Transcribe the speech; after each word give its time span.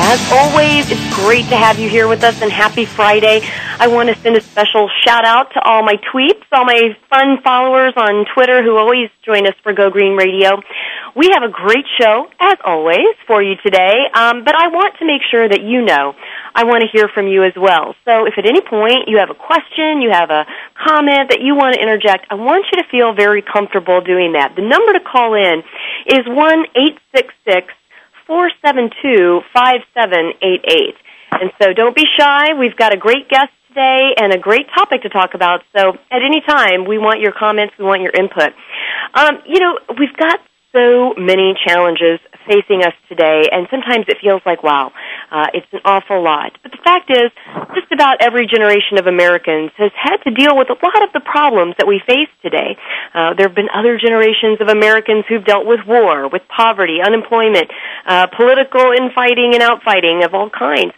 As 0.00 0.22
always, 0.30 0.88
it's 0.90 1.14
great 1.16 1.48
to 1.50 1.56
have 1.56 1.80
you 1.80 1.88
here 1.88 2.06
with 2.06 2.22
us, 2.22 2.40
and 2.40 2.52
happy 2.52 2.84
Friday. 2.84 3.42
I 3.80 3.88
want 3.88 4.08
to 4.08 4.14
send 4.22 4.36
a 4.36 4.40
special 4.40 4.88
shout 5.04 5.24
out 5.24 5.52
to 5.54 5.60
all 5.60 5.82
my 5.82 5.96
tweets, 6.14 6.44
all 6.52 6.64
my 6.64 6.96
fun 7.10 7.42
followers 7.42 7.94
on 7.96 8.24
Twitter 8.32 8.62
who 8.62 8.76
always 8.76 9.10
join 9.26 9.46
us 9.46 9.54
for 9.64 9.72
Go 9.72 9.90
Green 9.90 10.16
Radio. 10.16 10.62
We 11.16 11.30
have 11.34 11.42
a 11.42 11.48
great 11.48 11.84
show, 12.00 12.30
as 12.38 12.58
always, 12.64 13.10
for 13.26 13.42
you 13.42 13.56
today, 13.56 14.06
um, 14.14 14.44
but 14.44 14.54
I 14.54 14.68
want 14.68 14.94
to 15.00 15.04
make 15.04 15.22
sure 15.30 15.48
that 15.48 15.62
you 15.62 15.82
know 15.84 16.14
I 16.54 16.62
want 16.62 16.82
to 16.82 16.88
hear 16.92 17.08
from 17.08 17.26
you 17.26 17.42
as 17.42 17.54
well. 17.56 17.96
So 18.04 18.24
if 18.24 18.38
at 18.38 18.46
any 18.46 18.60
point 18.60 19.08
you 19.08 19.18
have 19.18 19.30
a 19.30 19.34
question, 19.34 20.00
you 20.00 20.10
have 20.10 20.30
a 20.30 20.46
comment 20.78 21.30
that 21.30 21.40
you 21.42 21.56
want 21.56 21.74
to 21.74 21.82
interject, 21.82 22.26
I 22.30 22.34
want 22.36 22.66
you 22.72 22.80
to 22.80 22.88
feel 22.88 23.14
very 23.14 23.42
comfortable 23.42 24.00
doing 24.00 24.34
that. 24.34 24.54
The 24.54 24.62
number 24.62 24.92
to 24.92 25.00
call 25.00 25.34
in 25.34 25.64
is 26.06 26.22
one 26.24 26.66
eight 26.76 26.98
six 27.12 27.34
six 27.44 27.74
four 28.28 28.48
seven 28.64 28.90
two 29.02 29.40
five 29.52 29.80
seven 29.94 30.30
eight 30.40 30.62
eight. 30.68 30.94
And 31.32 31.50
so 31.60 31.72
don't 31.72 31.96
be 31.96 32.04
shy. 32.16 32.54
We've 32.54 32.76
got 32.76 32.94
a 32.94 32.96
great 32.96 33.28
guest 33.28 33.50
today 33.68 34.14
and 34.20 34.32
a 34.32 34.38
great 34.38 34.66
topic 34.74 35.02
to 35.02 35.08
talk 35.08 35.34
about. 35.34 35.62
So 35.76 35.98
at 36.10 36.22
any 36.22 36.40
time, 36.46 36.86
we 36.86 36.98
want 36.98 37.20
your 37.20 37.32
comments, 37.32 37.74
we 37.78 37.84
want 37.84 38.02
your 38.02 38.12
input. 38.12 38.54
Um, 39.14 39.42
you 39.46 39.58
know, 39.58 39.78
we've 39.98 40.16
got 40.16 40.38
so 40.72 41.14
many 41.16 41.54
challenges 41.66 42.20
facing 42.48 42.82
us 42.82 42.96
today, 43.08 43.48
and 43.52 43.68
sometimes 43.70 44.06
it 44.08 44.16
feels 44.20 44.42
like, 44.44 44.62
wow, 44.64 44.90
uh, 45.30 45.46
it's 45.52 45.66
an 45.72 45.80
awful 45.84 46.24
lot. 46.24 46.56
But 46.62 46.72
the 46.72 46.82
fact 46.82 47.10
is, 47.12 47.30
just 47.76 47.92
about 47.92 48.18
every 48.20 48.48
generation 48.48 48.98
of 48.98 49.06
Americans 49.06 49.70
has 49.76 49.92
had 49.94 50.18
to 50.24 50.30
deal 50.32 50.56
with 50.56 50.68
a 50.70 50.78
lot 50.80 51.04
of 51.04 51.12
the 51.12 51.20
problems 51.20 51.74
that 51.78 51.86
we 51.86 52.00
face 52.06 52.32
today. 52.42 52.76
Uh, 53.14 53.34
there 53.36 53.46
have 53.46 53.54
been 53.54 53.68
other 53.68 54.00
generations 54.00 54.58
of 54.60 54.68
Americans 54.68 55.24
who've 55.28 55.44
dealt 55.44 55.66
with 55.66 55.80
war, 55.86 56.28
with 56.28 56.42
poverty, 56.48 56.98
unemployment, 57.04 57.70
uh, 58.06 58.26
political 58.34 58.90
infighting 58.96 59.52
and 59.52 59.62
outfighting 59.62 60.24
of 60.24 60.34
all 60.34 60.48
kinds. 60.48 60.92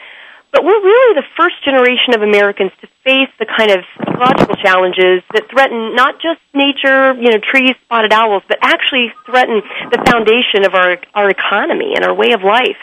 But 0.53 0.65
we're 0.65 0.83
really 0.83 1.15
the 1.15 1.27
first 1.37 1.62
generation 1.65 2.15
of 2.15 2.23
Americans 2.23 2.73
to 2.81 2.89
face 3.05 3.31
the 3.39 3.47
kind 3.47 3.70
of 3.70 3.84
ecological 4.03 4.56
challenges 4.56 5.23
that 5.33 5.48
threaten 5.48 5.95
not 5.95 6.20
just 6.20 6.41
nature, 6.53 7.15
you 7.15 7.31
know, 7.31 7.39
trees, 7.39 7.77
spotted 7.84 8.12
owls, 8.12 8.43
but 8.48 8.59
actually 8.61 9.12
threaten 9.27 9.62
the 9.91 10.03
foundation 10.11 10.67
of 10.67 10.75
our, 10.75 10.98
our 11.15 11.31
economy 11.31 11.95
and 11.95 12.05
our 12.05 12.15
way 12.15 12.33
of 12.33 12.43
life. 12.43 12.77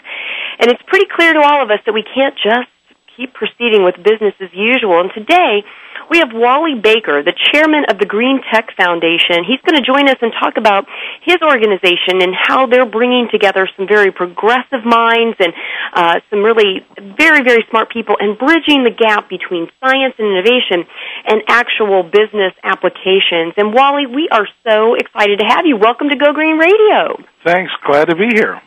And 0.59 0.71
it's 0.71 0.81
pretty 0.87 1.07
clear 1.11 1.33
to 1.33 1.41
all 1.41 1.61
of 1.61 1.69
us 1.69 1.79
that 1.85 1.93
we 1.93 2.03
can't 2.03 2.35
just 2.35 2.71
keep 3.15 3.33
proceeding 3.33 3.83
with 3.83 3.95
business 3.97 4.33
as 4.39 4.49
usual. 4.53 5.01
And 5.01 5.11
today, 5.13 5.63
we 6.09 6.19
have 6.19 6.31
Wally 6.33 6.75
Baker, 6.75 7.23
the 7.23 7.35
chairman 7.51 7.85
of 7.89 7.99
the 7.99 8.05
Green 8.05 8.39
Tech 8.51 8.71
Foundation. 8.77 9.43
He's 9.43 9.59
going 9.67 9.75
to 9.75 9.85
join 9.85 10.07
us 10.07 10.17
and 10.21 10.31
talk 10.39 10.57
about 10.57 10.87
his 11.23 11.37
organization 11.43 12.23
and 12.23 12.33
how 12.33 12.67
they're 12.67 12.87
bringing 12.87 13.27
together 13.31 13.67
some 13.75 13.87
very 13.87 14.11
progressive 14.11 14.85
minds 14.85 15.35
and 15.39 15.53
uh, 15.93 16.19
some 16.29 16.43
really 16.43 16.85
very, 17.19 17.43
very 17.43 17.65
smart 17.69 17.91
people 17.91 18.15
and 18.19 18.37
bridging 18.37 18.83
the 18.83 18.95
gap 18.95 19.29
between 19.29 19.67
science 19.83 20.15
and 20.17 20.27
innovation 20.31 20.87
and 21.27 21.43
actual 21.47 22.03
business 22.03 22.53
applications. 22.63 23.53
And 23.57 23.73
Wally, 23.73 24.07
we 24.07 24.29
are 24.31 24.47
so 24.63 24.95
excited 24.95 25.39
to 25.39 25.45
have 25.45 25.65
you. 25.65 25.77
Welcome 25.77 26.09
to 26.09 26.15
Go 26.15 26.31
Green 26.31 26.57
Radio. 26.57 27.19
Thanks. 27.43 27.71
Glad 27.85 28.09
to 28.09 28.15
be 28.15 28.31
here. 28.33 28.61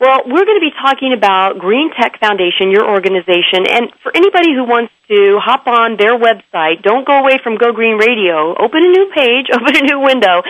Well, 0.00 0.24
we're 0.24 0.48
going 0.48 0.56
to 0.56 0.64
be 0.64 0.72
talking 0.80 1.12
about 1.12 1.58
Green 1.58 1.90
Tech 1.92 2.18
Foundation, 2.24 2.72
your 2.72 2.88
organization, 2.88 3.68
and 3.68 3.92
for 4.02 4.08
anybody 4.16 4.56
who 4.56 4.64
wants 4.64 4.88
to 5.12 5.36
hop 5.36 5.68
on 5.68 6.00
their 6.00 6.16
website, 6.16 6.80
don't 6.80 7.04
go 7.06 7.20
away 7.20 7.36
from 7.44 7.60
Go 7.60 7.76
Green 7.76 8.00
Radio. 8.00 8.56
Open 8.56 8.80
a 8.80 8.88
new 8.88 9.12
page, 9.12 9.50
open 9.52 9.76
a 9.76 9.84
new 9.84 10.00
window, 10.00 10.40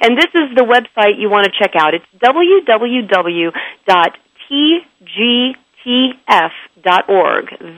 and 0.00 0.16
this 0.16 0.30
is 0.30 0.54
the 0.54 0.62
website 0.62 1.18
you 1.18 1.28
want 1.28 1.50
to 1.50 1.52
check 1.58 1.74
out. 1.74 1.98
It's 1.98 2.06
www.tgtf.org, 2.22 3.50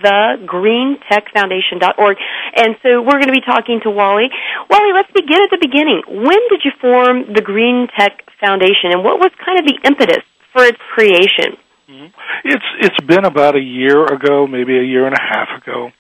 thegreentechfoundation.org. 0.05 2.17
And 2.61 2.77
so 2.85 3.01
we're 3.01 3.25
going 3.25 3.33
to 3.33 3.33
be 3.33 3.41
talking 3.41 3.81
to 3.85 3.91
Wally. 3.91 4.29
Wally, 4.69 4.93
let's 4.93 5.09
begin 5.17 5.41
at 5.41 5.49
the 5.49 5.57
beginning. 5.57 6.05
When 6.13 6.45
did 6.53 6.61
you 6.61 6.77
form 6.79 7.33
the 7.33 7.41
Green 7.41 7.89
Tech 7.97 8.21
Foundation, 8.39 8.93
and 8.93 9.03
what 9.03 9.19
was 9.19 9.33
kind 9.41 9.57
of 9.57 9.65
the 9.65 9.81
impetus 9.89 10.21
for 10.53 10.65
its 10.65 10.79
creation? 10.95 11.57
Mm-hmm. 11.89 12.07
It's 12.45 12.65
it's 12.81 13.07
been 13.07 13.25
about 13.25 13.57
a 13.57 13.61
year 13.61 14.05
ago, 14.05 14.47
maybe 14.47 14.79
a 14.79 14.83
year 14.83 15.07
and 15.07 15.15
a 15.15 15.23
half 15.23 15.63
ago. 15.63 15.91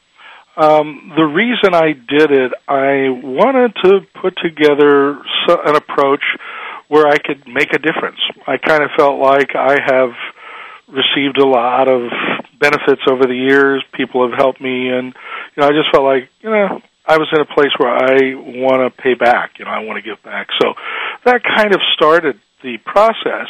Um, 0.56 1.12
the 1.16 1.24
reason 1.24 1.74
I 1.74 1.92
did 1.92 2.30
it, 2.30 2.52
I 2.68 3.08
wanted 3.08 3.74
to 3.84 4.00
put 4.20 4.36
together 4.36 5.12
an 5.48 5.76
approach 5.76 6.22
where 6.88 7.06
I 7.06 7.16
could 7.16 7.48
make 7.48 7.72
a 7.72 7.78
difference. 7.78 8.20
I 8.46 8.58
kind 8.58 8.82
of 8.82 8.90
felt 8.96 9.18
like 9.18 9.56
I 9.56 9.78
have 9.80 10.10
received 10.88 11.38
a 11.38 11.46
lot 11.46 11.88
of 11.88 12.10
benefits 12.60 13.00
over 13.10 13.24
the 13.24 13.34
years. 13.34 13.82
People 13.94 14.28
have 14.28 14.38
helped 14.38 14.60
me, 14.60 14.90
and 14.90 15.14
you 15.56 15.62
know, 15.62 15.68
I 15.68 15.70
just 15.70 15.90
felt 15.90 16.04
like 16.04 16.28
you 16.40 16.50
know 16.50 16.80
I 17.06 17.16
was 17.16 17.28
in 17.32 17.40
a 17.40 17.46
place 17.46 17.72
where 17.78 17.90
I 17.90 18.34
want 18.36 18.84
to 18.84 19.02
pay 19.02 19.14
back. 19.14 19.58
You 19.58 19.64
know, 19.64 19.70
I 19.70 19.80
want 19.80 19.96
to 19.96 20.02
give 20.02 20.22
back. 20.22 20.48
So 20.60 20.74
that 21.24 21.42
kind 21.42 21.74
of 21.74 21.80
started 21.94 22.38
the 22.62 22.78
process. 22.84 23.48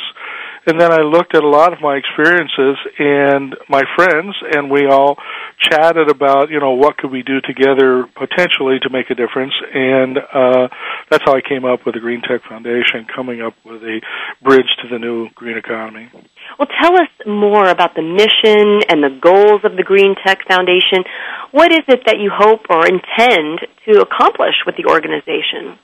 And 0.65 0.81
then 0.81 0.93
I 0.93 1.03
looked 1.03 1.35
at 1.35 1.43
a 1.43 1.49
lot 1.49 1.73
of 1.73 1.81
my 1.81 1.97
experiences 1.97 2.77
and 2.99 3.57
my 3.69 3.83
friends, 3.97 4.37
and 4.55 4.71
we 4.71 4.87
all 4.87 5.19
chatted 5.59 6.09
about, 6.09 6.51
you 6.51 6.61
know, 6.61 6.73
what 6.73 6.99
could 6.99 7.11
we 7.11 7.23
do 7.23 7.41
together 7.41 8.07
potentially 8.15 8.79
to 8.83 8.91
make 8.91 9.11
a 9.11 9.15
difference. 9.15 9.55
And 9.75 10.19
uh, 10.19 10.69
that's 11.11 11.25
how 11.25 11.35
I 11.35 11.41
came 11.41 11.65
up 11.65 11.85
with 11.85 11.95
the 11.95 12.01
Green 12.01 12.23
Tech 12.23 12.43
Foundation, 12.49 13.07
coming 13.13 13.43
up 13.43 13.55
with 13.65 13.83
a 13.83 14.01
bridge 14.41 14.71
to 14.83 14.89
the 14.89 14.99
new 14.99 15.31
green 15.35 15.57
economy. 15.57 16.11
Well, 16.59 16.69
tell 16.81 16.95
us 16.95 17.09
more 17.27 17.69
about 17.69 17.95
the 17.95 18.03
mission 18.03 18.83
and 18.89 19.03
the 19.03 19.19
goals 19.21 19.65
of 19.65 19.77
the 19.77 19.83
Green 19.83 20.15
Tech 20.25 20.47
Foundation. 20.47 21.03
What 21.51 21.73
is 21.73 21.83
it 21.89 22.07
that 22.07 22.19
you 22.21 22.31
hope 22.33 22.67
or 22.71 22.87
intend 22.87 23.67
to 23.87 24.01
accomplish 24.01 24.55
with 24.65 24.77
the 24.77 24.87
organization? 24.87 25.79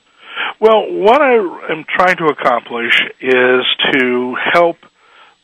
Well, 0.59 0.91
what 0.91 1.21
I 1.21 1.35
am 1.71 1.85
trying 1.87 2.17
to 2.17 2.25
accomplish 2.25 2.93
is 3.21 3.65
to 3.93 4.35
help 4.53 4.77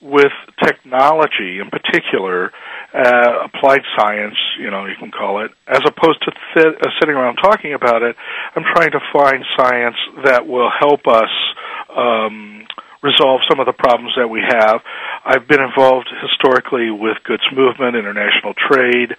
with 0.02 0.32
technology 0.64 1.60
in 1.60 1.70
particular, 1.72 2.52
uh, 2.94 3.46
applied 3.46 3.82
science, 3.98 4.36
you 4.60 4.70
know, 4.70 4.86
you 4.86 4.96
can 5.00 5.12
call 5.12 5.44
it, 5.44 5.52
as 5.68 5.82
opposed 5.86 6.22
to 6.22 6.32
th- 6.54 6.76
uh, 6.80 6.90
sitting 7.00 7.16
around 7.16 7.38
talking 7.38 7.74
about 7.74 8.04
it. 8.04 8.16
I'm 8.56 8.64
trying 8.76 8.92
to 8.92 9.00
find 9.12 9.44
science 9.58 9.98
that 10.26 10.46
will 10.48 10.70
help 10.70 11.08
us 11.08 11.32
um, 11.96 12.68
resolve 13.06 13.42
some 13.48 13.62
of 13.62 13.70
the 13.70 13.78
problems 13.78 14.18
that 14.18 14.28
we 14.28 14.42
have. 14.42 14.82
I've 15.24 15.48
been 15.48 15.62
involved 15.62 16.10
historically 16.10 16.90
with 16.90 17.22
goods 17.24 17.46
movement, 17.54 17.96
international 17.96 18.58
trade, 18.58 19.14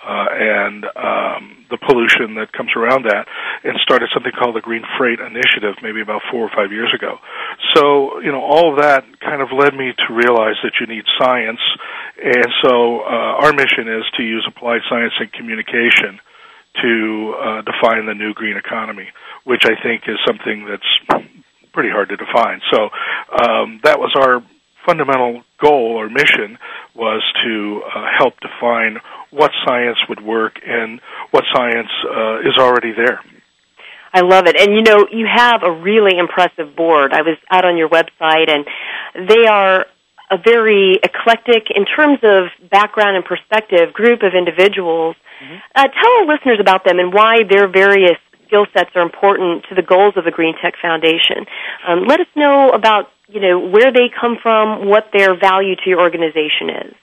uh, 0.00 0.26
and 0.32 0.84
um, 0.84 1.64
the 1.72 1.80
pollution 1.80 2.36
that 2.36 2.52
comes 2.52 2.72
around 2.76 3.04
that, 3.04 3.24
and 3.64 3.76
started 3.80 4.08
something 4.12 4.32
called 4.32 4.56
the 4.56 4.60
Green 4.60 4.84
Freight 4.96 5.20
Initiative 5.20 5.76
maybe 5.82 6.00
about 6.00 6.22
four 6.30 6.44
or 6.44 6.52
five 6.52 6.72
years 6.72 6.92
ago. 6.94 7.16
So, 7.74 8.20
you 8.20 8.32
know, 8.32 8.40
all 8.40 8.72
of 8.72 8.80
that 8.80 9.04
kind 9.20 9.40
of 9.40 9.48
led 9.52 9.72
me 9.74 9.92
to 9.92 10.08
realize 10.12 10.56
that 10.62 10.76
you 10.80 10.86
need 10.86 11.04
science, 11.18 11.60
and 12.20 12.48
so 12.62 13.00
uh, 13.00 13.44
our 13.44 13.52
mission 13.52 13.88
is 13.88 14.04
to 14.16 14.22
use 14.22 14.44
applied 14.48 14.80
science 14.88 15.12
and 15.20 15.32
communication 15.32 16.20
to 16.82 17.34
uh, 17.36 17.62
define 17.62 18.06
the 18.06 18.14
new 18.14 18.32
green 18.32 18.56
economy, 18.56 19.08
which 19.44 19.64
I 19.64 19.80
think 19.82 20.04
is 20.06 20.16
something 20.24 20.66
that's 20.66 21.26
pretty 21.72 21.90
hard 21.90 22.08
to 22.10 22.16
define. 22.16 22.60
So 22.70 22.84
um, 22.84 23.80
that 23.84 23.98
was 23.98 24.12
our 24.16 24.42
fundamental 24.86 25.42
goal 25.60 25.96
or 26.00 26.08
mission 26.08 26.58
was 26.94 27.22
to 27.44 27.82
uh, 27.84 28.06
help 28.18 28.34
define 28.40 28.98
what 29.30 29.50
science 29.64 29.98
would 30.08 30.20
work 30.20 30.58
and 30.66 31.00
what 31.30 31.44
science 31.54 31.90
uh, 32.04 32.40
is 32.40 32.56
already 32.58 32.92
there. 32.92 33.20
I 34.12 34.22
love 34.22 34.46
it. 34.46 34.56
And 34.56 34.74
you 34.74 34.82
know, 34.82 35.06
you 35.10 35.26
have 35.32 35.62
a 35.62 35.70
really 35.70 36.18
impressive 36.18 36.74
board. 36.74 37.12
I 37.12 37.22
was 37.22 37.38
out 37.50 37.64
on 37.64 37.76
your 37.76 37.88
website 37.88 38.50
and 38.50 38.66
they 39.28 39.46
are 39.46 39.86
a 40.30 40.38
very 40.38 40.98
eclectic 41.02 41.70
in 41.74 41.84
terms 41.84 42.18
of 42.22 42.70
background 42.70 43.16
and 43.16 43.24
perspective 43.24 43.92
group 43.92 44.22
of 44.22 44.32
individuals. 44.34 45.16
Mm-hmm. 45.42 45.56
Uh, 45.74 45.88
tell 45.88 46.12
our 46.18 46.26
listeners 46.26 46.58
about 46.60 46.84
them 46.84 46.98
and 46.98 47.12
why 47.12 47.42
their 47.48 47.68
various 47.68 48.18
skill 48.50 48.66
sets 48.74 48.90
are 48.96 49.02
important 49.02 49.64
to 49.70 49.78
the 49.78 49.86
goals 49.86 50.14
of 50.16 50.24
the 50.26 50.34
Green 50.34 50.54
Tech 50.58 50.74
Foundation. 50.82 51.46
Um, 51.86 52.04
let 52.10 52.18
us 52.18 52.26
know 52.34 52.70
about 52.70 53.06
you 53.30 53.40
know 53.40 53.58
where 53.58 53.94
they 53.94 54.10
come 54.10 54.36
from, 54.42 54.90
what 54.90 55.14
their 55.14 55.38
value 55.38 55.76
to 55.76 55.86
your 55.86 56.00
organization 56.00 56.90
is. 56.90 56.94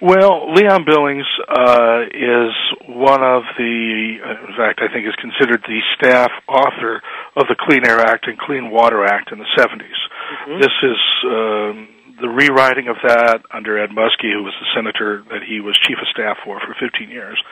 Well, 0.00 0.54
Leon 0.54 0.84
Billings 0.86 1.26
uh, 1.48 2.06
is 2.14 2.54
one 2.86 3.22
of 3.22 3.42
the, 3.58 4.18
in 4.46 4.54
fact, 4.56 4.78
I 4.78 4.92
think 4.92 5.08
is 5.08 5.14
considered 5.18 5.60
the 5.66 5.80
staff 5.96 6.30
author 6.46 7.02
of 7.34 7.48
the 7.48 7.56
Clean 7.58 7.84
Air 7.84 7.98
Act 7.98 8.28
and 8.28 8.38
Clean 8.38 8.70
Water 8.70 9.04
Act 9.04 9.32
in 9.32 9.38
the 9.38 9.50
70s. 9.58 9.82
Mm-hmm. 9.82 10.60
This 10.60 10.74
is 10.82 11.00
um, 11.26 11.88
the 12.20 12.28
rewriting 12.28 12.86
of 12.86 12.96
that 13.02 13.42
under 13.50 13.78
Ed 13.78 13.90
Muskie, 13.90 14.30
who 14.32 14.44
was 14.44 14.54
the 14.60 14.70
senator 14.74 15.24
that 15.30 15.42
he 15.42 15.60
was 15.60 15.76
chief 15.82 15.98
of 16.00 16.06
staff 16.14 16.36
for 16.44 16.60
for 16.60 16.76
15 16.78 17.10
years. 17.10 17.42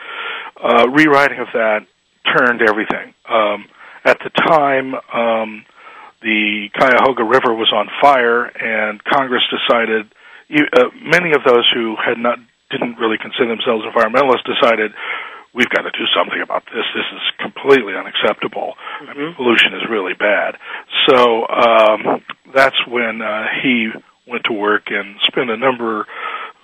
Uh, 0.62 0.86
rewriting 0.88 1.40
of 1.40 1.48
that 1.52 1.86
turned 2.26 2.62
everything. 2.62 3.14
Um, 3.28 3.66
at 4.04 4.18
the 4.22 4.30
time, 4.30 4.94
um, 5.12 5.64
the 6.22 6.68
Cuyahoga 6.74 7.24
River 7.24 7.54
was 7.54 7.72
on 7.74 7.88
fire, 8.00 8.44
and 8.44 9.02
Congress 9.04 9.42
decided. 9.50 10.12
Uh, 10.48 10.94
many 11.02 11.32
of 11.32 11.42
those 11.44 11.68
who 11.74 11.96
had 11.96 12.18
not 12.18 12.38
didn't 12.70 12.98
really 12.98 13.18
consider 13.18 13.48
themselves 13.48 13.84
environmentalists 13.84 14.46
decided 14.46 14.92
we've 15.54 15.70
got 15.70 15.82
to 15.82 15.90
do 15.90 16.04
something 16.14 16.40
about 16.42 16.64
this. 16.66 16.84
This 16.94 17.08
is 17.14 17.22
completely 17.40 17.94
unacceptable. 17.94 18.74
Mm-hmm. 18.74 19.10
I 19.10 19.14
mean, 19.14 19.34
pollution 19.34 19.74
is 19.74 19.82
really 19.88 20.14
bad. 20.14 20.56
So 21.08 21.48
um, 21.48 22.22
that's 22.54 22.76
when 22.86 23.22
uh, 23.22 23.46
he 23.62 23.88
went 24.28 24.44
to 24.44 24.52
work 24.52 24.90
and 24.90 25.16
spent 25.26 25.50
a 25.50 25.56
number 25.56 26.06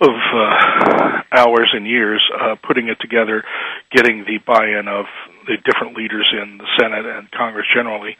of 0.01 0.09
uh, 0.09 1.21
hours 1.31 1.69
and 1.73 1.87
years 1.87 2.21
uh, 2.39 2.55
putting 2.65 2.87
it 2.87 2.97
together, 2.99 3.43
getting 3.91 4.25
the 4.25 4.39
buy-in 4.45 4.87
of 4.87 5.05
the 5.47 5.57
different 5.65 5.97
leaders 5.97 6.27
in 6.33 6.57
the 6.57 6.67
Senate 6.79 7.05
and 7.05 7.29
Congress 7.31 7.65
generally 7.73 8.17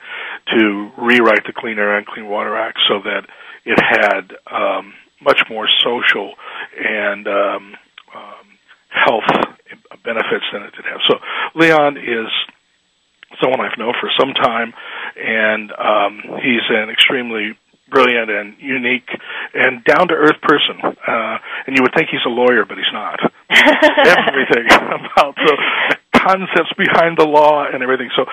to 0.47 0.91
rewrite 0.97 1.45
the 1.45 1.53
Clean 1.55 1.77
Air 1.77 1.97
and 1.97 2.05
Clean 2.05 2.27
Water 2.27 2.55
Act 2.55 2.79
so 2.87 2.99
that 3.03 3.25
it 3.65 3.79
had 3.79 4.33
um, 4.51 4.93
much 5.21 5.41
more 5.49 5.67
social 5.83 6.33
and 6.77 7.27
um, 7.27 7.73
um, 8.15 8.45
health 8.89 9.29
benefits 10.03 10.45
than 10.51 10.63
it 10.63 10.73
did 10.75 10.85
have. 10.85 10.99
So 11.07 11.15
Leon 11.55 11.97
is 11.97 12.27
someone 13.41 13.61
I've 13.61 13.77
known 13.79 13.93
for 13.99 14.09
some 14.19 14.33
time, 14.33 14.73
and 15.17 15.71
um, 15.71 16.21
he's 16.43 16.65
an 16.69 16.89
extremely 16.89 17.57
brilliant 17.93 18.29
and 18.31 18.55
unique 18.57 19.07
and 19.53 19.83
down 19.85 20.09
to 20.09 20.15
earth 20.17 20.41
person. 20.41 20.81
Uh, 20.81 21.37
and 21.67 21.77
you 21.77 21.85
would 21.85 21.93
think 21.93 22.09
he's 22.09 22.25
a 22.25 22.33
lawyer, 22.33 22.65
but 22.65 22.77
he's 22.77 22.91
not. 22.91 23.21
Everything 23.53 24.65
about 24.73 25.35
the 25.37 25.55
concepts 26.23 26.73
behind 26.77 27.17
the 27.17 27.27
law 27.27 27.67
and 27.67 27.83
everything. 27.83 28.09
So 28.15 28.25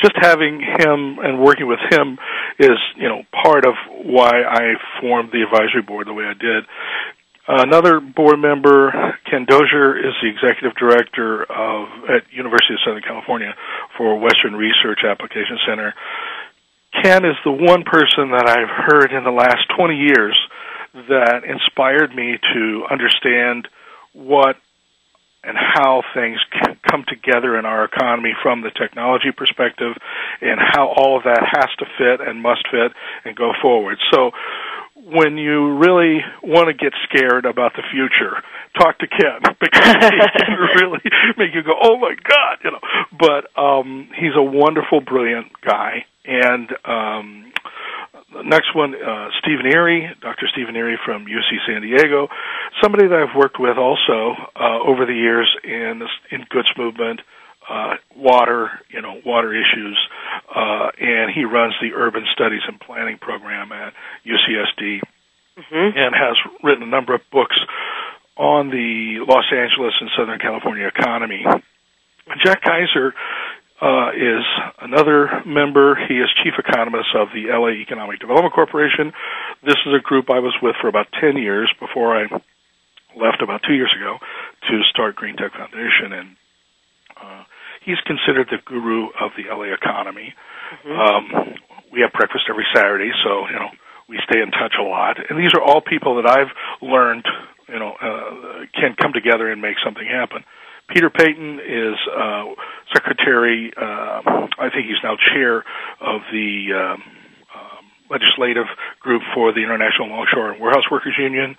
just 0.00 0.12
having 0.20 0.60
him 0.60 1.18
and 1.18 1.40
working 1.40 1.66
with 1.66 1.80
him 1.90 2.18
is, 2.58 2.78
you 2.96 3.08
know, 3.08 3.22
part 3.32 3.64
of 3.64 3.74
why 4.04 4.42
I 4.44 4.76
formed 5.00 5.32
the 5.32 5.42
advisory 5.42 5.82
board 5.82 6.06
the 6.06 6.14
way 6.14 6.24
I 6.24 6.34
did. 6.34 6.64
Another 7.48 7.98
board 7.98 8.38
member, 8.38 8.92
Ken 9.24 9.46
Dozier, 9.48 9.96
is 9.96 10.12
the 10.20 10.28
executive 10.28 10.76
director 10.76 11.44
of 11.48 11.88
at 12.04 12.28
University 12.30 12.76
of 12.76 12.80
Southern 12.84 13.02
California 13.02 13.56
for 13.96 14.20
Western 14.20 14.52
Research 14.52 15.00
Application 15.00 15.56
Center. 15.66 15.94
Ken 16.92 17.24
is 17.24 17.36
the 17.44 17.52
one 17.52 17.84
person 17.84 18.30
that 18.32 18.48
I've 18.48 18.68
heard 18.68 19.12
in 19.12 19.24
the 19.24 19.30
last 19.30 19.68
20 19.76 19.94
years 19.94 20.36
that 21.08 21.44
inspired 21.44 22.14
me 22.14 22.38
to 22.54 22.84
understand 22.90 23.68
what 24.12 24.56
and 25.44 25.56
how 25.56 26.02
things 26.14 26.38
come 26.90 27.04
together 27.06 27.58
in 27.58 27.64
our 27.64 27.84
economy 27.84 28.34
from 28.42 28.62
the 28.62 28.70
technology 28.70 29.30
perspective 29.30 29.94
and 30.40 30.58
how 30.60 30.88
all 30.88 31.16
of 31.16 31.24
that 31.24 31.40
has 31.40 31.68
to 31.78 31.86
fit 31.96 32.26
and 32.26 32.42
must 32.42 32.66
fit 32.70 32.92
and 33.24 33.36
go 33.36 33.52
forward. 33.62 33.98
So 34.12 34.32
when 34.96 35.38
you 35.38 35.78
really 35.78 36.20
want 36.42 36.68
to 36.68 36.74
get 36.74 36.92
scared 37.08 37.46
about 37.46 37.72
the 37.76 37.82
future, 37.90 38.42
talk 38.78 38.98
to 38.98 39.06
Ken 39.06 39.40
because 39.60 39.94
he 39.94 40.44
can 40.44 40.58
really 40.82 41.00
make 41.36 41.54
you 41.54 41.62
go, 41.62 41.72
"Oh 41.80 41.96
my 41.96 42.14
God!" 42.14 42.58
You 42.64 42.72
know. 42.72 42.80
But 43.16 43.58
um, 43.58 44.08
he's 44.18 44.34
a 44.36 44.42
wonderful, 44.42 45.00
brilliant 45.00 45.52
guy, 45.62 46.04
and 46.28 46.68
um, 46.84 47.52
the 48.32 48.42
next 48.42 48.74
one, 48.74 48.94
uh, 48.94 49.28
Steven 49.40 49.66
Erie, 49.66 50.10
Dr. 50.20 50.46
Steven 50.52 50.76
Erie 50.76 50.98
from 51.04 51.24
UC 51.24 51.66
San 51.66 51.80
Diego, 51.80 52.28
somebody 52.82 53.08
that 53.08 53.16
I've 53.16 53.36
worked 53.36 53.58
with 53.58 53.78
also 53.78 54.36
uh, 54.54 54.78
over 54.84 55.06
the 55.06 55.14
years 55.14 55.48
in 55.64 56.02
in 56.30 56.44
Goods 56.50 56.68
Movement, 56.76 57.20
uh, 57.68 57.94
water, 58.14 58.70
you 58.90 59.00
know, 59.00 59.20
water 59.24 59.52
issues, 59.54 59.98
uh, 60.54 60.90
and 61.00 61.32
he 61.34 61.44
runs 61.44 61.74
the 61.80 61.94
Urban 61.94 62.24
Studies 62.34 62.62
and 62.68 62.78
Planning 62.78 63.16
program 63.18 63.72
at 63.72 63.94
UCSD, 64.26 65.00
mm-hmm. 65.56 65.98
and 65.98 66.14
has 66.14 66.36
written 66.62 66.82
a 66.82 66.90
number 66.90 67.14
of 67.14 67.22
books 67.32 67.56
on 68.36 68.68
the 68.68 69.24
Los 69.26 69.46
Angeles 69.50 69.94
and 70.00 70.10
Southern 70.16 70.38
California 70.38 70.86
economy. 70.86 71.44
Jack 72.44 72.62
Kaiser 72.62 73.14
uh, 73.80 74.10
is 74.10 74.44
another 74.80 75.42
member. 75.46 75.94
He 76.08 76.14
is 76.14 76.28
chief 76.42 76.54
economist 76.58 77.14
of 77.14 77.28
the 77.32 77.46
LA 77.50 77.78
Economic 77.78 78.18
Development 78.18 78.52
Corporation. 78.52 79.12
This 79.62 79.78
is 79.86 79.94
a 79.94 80.02
group 80.02 80.30
I 80.30 80.40
was 80.40 80.54
with 80.60 80.74
for 80.80 80.88
about 80.88 81.06
10 81.20 81.36
years 81.36 81.72
before 81.78 82.16
I 82.16 82.26
left 83.16 83.42
about 83.42 83.62
two 83.66 83.74
years 83.74 83.94
ago 83.94 84.18
to 84.68 84.82
start 84.90 85.16
Green 85.16 85.36
Tech 85.36 85.52
Foundation. 85.52 86.12
And 86.12 86.36
uh, 87.16 87.42
he's 87.84 88.00
considered 88.06 88.48
the 88.50 88.58
guru 88.64 89.08
of 89.20 89.30
the 89.36 89.46
LA 89.46 89.74
economy. 89.74 90.34
Mm-hmm. 90.84 90.98
Um, 90.98 91.54
we 91.92 92.00
have 92.02 92.12
breakfast 92.12 92.44
every 92.50 92.66
Saturday, 92.74 93.10
so, 93.24 93.48
you 93.48 93.58
know, 93.58 93.70
we 94.08 94.18
stay 94.28 94.40
in 94.40 94.50
touch 94.50 94.74
a 94.78 94.82
lot. 94.82 95.18
And 95.30 95.38
these 95.38 95.54
are 95.54 95.62
all 95.62 95.80
people 95.80 96.20
that 96.20 96.26
I've 96.26 96.50
learned, 96.82 97.24
you 97.68 97.78
know, 97.78 97.92
uh, 98.00 98.66
can 98.74 98.96
come 99.00 99.12
together 99.12 99.50
and 99.50 99.62
make 99.62 99.76
something 99.84 100.04
happen. 100.04 100.44
Peter 100.88 101.10
Peyton 101.10 101.60
is 101.60 101.96
uh, 102.08 102.44
secretary. 102.94 103.72
Uh, 103.76 104.48
I 104.58 104.70
think 104.72 104.86
he's 104.86 105.02
now 105.04 105.16
chair 105.34 105.58
of 106.00 106.22
the 106.32 106.72
um, 106.72 107.02
um, 107.54 107.84
legislative 108.10 108.66
group 109.00 109.22
for 109.34 109.52
the 109.52 109.60
International 109.60 110.08
Longshore 110.08 110.52
and 110.52 110.60
Warehouse 110.60 110.90
Workers 110.90 111.14
Union. 111.18 111.56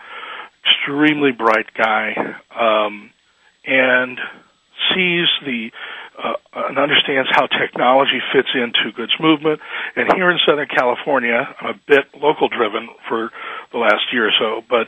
Extremely 0.66 1.32
bright 1.32 1.68
guy, 1.78 2.16
um, 2.60 3.12
and 3.66 4.20
sees 4.94 5.28
the 5.46 5.70
uh, 6.22 6.34
and 6.68 6.78
understands 6.78 7.30
how 7.32 7.48
technology 7.48 8.20
fits 8.34 8.50
into 8.54 8.92
goods 8.96 9.14
movement. 9.20 9.62
And 9.96 10.12
here 10.16 10.30
in 10.30 10.38
Southern 10.46 10.68
California, 10.68 11.48
I'm 11.62 11.76
a 11.76 11.80
bit 11.88 12.06
local 12.20 12.50
driven 12.50 12.90
for 13.08 13.30
the 13.72 13.78
last 13.78 14.12
year 14.12 14.28
or 14.28 14.32
so, 14.38 14.64
but 14.70 14.88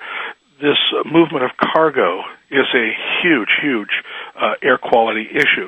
this 0.61 0.77
movement 1.05 1.43
of 1.43 1.51
cargo 1.57 2.21
is 2.49 2.67
a 2.73 2.91
huge, 3.21 3.49
huge 3.61 3.89
uh, 4.39 4.53
air 4.61 4.77
quality 4.77 5.27
issue. 5.29 5.67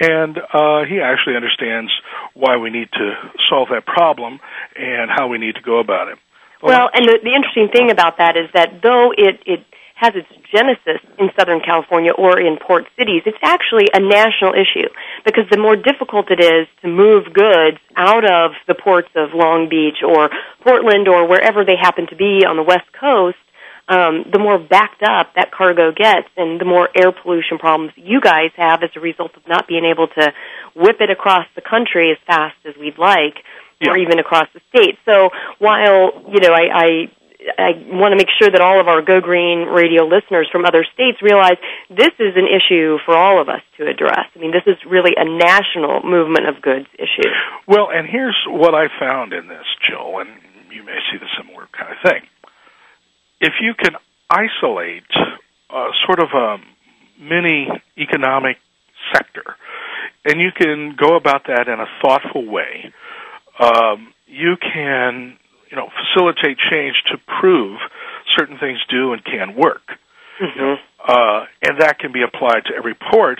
And 0.00 0.38
uh, 0.38 0.84
he 0.84 1.00
actually 1.00 1.36
understands 1.36 1.90
why 2.34 2.56
we 2.56 2.70
need 2.70 2.90
to 2.92 3.14
solve 3.48 3.68
that 3.70 3.86
problem 3.86 4.40
and 4.76 5.10
how 5.10 5.28
we 5.28 5.38
need 5.38 5.54
to 5.54 5.62
go 5.62 5.78
about 5.78 6.08
it. 6.08 6.18
Well, 6.62 6.88
and 6.92 7.04
the, 7.04 7.18
the 7.22 7.34
interesting 7.34 7.68
thing 7.68 7.90
about 7.90 8.18
that 8.18 8.36
is 8.36 8.48
that 8.54 8.80
though 8.82 9.12
it, 9.12 9.40
it 9.44 9.64
has 9.94 10.14
its 10.16 10.28
genesis 10.50 10.98
in 11.18 11.30
Southern 11.38 11.60
California 11.60 12.10
or 12.12 12.40
in 12.40 12.56
port 12.56 12.84
cities, 12.98 13.22
it's 13.26 13.38
actually 13.42 13.86
a 13.92 14.00
national 14.00 14.54
issue 14.54 14.88
because 15.24 15.44
the 15.50 15.58
more 15.58 15.76
difficult 15.76 16.30
it 16.30 16.40
is 16.40 16.66
to 16.82 16.88
move 16.88 17.32
goods 17.32 17.78
out 17.96 18.24
of 18.24 18.52
the 18.66 18.74
ports 18.74 19.08
of 19.14 19.34
Long 19.34 19.68
Beach 19.68 20.02
or 20.02 20.30
Portland 20.62 21.06
or 21.06 21.28
wherever 21.28 21.64
they 21.64 21.76
happen 21.80 22.06
to 22.08 22.16
be 22.16 22.44
on 22.44 22.56
the 22.56 22.62
West 22.62 22.90
Coast, 22.98 23.38
um, 23.88 24.24
the 24.32 24.38
more 24.38 24.58
backed 24.58 25.02
up 25.02 25.34
that 25.36 25.52
cargo 25.52 25.92
gets 25.92 26.28
and 26.36 26.60
the 26.60 26.64
more 26.64 26.88
air 26.96 27.12
pollution 27.12 27.58
problems 27.58 27.92
you 27.96 28.20
guys 28.20 28.50
have 28.56 28.82
as 28.82 28.90
a 28.96 29.00
result 29.00 29.36
of 29.36 29.46
not 29.46 29.68
being 29.68 29.84
able 29.84 30.08
to 30.08 30.32
whip 30.74 30.96
it 31.00 31.10
across 31.10 31.46
the 31.54 31.60
country 31.60 32.10
as 32.10 32.18
fast 32.26 32.56
as 32.64 32.74
we'd 32.80 32.98
like 32.98 33.44
yeah. 33.80 33.90
or 33.90 33.96
even 33.98 34.18
across 34.18 34.48
the 34.54 34.60
state. 34.70 34.98
So 35.04 35.30
while, 35.58 36.12
you 36.32 36.40
know, 36.40 36.52
I, 36.52 36.64
I 36.72 37.10
I 37.58 37.76
want 37.92 38.12
to 38.12 38.16
make 38.16 38.32
sure 38.40 38.48
that 38.50 38.62
all 38.62 38.80
of 38.80 38.88
our 38.88 39.02
Go 39.02 39.20
Green 39.20 39.68
radio 39.68 40.04
listeners 40.04 40.48
from 40.50 40.64
other 40.64 40.82
states 40.94 41.20
realize 41.20 41.60
this 41.90 42.16
is 42.18 42.32
an 42.36 42.48
issue 42.48 42.96
for 43.04 43.14
all 43.14 43.38
of 43.38 43.50
us 43.50 43.60
to 43.76 43.86
address. 43.86 44.32
I 44.34 44.38
mean, 44.38 44.50
this 44.50 44.64
is 44.66 44.80
really 44.88 45.12
a 45.14 45.28
national 45.28 46.02
movement 46.08 46.48
of 46.48 46.62
goods 46.62 46.86
issue. 46.94 47.28
Well, 47.68 47.90
and 47.92 48.08
here's 48.08 48.38
what 48.48 48.74
I 48.74 48.88
found 48.98 49.34
in 49.34 49.48
this, 49.48 49.66
Jill, 49.86 50.20
and 50.20 50.30
you 50.72 50.84
may 50.84 50.96
see 51.12 51.18
the 51.18 51.28
similar 51.36 51.68
kind 51.76 51.92
of 51.92 51.98
thing 52.00 52.22
if 53.44 53.52
you 53.60 53.74
can 53.74 53.92
isolate 54.30 55.04
uh, 55.68 55.88
sort 56.06 56.18
of 56.18 56.28
a 56.34 56.56
mini 57.20 57.68
economic 57.98 58.56
sector, 59.12 59.56
and 60.24 60.40
you 60.40 60.48
can 60.56 60.96
go 60.96 61.14
about 61.16 61.42
that 61.46 61.68
in 61.68 61.78
a 61.78 61.86
thoughtful 62.02 62.50
way, 62.50 62.90
um, 63.60 64.14
you 64.26 64.56
can 64.56 65.36
you 65.70 65.76
know 65.76 65.88
facilitate 65.92 66.56
change 66.72 66.96
to 67.12 67.18
prove 67.40 67.78
certain 68.36 68.56
things 68.58 68.78
do 68.90 69.12
and 69.12 69.22
can 69.24 69.54
work. 69.54 69.82
Mm-hmm. 70.40 70.82
Uh, 71.06 71.44
and 71.62 71.80
that 71.80 71.98
can 71.98 72.12
be 72.12 72.22
applied 72.22 72.64
to 72.66 72.74
every 72.74 72.94
port. 72.94 73.38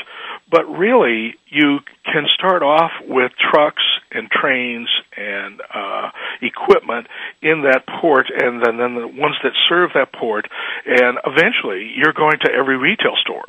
But 0.51 0.65
really, 0.67 1.35
you 1.49 1.79
can 2.05 2.27
start 2.35 2.63
off 2.63 2.93
with 3.07 3.33
trucks 3.51 3.83
and 4.13 4.31
trains 4.31 4.89
and 5.17 5.61
uh, 5.73 6.11
equipment 6.43 7.07
in 7.43 7.63
that 7.63 7.85
port, 8.01 8.27
and 8.31 8.63
then, 8.65 8.77
then 8.77 8.95
the 8.95 9.09
ones 9.09 9.37
that 9.43 9.53
serve 9.69 9.91
that 9.95 10.13
port, 10.13 10.47
and 10.87 11.19
eventually 11.27 11.93
you're 11.97 12.13
going 12.13 12.39
to 12.45 12.53
every 12.53 12.77
retail 12.77 13.17
store. 13.23 13.45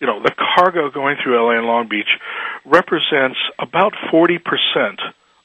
You 0.00 0.06
know, 0.06 0.22
the 0.22 0.32
cargo 0.54 0.90
going 0.90 1.16
through 1.22 1.36
LA 1.36 1.58
and 1.58 1.66
Long 1.66 1.88
Beach 1.88 2.08
represents 2.64 3.38
about 3.58 3.94
40% 4.12 4.38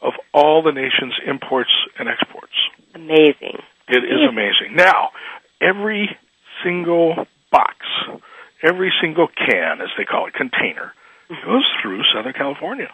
of 0.02 0.14
all 0.34 0.62
the 0.62 0.72
nation's 0.72 1.14
imports 1.26 1.72
and 1.98 2.08
exports. 2.08 2.54
Amazing. 2.94 3.58
It 3.88 4.04
is 4.04 4.30
amazing. 4.30 4.76
Now, 4.76 5.10
every 5.62 6.16
single 6.64 7.28
box, 7.52 7.76
every 8.64 8.92
single 9.02 9.28
can, 9.28 9.82
as 9.82 9.90
they 9.98 10.06
call 10.06 10.28
it, 10.28 10.34
container, 10.34 10.94
mm-hmm. 11.30 11.46
goes 11.46 11.66
through 11.82 12.02
Southern 12.14 12.34
California. 12.34 12.90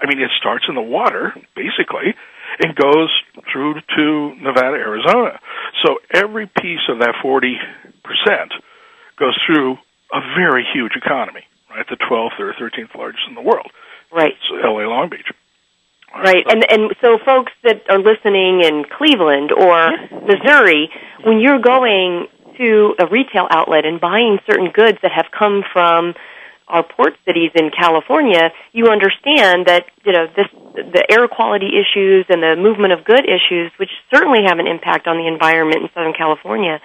I 0.00 0.06
mean, 0.06 0.20
it 0.20 0.30
starts 0.38 0.64
in 0.68 0.74
the 0.74 0.82
water, 0.82 1.32
basically, 1.54 2.14
and 2.58 2.74
goes 2.74 3.10
through 3.52 3.74
to 3.74 4.34
Nevada, 4.40 4.76
Arizona. 4.76 5.38
So 5.84 5.98
every 6.12 6.46
piece 6.46 6.88
of 6.88 7.00
that 7.00 7.14
40% 7.22 7.56
goes 9.18 9.38
through 9.46 9.76
a 10.12 10.20
very 10.36 10.64
huge 10.72 10.92
economy, 10.96 11.44
right? 11.68 11.86
The 11.88 11.96
12th 11.96 12.40
or 12.40 12.54
13th 12.54 12.94
largest 12.96 13.22
in 13.28 13.34
the 13.34 13.42
world. 13.42 13.70
Right. 14.10 14.34
So 14.48 14.56
LA 14.56 14.88
Long 14.88 15.08
Beach. 15.10 15.30
Right, 16.12 16.44
and 16.44 16.64
and 16.68 16.90
so 17.00 17.18
folks 17.24 17.52
that 17.62 17.88
are 17.88 18.00
listening 18.00 18.62
in 18.64 18.84
Cleveland 18.98 19.52
or 19.52 19.92
Missouri, 20.26 20.90
when 21.22 21.38
you're 21.38 21.60
going 21.60 22.26
to 22.58 22.94
a 22.98 23.06
retail 23.06 23.46
outlet 23.50 23.84
and 23.84 24.00
buying 24.00 24.38
certain 24.46 24.70
goods 24.70 24.98
that 25.02 25.12
have 25.12 25.26
come 25.36 25.62
from 25.72 26.14
our 26.70 26.84
port 26.84 27.14
cities 27.26 27.50
in 27.54 27.70
California, 27.70 28.52
you 28.72 28.86
understand 28.86 29.66
that 29.66 29.86
you 30.04 30.12
know 30.12 30.26
this 30.36 30.46
the 30.74 31.04
air 31.10 31.26
quality 31.28 31.70
issues 31.74 32.26
and 32.28 32.42
the 32.42 32.56
movement 32.56 32.92
of 32.92 33.04
good 33.04 33.26
issues, 33.26 33.72
which 33.78 33.90
certainly 34.14 34.40
have 34.46 34.58
an 34.58 34.66
impact 34.66 35.06
on 35.06 35.16
the 35.16 35.26
environment 35.26 35.82
in 35.82 35.88
Southern 35.94 36.14
California. 36.14 36.80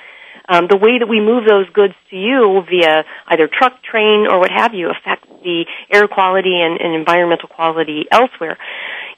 Um, 0.47 0.67
the 0.69 0.77
way 0.77 0.99
that 0.99 1.07
we 1.07 1.21
move 1.21 1.45
those 1.47 1.67
goods 1.69 1.95
to 2.11 2.15
you 2.15 2.61
via 2.69 3.03
either 3.27 3.47
truck, 3.47 3.81
train, 3.81 4.27
or 4.29 4.39
what 4.39 4.51
have 4.51 4.75
you 4.75 4.91
affects 4.91 5.27
the 5.43 5.65
air 5.91 6.07
quality 6.07 6.61
and, 6.61 6.79
and 6.79 6.93
environmental 6.93 7.49
quality 7.49 8.05
elsewhere. 8.11 8.57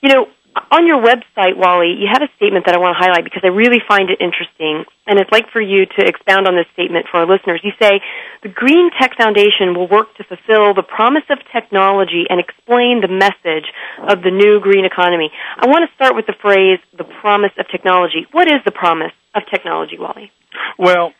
You 0.02 0.10
know, 0.14 0.28
on 0.72 0.88
your 0.88 1.02
website, 1.04 1.58
Wally, 1.58 1.96
you 2.00 2.08
have 2.12 2.22
a 2.22 2.32
statement 2.38 2.66
that 2.66 2.76
I 2.76 2.80
want 2.80 2.96
to 2.96 3.00
highlight 3.00 3.24
because 3.24 3.44
I 3.44 3.52
really 3.52 3.82
find 3.88 4.10
it 4.10 4.22
interesting, 4.22 4.86
and 5.06 5.20
I'd 5.20 5.32
like 5.32 5.52
for 5.52 5.62
you 5.62 5.86
to 5.86 6.02
expound 6.06 6.48
on 6.48 6.56
this 6.56 6.66
statement 6.74 7.08
for 7.12 7.20
our 7.20 7.28
listeners. 7.28 7.62
You 7.64 7.72
say, 7.82 8.00
the 8.44 8.50
Green 8.50 8.90
Tech 9.00 9.18
Foundation 9.18 9.76
will 9.76 9.88
work 9.88 10.16
to 10.18 10.24
fulfill 10.24 10.74
the 10.74 10.84
promise 10.84 11.26
of 11.30 11.40
technology 11.52 12.26
and 12.30 12.40
explain 12.40 13.02
the 13.02 13.12
message 13.12 13.68
of 14.08 14.24
the 14.24 14.32
new 14.32 14.60
green 14.60 14.86
economy. 14.86 15.32
I 15.58 15.68
want 15.68 15.90
to 15.90 15.92
start 15.96 16.16
with 16.16 16.26
the 16.26 16.38
phrase, 16.42 16.80
the 16.96 17.08
promise 17.22 17.52
of 17.60 17.68
technology. 17.68 18.26
What 18.32 18.48
is 18.48 18.64
the 18.64 18.72
promise 18.72 19.14
of 19.36 19.44
technology, 19.52 19.98
Wally? 20.00 20.32
Well, 20.80 21.14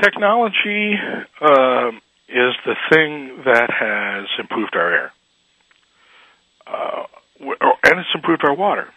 technology 0.00 0.94
uh, 1.40 1.90
is 2.28 2.54
the 2.64 2.76
thing 2.90 3.42
that 3.44 3.68
has 3.68 4.26
improved 4.38 4.74
our 4.74 4.92
air. 4.92 5.12
Uh, 6.66 7.04
and 7.40 7.98
it's 7.98 8.14
improved 8.14 8.44
our 8.44 8.54
water. 8.54 8.88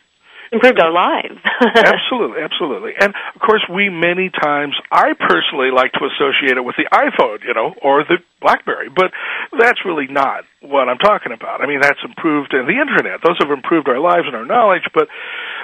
Improved 0.51 0.79
our 0.79 0.91
lives. 0.93 1.41
absolutely, 1.75 2.43
absolutely. 2.43 2.91
And 2.99 3.11
of 3.33 3.41
course, 3.41 3.65
we 3.67 3.89
many 3.89 4.29
times, 4.29 4.75
I 4.91 5.13
personally 5.17 5.71
like 5.73 5.93
to 5.93 6.05
associate 6.05 6.57
it 6.57 6.63
with 6.63 6.75
the 6.77 6.85
iPhone, 6.93 7.41
you 7.41 7.55
know, 7.55 7.73
or 7.81 8.03
the 8.03 8.19
BlackBerry, 8.39 8.89
but 8.93 9.09
that's 9.57 9.79
really 9.83 10.05
not 10.05 10.45
what 10.61 10.89
I'm 10.89 10.99
talking 10.99 11.31
about. 11.31 11.61
I 11.61 11.65
mean, 11.65 11.81
that's 11.81 11.97
improved, 12.05 12.53
and 12.53 12.67
the 12.67 12.77
internet, 12.77 13.21
those 13.25 13.37
have 13.39 13.49
improved 13.49 13.89
our 13.89 13.99
lives 13.99 14.27
and 14.27 14.35
our 14.35 14.45
knowledge, 14.45 14.85
but 14.93 15.07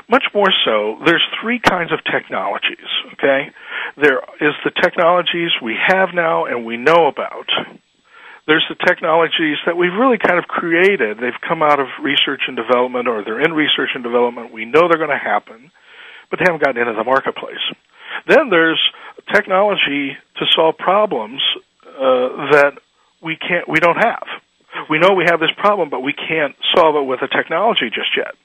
much 0.10 0.24
more 0.34 0.50
so, 0.66 0.98
there's 1.06 1.24
three 1.40 1.60
kinds 1.60 1.94
of 1.94 2.00
technologies, 2.10 2.90
okay? 3.14 3.52
There 3.96 4.26
is 4.42 4.58
the 4.66 4.72
technologies 4.72 5.52
we 5.62 5.78
have 5.78 6.10
now 6.16 6.46
and 6.46 6.66
we 6.66 6.78
know 6.78 7.06
about 7.06 7.46
there's 8.50 8.66
the 8.68 8.76
technologies 8.76 9.58
that 9.66 9.78
we've 9.78 9.94
really 9.94 10.18
kind 10.18 10.40
of 10.40 10.46
created. 10.46 11.18
They've 11.18 11.42
come 11.48 11.62
out 11.62 11.80
of 11.80 11.88
research 12.02 12.42
and 12.48 12.58
development, 12.58 13.08
or 13.08 13.24
they're 13.24 13.42
in 13.42 13.54
research 13.54 13.92
and 13.94 14.04
development. 14.04 14.52
We 14.52 14.66
know 14.66 14.90
they're 14.90 14.98
going 14.98 15.14
to 15.14 15.18
happen, 15.18 15.72
but 16.30 16.40
they 16.40 16.46
haven't 16.48 16.64
gotten 16.64 16.82
into 16.82 16.94
the 16.94 17.04
marketplace. 17.04 17.62
Then 18.28 18.50
there's 18.50 18.82
technology 19.34 20.18
to 20.38 20.46
solve 20.56 20.78
problems 20.78 21.42
uh, 21.86 22.50
that 22.52 22.74
we 23.22 23.38
can't, 23.38 23.68
we 23.70 23.80
don't 23.80 23.98
have. 23.98 24.26
We 24.90 25.00
know 25.00 25.14
we 25.14 25.26
have 25.30 25.40
this 25.40 25.54
problem, 25.58 25.90
but 25.90 26.02
we 26.02 26.14
can't 26.14 26.56
solve 26.76 26.96
it 26.96 27.06
with 27.06 27.22
a 27.22 27.28
technology 27.28 27.90
just 27.90 28.16
yet. 28.18 28.36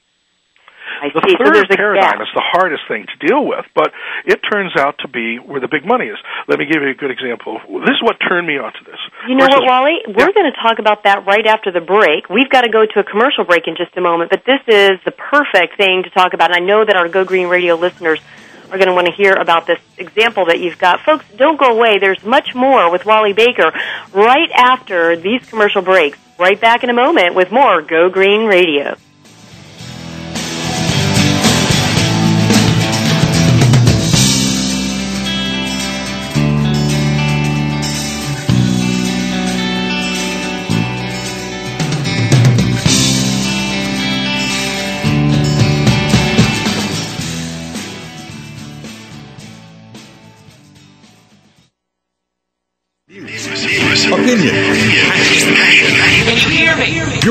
I 1.05 1.13
the 1.13 1.21
see. 1.27 1.35
third 1.37 1.67
so 1.69 1.75
paradigm 1.75 2.21
is 2.21 2.31
the 2.33 2.43
hardest 2.43 2.83
thing 2.87 3.05
to 3.05 3.27
deal 3.27 3.45
with, 3.45 3.65
but 3.75 3.91
it 4.25 4.41
turns 4.41 4.73
out 4.77 4.97
to 4.99 5.07
be 5.07 5.37
where 5.37 5.59
the 5.59 5.67
big 5.67 5.85
money 5.85 6.05
is. 6.07 6.17
Let 6.47 6.59
me 6.59 6.65
give 6.65 6.81
you 6.81 6.89
a 6.89 6.97
good 6.97 7.11
example. 7.11 7.59
This 7.85 7.95
is 7.95 8.03
what 8.03 8.17
turned 8.17 8.47
me 8.47 8.57
onto 8.57 8.83
this. 8.85 8.99
You 9.27 9.35
know 9.35 9.47
what, 9.47 9.63
Wally? 9.63 9.97
We're 10.07 10.33
going 10.33 10.49
to 10.49 10.57
talk 10.61 10.79
about 10.79 11.03
that 11.03 11.25
right 11.25 11.45
after 11.45 11.71
the 11.71 11.81
break. 11.81 12.29
We've 12.29 12.49
got 12.49 12.61
to 12.61 12.69
go 12.69 12.85
to 12.85 12.99
a 12.99 13.03
commercial 13.03 13.43
break 13.43 13.67
in 13.67 13.75
just 13.75 13.95
a 13.97 14.01
moment, 14.01 14.29
but 14.29 14.43
this 14.45 14.61
is 14.67 14.99
the 15.05 15.11
perfect 15.11 15.77
thing 15.77 16.03
to 16.03 16.09
talk 16.09 16.33
about. 16.33 16.51
And 16.51 16.63
I 16.63 16.65
know 16.65 16.85
that 16.85 16.95
our 16.95 17.09
Go 17.09 17.25
Green 17.25 17.47
Radio 17.47 17.75
listeners 17.75 18.19
are 18.71 18.77
going 18.77 18.87
to 18.87 18.93
want 18.93 19.07
to 19.07 19.13
hear 19.13 19.33
about 19.33 19.67
this 19.67 19.79
example 19.97 20.45
that 20.45 20.59
you've 20.59 20.77
got. 20.77 21.01
Folks, 21.01 21.25
don't 21.37 21.59
go 21.59 21.77
away. 21.77 21.99
There's 21.99 22.23
much 22.23 22.55
more 22.55 22.91
with 22.91 23.05
Wally 23.05 23.33
Baker 23.33 23.71
right 24.13 24.51
after 24.51 25.15
these 25.15 25.45
commercial 25.49 25.81
breaks. 25.81 26.17
Right 26.37 26.59
back 26.59 26.83
in 26.83 26.89
a 26.89 26.93
moment 26.93 27.33
with 27.33 27.51
more 27.51 27.81
Go 27.81 28.09
Green 28.09 28.45
Radio. 28.47 28.97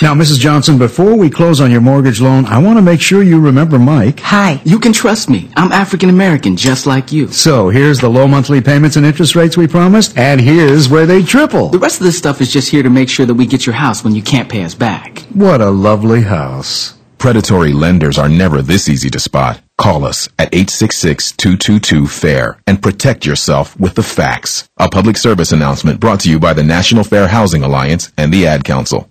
Now, 0.00 0.14
Mrs. 0.14 0.38
Johnson, 0.38 0.78
before 0.78 1.16
we 1.16 1.28
close 1.28 1.60
on 1.60 1.72
your 1.72 1.80
mortgage 1.80 2.20
loan, 2.20 2.46
I 2.46 2.58
want 2.58 2.78
to 2.78 2.82
make 2.82 3.00
sure 3.00 3.20
you 3.20 3.40
remember 3.40 3.80
Mike. 3.80 4.20
Hi, 4.20 4.60
you 4.64 4.78
can 4.78 4.92
trust 4.92 5.28
me. 5.28 5.50
I'm 5.56 5.72
African 5.72 6.08
American, 6.08 6.56
just 6.56 6.86
like 6.86 7.10
you. 7.10 7.26
So, 7.32 7.68
here's 7.68 7.98
the 7.98 8.08
low 8.08 8.28
monthly 8.28 8.60
payments 8.60 8.94
and 8.94 9.04
interest 9.04 9.34
rates 9.34 9.56
we 9.56 9.66
promised, 9.66 10.16
and 10.16 10.40
here's 10.40 10.88
where 10.88 11.04
they 11.04 11.24
triple. 11.24 11.70
The 11.70 11.80
rest 11.80 12.00
of 12.00 12.06
this 12.06 12.16
stuff 12.16 12.40
is 12.40 12.52
just 12.52 12.70
here 12.70 12.84
to 12.84 12.90
make 12.90 13.08
sure 13.08 13.26
that 13.26 13.34
we 13.34 13.44
get 13.44 13.66
your 13.66 13.74
house 13.74 14.04
when 14.04 14.14
you 14.14 14.22
can't 14.22 14.48
pay 14.48 14.62
us 14.62 14.76
back. 14.76 15.22
What 15.34 15.60
a 15.60 15.70
lovely 15.70 16.22
house. 16.22 16.94
Predatory 17.18 17.72
lenders 17.72 18.16
are 18.16 18.28
never 18.28 18.62
this 18.62 18.88
easy 18.88 19.10
to 19.10 19.18
spot. 19.18 19.60
Call 19.76 20.04
us 20.04 20.28
at 20.38 20.52
866-222-FAIR 20.52 22.60
and 22.66 22.80
protect 22.80 23.26
yourself 23.26 23.78
with 23.78 23.96
the 23.96 24.04
facts. 24.04 24.68
A 24.76 24.88
public 24.88 25.16
service 25.16 25.50
announcement 25.50 25.98
brought 25.98 26.20
to 26.20 26.30
you 26.30 26.38
by 26.38 26.54
the 26.54 26.62
National 26.62 27.02
Fair 27.02 27.26
Housing 27.26 27.64
Alliance 27.64 28.12
and 28.16 28.32
the 28.32 28.46
Ad 28.46 28.62
Council. 28.64 29.10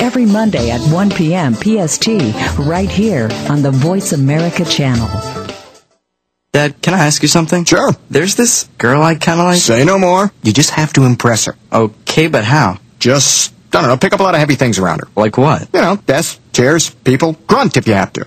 every 0.00 0.26
Monday 0.26 0.70
at 0.70 0.80
1 0.92 1.10
p.m. 1.10 1.54
PST, 1.54 2.08
right 2.58 2.90
here 2.90 3.28
on 3.48 3.62
the 3.62 3.70
Voice 3.70 4.12
America 4.12 4.64
channel. 4.64 5.08
Dad, 6.52 6.82
can 6.82 6.94
I 6.94 7.06
ask 7.06 7.22
you 7.22 7.28
something? 7.28 7.64
Sure. 7.64 7.92
There's 8.10 8.34
this 8.34 8.68
girl 8.76 9.02
I 9.02 9.14
kind 9.14 9.38
of 9.38 9.46
like. 9.46 9.58
Say 9.58 9.84
no 9.84 9.98
more. 9.98 10.32
You 10.42 10.52
just 10.52 10.70
have 10.70 10.92
to 10.94 11.04
impress 11.04 11.44
her. 11.44 11.54
Okay, 11.72 12.26
but 12.26 12.42
how? 12.42 12.78
Just, 12.98 13.54
I 13.72 13.80
don't 13.80 13.88
know, 13.88 13.96
pick 13.96 14.12
up 14.12 14.20
a 14.20 14.22
lot 14.24 14.34
of 14.34 14.40
heavy 14.40 14.56
things 14.56 14.78
around 14.78 14.98
her. 14.98 15.08
Like 15.14 15.38
what? 15.38 15.68
You 15.72 15.80
know, 15.80 15.96
desks, 15.96 16.40
chairs, 16.52 16.90
people. 16.90 17.34
Grunt 17.46 17.76
if 17.76 17.86
you 17.86 17.94
have 17.94 18.12
to. 18.14 18.26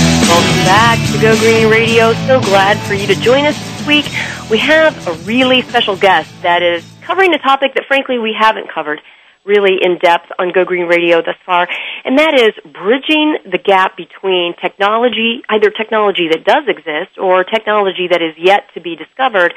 Welcome 0.31 0.63
back 0.63 1.11
to 1.11 1.21
Go 1.21 1.37
Green 1.39 1.69
Radio. 1.69 2.13
So 2.25 2.39
glad 2.39 2.79
for 2.87 2.93
you 2.93 3.05
to 3.05 3.15
join 3.15 3.43
us 3.43 3.59
this 3.59 3.85
week. 3.85 4.05
We 4.49 4.59
have 4.59 4.95
a 5.05 5.11
really 5.25 5.61
special 5.61 5.97
guest 5.97 6.31
that 6.41 6.63
is 6.63 6.89
covering 7.01 7.33
a 7.33 7.37
topic 7.37 7.73
that, 7.75 7.83
frankly, 7.85 8.17
we 8.17 8.33
haven't 8.39 8.71
covered 8.73 9.01
really 9.43 9.75
in 9.81 9.97
depth 9.97 10.31
on 10.39 10.53
Go 10.53 10.63
Green 10.63 10.87
Radio 10.87 11.21
thus 11.21 11.35
far, 11.45 11.67
and 12.05 12.17
that 12.17 12.33
is 12.33 12.53
bridging 12.63 13.39
the 13.43 13.57
gap 13.57 13.97
between 13.97 14.55
technology, 14.55 15.41
either 15.49 15.69
technology 15.69 16.29
that 16.31 16.45
does 16.45 16.63
exist 16.65 17.17
or 17.19 17.43
technology 17.43 18.07
that 18.09 18.21
is 18.21 18.33
yet 18.37 18.69
to 18.73 18.79
be 18.79 18.95
discovered, 18.95 19.53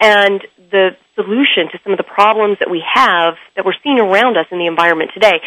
and 0.00 0.42
the 0.72 0.96
solution 1.14 1.70
to 1.70 1.78
some 1.84 1.92
of 1.92 1.98
the 1.98 2.04
problems 2.04 2.58
that 2.58 2.70
we 2.70 2.82
have 2.92 3.34
that 3.54 3.64
we're 3.64 3.78
seeing 3.84 4.00
around 4.00 4.36
us 4.36 4.46
in 4.50 4.58
the 4.58 4.66
environment 4.66 5.12
today. 5.14 5.40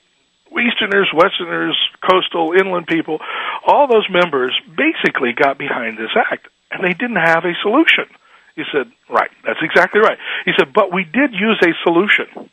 Easterners, 0.58 1.10
Westerners, 1.14 1.78
coastal, 2.10 2.54
inland 2.54 2.88
people, 2.88 3.20
all 3.66 3.88
those 3.88 4.08
members 4.10 4.54
basically 4.78 5.34
got 5.34 5.58
behind 5.58 5.98
this 5.98 6.12
act, 6.16 6.48
and 6.72 6.84
they 6.84 6.94
didn't 6.94 7.18
have 7.20 7.44
a 7.44 7.54
solution." 7.62 8.06
He 8.56 8.64
said, 8.72 8.92
"Right, 9.10 9.32
that's 9.46 9.62
exactly 9.62 10.02
right." 10.02 10.18
He 10.46 10.52
said, 10.58 10.74
"But 10.74 10.92
we 10.94 11.04
did 11.04 11.34
use 11.34 11.60
a 11.64 11.72
solution." 11.84 12.50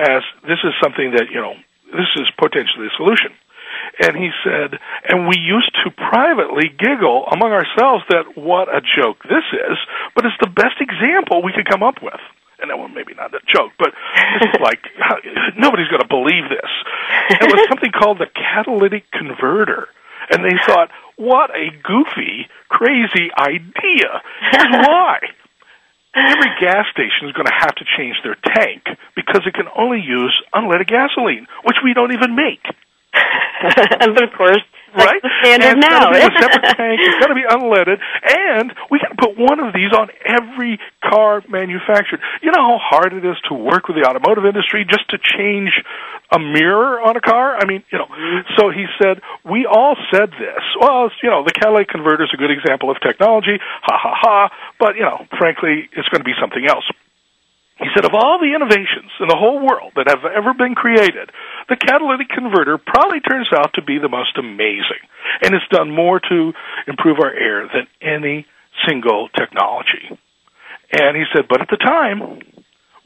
as 0.00 0.24
this 0.48 0.64
is 0.64 0.72
something 0.80 1.12
that, 1.12 1.28
you 1.28 1.40
know, 1.40 1.52
this 1.92 2.08
is 2.16 2.26
potentially 2.40 2.88
a 2.88 2.94
solution. 2.96 3.36
And 4.00 4.16
he 4.16 4.30
said, 4.42 4.80
and 5.08 5.28
we 5.28 5.36
used 5.36 5.72
to 5.84 5.90
privately 5.92 6.72
giggle 6.72 7.28
among 7.30 7.52
ourselves 7.52 8.04
that 8.08 8.34
what 8.34 8.68
a 8.72 8.80
joke 8.80 9.22
this 9.28 9.44
is, 9.52 9.76
but 10.16 10.24
it's 10.24 10.36
the 10.40 10.50
best 10.50 10.80
example 10.80 11.42
we 11.42 11.52
could 11.52 11.68
come 11.68 11.82
up 11.82 12.02
with. 12.02 12.20
And 12.60 12.68
that 12.68 12.76
one 12.76 12.92
maybe 12.92 13.14
not 13.14 13.32
a 13.32 13.40
joke, 13.48 13.72
but 13.78 13.88
this 14.40 14.52
is 14.52 14.60
like 14.60 14.84
nobody's 15.56 15.88
going 15.88 16.04
to 16.04 16.12
believe 16.12 16.44
this. 16.52 16.70
It 17.40 17.48
was 17.48 17.64
something 17.72 17.92
called 17.92 18.18
the 18.18 18.28
catalytic 18.28 19.08
converter, 19.12 19.88
and 20.30 20.44
they 20.44 20.56
thought, 20.66 20.90
what 21.16 21.50
a 21.50 21.70
goofy, 21.82 22.48
crazy 22.68 23.30
idea. 23.36 24.22
Here's 24.50 24.72
why. 24.86 25.18
every 26.14 26.50
gas 26.60 26.86
station 26.92 27.28
is 27.28 27.32
going 27.32 27.46
to 27.46 27.58
have 27.58 27.74
to 27.76 27.84
change 27.96 28.16
their 28.22 28.36
tank 28.56 28.86
because 29.14 29.42
it 29.46 29.54
can 29.54 29.66
only 29.76 30.00
use 30.00 30.34
unleaded 30.54 30.88
gasoline, 30.88 31.46
which 31.64 31.76
we 31.84 31.94
don't 31.94 32.12
even 32.12 32.34
make. 32.34 32.62
but 33.12 34.22
of 34.22 34.32
course, 34.36 34.62
right? 34.94 35.22
the 35.22 35.30
standard 35.42 35.76
and 35.76 35.78
it's 35.78 35.88
now. 35.88 36.10
Gotta 36.10 36.18
be 36.18 36.24
a 36.24 36.40
separate 36.42 36.76
tank. 36.76 36.96
It's 37.02 37.18
got 37.20 37.30
to 37.30 37.38
be 37.38 37.46
unleaded, 37.46 37.98
and 38.00 38.72
we 38.90 38.98
can 38.98 39.16
put 39.16 39.38
one 39.38 39.60
of 39.60 39.72
these 39.72 39.92
on 39.92 40.08
every 40.24 40.78
car 41.02 41.42
manufactured. 41.48 42.20
You 42.42 42.50
know 42.50 42.62
how 42.62 42.78
hard 42.78 43.12
it 43.12 43.24
is 43.24 43.36
to 43.48 43.54
work 43.54 43.88
with 43.88 43.96
the 43.96 44.08
automotive 44.08 44.44
industry 44.44 44.86
just 44.88 45.08
to 45.10 45.18
change 45.18 45.72
a 46.32 46.38
mirror 46.38 47.00
on 47.02 47.16
a 47.16 47.20
car. 47.20 47.56
I 47.58 47.66
mean, 47.66 47.82
you 47.90 47.98
know. 47.98 48.06
Mm-hmm. 48.06 48.54
So 48.58 48.70
he 48.70 48.86
said, 49.02 49.20
we 49.44 49.66
all 49.66 49.96
said 50.12 50.30
this. 50.30 50.62
Well, 50.80 51.10
you 51.22 51.30
know, 51.30 51.42
the 51.44 51.52
catalytic 51.52 51.88
converter 51.88 52.24
is 52.24 52.30
a 52.34 52.36
good 52.36 52.50
example 52.50 52.90
of 52.90 53.00
technology. 53.00 53.58
Ha 53.58 53.94
ha 53.98 54.14
ha. 54.14 54.50
But 54.78 54.96
you 54.96 55.02
know, 55.02 55.26
frankly, 55.38 55.88
it's 55.92 56.08
going 56.08 56.20
to 56.20 56.28
be 56.28 56.34
something 56.40 56.64
else. 56.66 56.86
He 57.80 57.88
said, 57.96 58.04
of 58.04 58.12
all 58.12 58.38
the 58.38 58.52
innovations 58.52 59.08
in 59.20 59.28
the 59.28 59.40
whole 59.40 59.64
world 59.64 59.92
that 59.96 60.06
have 60.06 60.20
ever 60.28 60.52
been 60.52 60.74
created, 60.74 61.32
the 61.68 61.80
catalytic 61.80 62.28
converter 62.28 62.76
probably 62.76 63.20
turns 63.20 63.48
out 63.56 63.72
to 63.74 63.82
be 63.82 63.96
the 63.96 64.12
most 64.12 64.36
amazing. 64.36 65.00
And 65.40 65.54
it's 65.54 65.66
done 65.72 65.90
more 65.90 66.20
to 66.20 66.52
improve 66.86 67.18
our 67.20 67.32
air 67.32 67.68
than 67.72 67.88
any 68.02 68.44
single 68.86 69.28
technology. 69.32 70.12
And 70.92 71.16
he 71.16 71.24
said, 71.32 71.48
but 71.48 71.62
at 71.62 71.68
the 71.70 71.78
time, 71.78 72.44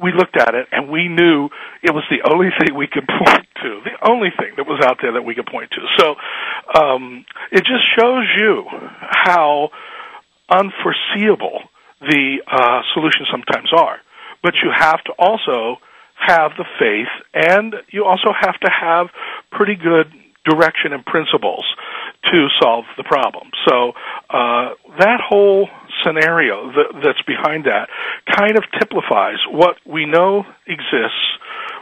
we 0.02 0.10
looked 0.12 0.36
at 0.36 0.56
it 0.56 0.66
and 0.72 0.90
we 0.90 1.06
knew 1.06 1.50
it 1.82 1.94
was 1.94 2.02
the 2.10 2.26
only 2.28 2.50
thing 2.58 2.74
we 2.74 2.88
could 2.90 3.06
point 3.24 3.46
to, 3.62 3.80
the 3.86 4.10
only 4.10 4.30
thing 4.36 4.54
that 4.56 4.66
was 4.66 4.82
out 4.82 4.98
there 5.00 5.12
that 5.12 5.22
we 5.22 5.36
could 5.36 5.46
point 5.46 5.70
to. 5.70 5.82
So 5.98 6.16
um, 6.74 7.24
it 7.52 7.62
just 7.62 7.86
shows 7.94 8.26
you 8.40 8.66
how 8.98 9.70
unforeseeable 10.50 11.62
the 12.00 12.42
uh, 12.50 12.82
solutions 12.92 13.28
sometimes 13.30 13.70
are 13.72 14.00
but 14.44 14.54
you 14.62 14.70
have 14.70 15.02
to 15.04 15.12
also 15.18 15.80
have 16.14 16.52
the 16.56 16.64
faith 16.78 17.10
and 17.32 17.74
you 17.90 18.04
also 18.04 18.30
have 18.38 18.60
to 18.60 18.70
have 18.70 19.08
pretty 19.50 19.74
good 19.74 20.12
direction 20.44 20.92
and 20.92 21.04
principles 21.04 21.64
to 22.30 22.48
solve 22.60 22.84
the 22.96 23.04
problem. 23.04 23.50
So 23.66 23.92
uh, 24.30 24.76
that 24.98 25.20
whole 25.26 25.68
scenario 26.04 26.70
that, 26.72 27.00
that's 27.02 27.22
behind 27.26 27.64
that 27.64 27.88
kind 28.30 28.56
of 28.56 28.64
typifies 28.78 29.40
what 29.48 29.76
we 29.86 30.04
know 30.04 30.44
exists, 30.66 31.24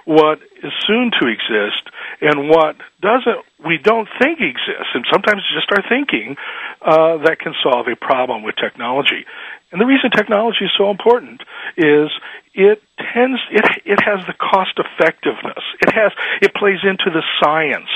what 0.05 0.39
is 0.63 0.73
soon 0.87 1.11
to 1.21 1.27
exist, 1.27 1.83
and 2.21 2.49
what 2.49 2.77
doesn't 3.01 3.43
we 3.65 3.79
don't 3.83 4.09
think 4.21 4.41
exists. 4.41 4.91
And 4.95 5.05
sometimes 5.11 5.43
it's 5.43 5.67
just 5.67 5.71
our 5.71 5.89
thinking 5.89 6.37
uh, 6.81 7.19
that 7.27 7.39
can 7.39 7.55
solve 7.63 7.87
a 7.87 7.97
problem 7.97 8.43
with 8.43 8.55
technology. 8.57 9.27
And 9.71 9.81
the 9.81 9.87
reason 9.87 10.11
technology 10.11 10.67
is 10.67 10.71
so 10.77 10.91
important 10.91 11.41
is 11.77 12.11
it 12.55 12.83
tends 13.15 13.41
it 13.51 13.65
it 13.85 14.01
has 14.05 14.25
the 14.27 14.35
cost 14.35 14.79
effectiveness. 14.79 15.65
It 15.81 15.93
has 15.95 16.13
it 16.41 16.55
plays 16.55 16.81
into 16.83 17.11
the 17.11 17.23
science. 17.41 17.91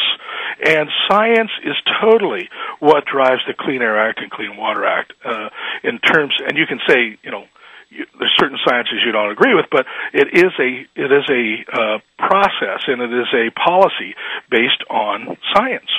And 0.64 0.88
science 1.09 1.51
is 1.64 1.77
totally 2.01 2.49
what 2.81 3.05
drives 3.05 3.42
the 3.47 3.53
Clean 3.53 3.83
Air 3.83 3.99
Act 3.99 4.21
and 4.21 4.31
Clean 4.31 4.57
Water 4.57 4.85
Act 4.87 5.12
uh, 5.25 5.51
in 5.85 5.99
terms 5.99 6.35
and 6.47 6.57
you 6.57 6.66
can 6.66 6.81
say, 6.88 7.19
you 7.23 7.31
know, 7.31 7.45
you, 7.90 8.07
there's 8.19 8.35
certain 8.38 8.59
sciences 8.66 9.05
you 9.05 9.12
don't 9.12 9.31
agree 9.31 9.55
with, 9.55 9.66
but 9.71 9.87
it 10.14 10.29
is 10.33 10.53
a 10.59 10.87
it 10.97 11.12
is 11.12 11.29
a 11.29 11.45
uh, 11.73 11.99
process 12.19 12.85
and 12.87 13.03
it 13.03 13.12
is 13.12 13.29
a 13.35 13.51
policy 13.51 14.14
based 14.51 14.83
on 14.88 15.37
science. 15.55 15.90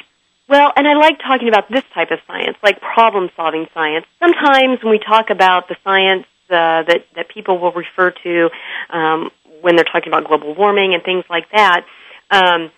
Well, 0.50 0.72
and 0.76 0.88
I 0.88 0.94
like 0.94 1.20
talking 1.20 1.50
about 1.50 1.70
this 1.70 1.84
type 1.94 2.10
of 2.12 2.20
science, 2.26 2.58
like 2.64 2.80
problem 2.80 3.30
solving 3.36 3.68
science. 3.74 4.06
Sometimes 4.20 4.82
when 4.82 4.92
we 4.92 5.00
talk 5.00 5.30
about 5.30 5.68
the 5.68 5.76
science 5.84 6.26
uh, 6.50 6.84
that 6.84 7.06
that 7.16 7.30
people 7.30 7.60
will 7.60 7.72
refer 7.72 8.12
to 8.24 8.50
um, 8.90 9.30
when 9.62 9.76
they're 9.76 9.86
talking 9.86 10.12
about 10.12 10.28
global 10.28 10.54
warming 10.56 10.94
and 10.94 11.04
things 11.04 11.24
like 11.30 11.50
that, 11.52 11.86
um, 12.32 12.72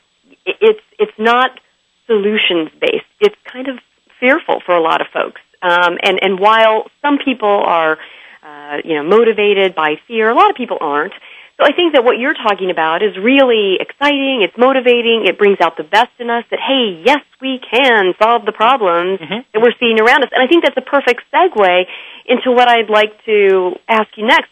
it, 0.45 0.57
it's 0.61 0.81
it's 0.97 1.17
not 1.17 1.59
solutions 2.07 2.69
based. 2.79 3.05
It's 3.19 3.35
kind 3.45 3.67
of 3.67 3.79
fearful 4.19 4.61
for 4.65 4.75
a 4.75 4.81
lot 4.81 5.01
of 5.01 5.07
folks. 5.13 5.41
Um, 5.61 5.97
and 6.03 6.19
and 6.21 6.39
while 6.39 6.85
some 7.01 7.17
people 7.23 7.63
are 7.65 7.97
uh, 8.43 8.77
you 8.83 8.95
know 8.95 9.03
motivated 9.03 9.75
by 9.75 9.95
fear, 10.07 10.29
a 10.29 10.35
lot 10.35 10.49
of 10.49 10.55
people 10.55 10.77
aren't. 10.81 11.13
So 11.59 11.65
I 11.65 11.73
think 11.73 11.93
that 11.93 12.05
what 12.05 12.17
you're 12.17 12.33
talking 12.33 12.71
about 12.71 13.03
is 13.03 13.17
really 13.17 13.75
exciting, 13.81 14.47
it's 14.47 14.57
motivating, 14.57 15.25
it 15.27 15.37
brings 15.37 15.57
out 15.59 15.75
the 15.75 15.83
best 15.83 16.07
in 16.17 16.29
us 16.29 16.45
that, 16.51 16.59
hey, 16.59 17.03
yes, 17.05 17.19
we 17.41 17.59
can 17.59 18.13
solve 18.21 18.45
the 18.45 18.53
problems 18.53 19.19
Mm-hmm. 19.19 19.39
that 19.53 19.61
we're 19.61 19.75
seeing 19.79 19.99
around 19.99 20.23
us. 20.23 20.29
And 20.33 20.41
I 20.41 20.47
think 20.47 20.63
that's 20.63 20.77
a 20.77 20.81
perfect 20.81 21.21
segue 21.33 21.83
into 22.25 22.51
what 22.51 22.69
I'd 22.69 22.89
like 22.89 23.11
to 23.25 23.73
ask 23.89 24.07
you 24.15 24.25
next. 24.25 24.49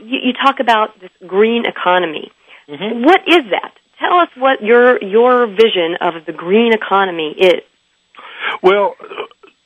You, 0.00 0.18
you 0.24 0.32
talk 0.32 0.60
about 0.60 0.98
this 1.00 1.10
green 1.26 1.64
economy. 1.66 2.32
Mm-hmm. 2.68 3.04
What 3.04 3.20
is 3.26 3.50
that? 3.50 3.72
Tell 3.98 4.20
us 4.20 4.28
what 4.36 4.62
your 4.62 5.02
your 5.02 5.46
vision 5.46 5.96
of 6.00 6.24
the 6.24 6.32
green 6.32 6.72
economy 6.72 7.34
is. 7.36 7.62
Well, 8.62 8.94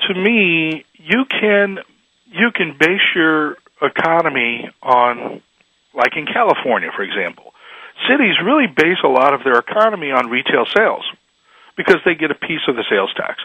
to 0.09 0.15
me, 0.15 0.85
you 0.95 1.25
can 1.29 1.79
you 2.27 2.51
can 2.53 2.77
base 2.79 3.01
your 3.15 3.57
economy 3.83 4.71
on 4.83 5.43
like 5.95 6.17
in 6.17 6.27
California, 6.27 6.91
for 6.95 7.03
example. 7.03 7.53
Cities 8.09 8.35
really 8.43 8.67
base 8.67 8.99
a 9.05 9.09
lot 9.09 9.35
of 9.35 9.45
their 9.45 9.59
economy 9.59 10.11
on 10.11 10.31
retail 10.31 10.65
sales 10.67 11.05
because 11.77 11.97
they 12.05 12.15
get 12.15 12.31
a 12.31 12.35
piece 12.35 12.61
of 12.69 12.77
the 12.77 12.85
sales 12.91 13.13
tax. 13.17 13.41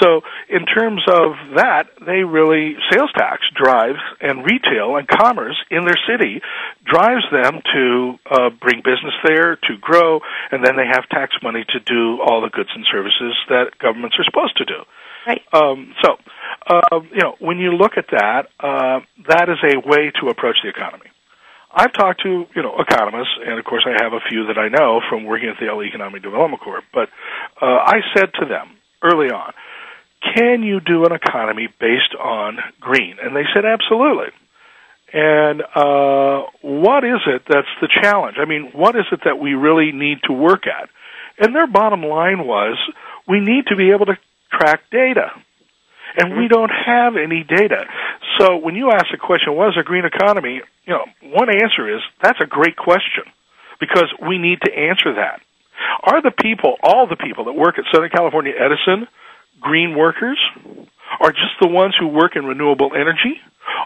So, 0.00 0.20
in 0.48 0.66
terms 0.66 1.02
of 1.08 1.56
that, 1.56 1.88
they 2.04 2.24
really 2.24 2.76
sales 2.90 3.10
tax 3.16 3.42
drives 3.54 4.00
and 4.20 4.44
retail 4.44 4.96
and 4.96 5.08
commerce 5.08 5.56
in 5.70 5.84
their 5.84 5.98
city 6.08 6.40
drives 6.84 7.24
them 7.32 7.60
to 7.72 8.14
uh, 8.30 8.50
bring 8.60 8.82
business 8.84 9.14
there, 9.24 9.56
to 9.56 9.76
grow, 9.80 10.20
and 10.50 10.64
then 10.64 10.76
they 10.76 10.86
have 10.86 11.08
tax 11.08 11.34
money 11.42 11.64
to 11.70 11.80
do 11.80 12.20
all 12.20 12.42
the 12.42 12.50
goods 12.50 12.70
and 12.74 12.84
services 12.90 13.34
that 13.48 13.78
governments 13.78 14.16
are 14.18 14.24
supposed 14.24 14.56
to 14.58 14.64
do. 14.64 14.80
Right. 15.26 15.42
Um, 15.52 15.94
so, 16.02 16.16
uh, 16.66 17.00
you 17.12 17.20
know, 17.20 17.36
when 17.40 17.58
you 17.58 17.72
look 17.72 17.92
at 17.96 18.06
that, 18.10 18.48
uh, 18.58 19.00
that 19.28 19.48
is 19.48 19.58
a 19.64 19.78
way 19.86 20.12
to 20.20 20.28
approach 20.28 20.56
the 20.62 20.70
economy. 20.70 21.09
I've 21.72 21.92
talked 21.92 22.22
to 22.22 22.46
you 22.54 22.62
know 22.62 22.78
economists, 22.78 23.38
and 23.46 23.58
of 23.58 23.64
course 23.64 23.86
I 23.86 24.02
have 24.02 24.12
a 24.12 24.20
few 24.28 24.46
that 24.46 24.58
I 24.58 24.68
know 24.68 25.00
from 25.08 25.24
working 25.24 25.48
at 25.48 25.56
the 25.60 25.66
LA 25.66 25.82
Economic 25.82 26.22
Development 26.22 26.60
Corp. 26.62 26.84
But 26.92 27.08
uh, 27.60 27.66
I 27.66 28.00
said 28.14 28.30
to 28.40 28.46
them 28.46 28.76
early 29.02 29.30
on, 29.30 29.52
"Can 30.34 30.62
you 30.62 30.80
do 30.80 31.04
an 31.04 31.12
economy 31.12 31.68
based 31.78 32.14
on 32.18 32.58
green?" 32.80 33.16
And 33.22 33.36
they 33.36 33.44
said, 33.54 33.64
"Absolutely." 33.64 34.32
And 35.12 35.62
uh, 35.62 36.46
what 36.62 37.04
is 37.04 37.20
it 37.26 37.42
that's 37.48 37.68
the 37.80 37.88
challenge? 38.02 38.36
I 38.38 38.44
mean, 38.44 38.70
what 38.74 38.94
is 38.94 39.06
it 39.10 39.20
that 39.24 39.38
we 39.38 39.54
really 39.54 39.90
need 39.92 40.18
to 40.24 40.32
work 40.32 40.66
at? 40.66 40.88
And 41.38 41.54
their 41.54 41.66
bottom 41.66 42.02
line 42.02 42.46
was, 42.46 42.78
we 43.26 43.40
need 43.40 43.66
to 43.68 43.76
be 43.76 43.90
able 43.90 44.06
to 44.06 44.18
track 44.52 44.82
data 44.92 45.32
and 46.16 46.36
we 46.36 46.46
mm-hmm. 46.46 46.54
don't 46.54 46.70
have 46.70 47.16
any 47.16 47.44
data. 47.44 47.84
So 48.38 48.56
when 48.56 48.74
you 48.74 48.90
ask 48.90 49.06
the 49.10 49.18
question, 49.18 49.54
what 49.54 49.68
is 49.70 49.76
a 49.78 49.82
green 49.82 50.04
economy? 50.04 50.60
You 50.86 50.92
know, 50.92 51.04
one 51.22 51.48
answer 51.50 51.94
is 51.94 52.00
that's 52.22 52.40
a 52.40 52.46
great 52.46 52.76
question 52.76 53.24
because 53.78 54.12
we 54.20 54.38
need 54.38 54.60
to 54.62 54.72
answer 54.72 55.14
that. 55.14 55.40
Are 56.02 56.22
the 56.22 56.30
people, 56.30 56.76
all 56.82 57.06
the 57.06 57.16
people 57.16 57.44
that 57.46 57.52
work 57.52 57.78
at 57.78 57.84
Southern 57.92 58.10
California 58.10 58.52
Edison, 58.52 59.08
green 59.60 59.96
workers? 59.96 60.38
Are 61.20 61.32
just 61.32 61.58
the 61.60 61.68
ones 61.68 61.94
who 61.98 62.06
work 62.06 62.36
in 62.36 62.44
renewable 62.44 62.92
energy? 62.94 63.40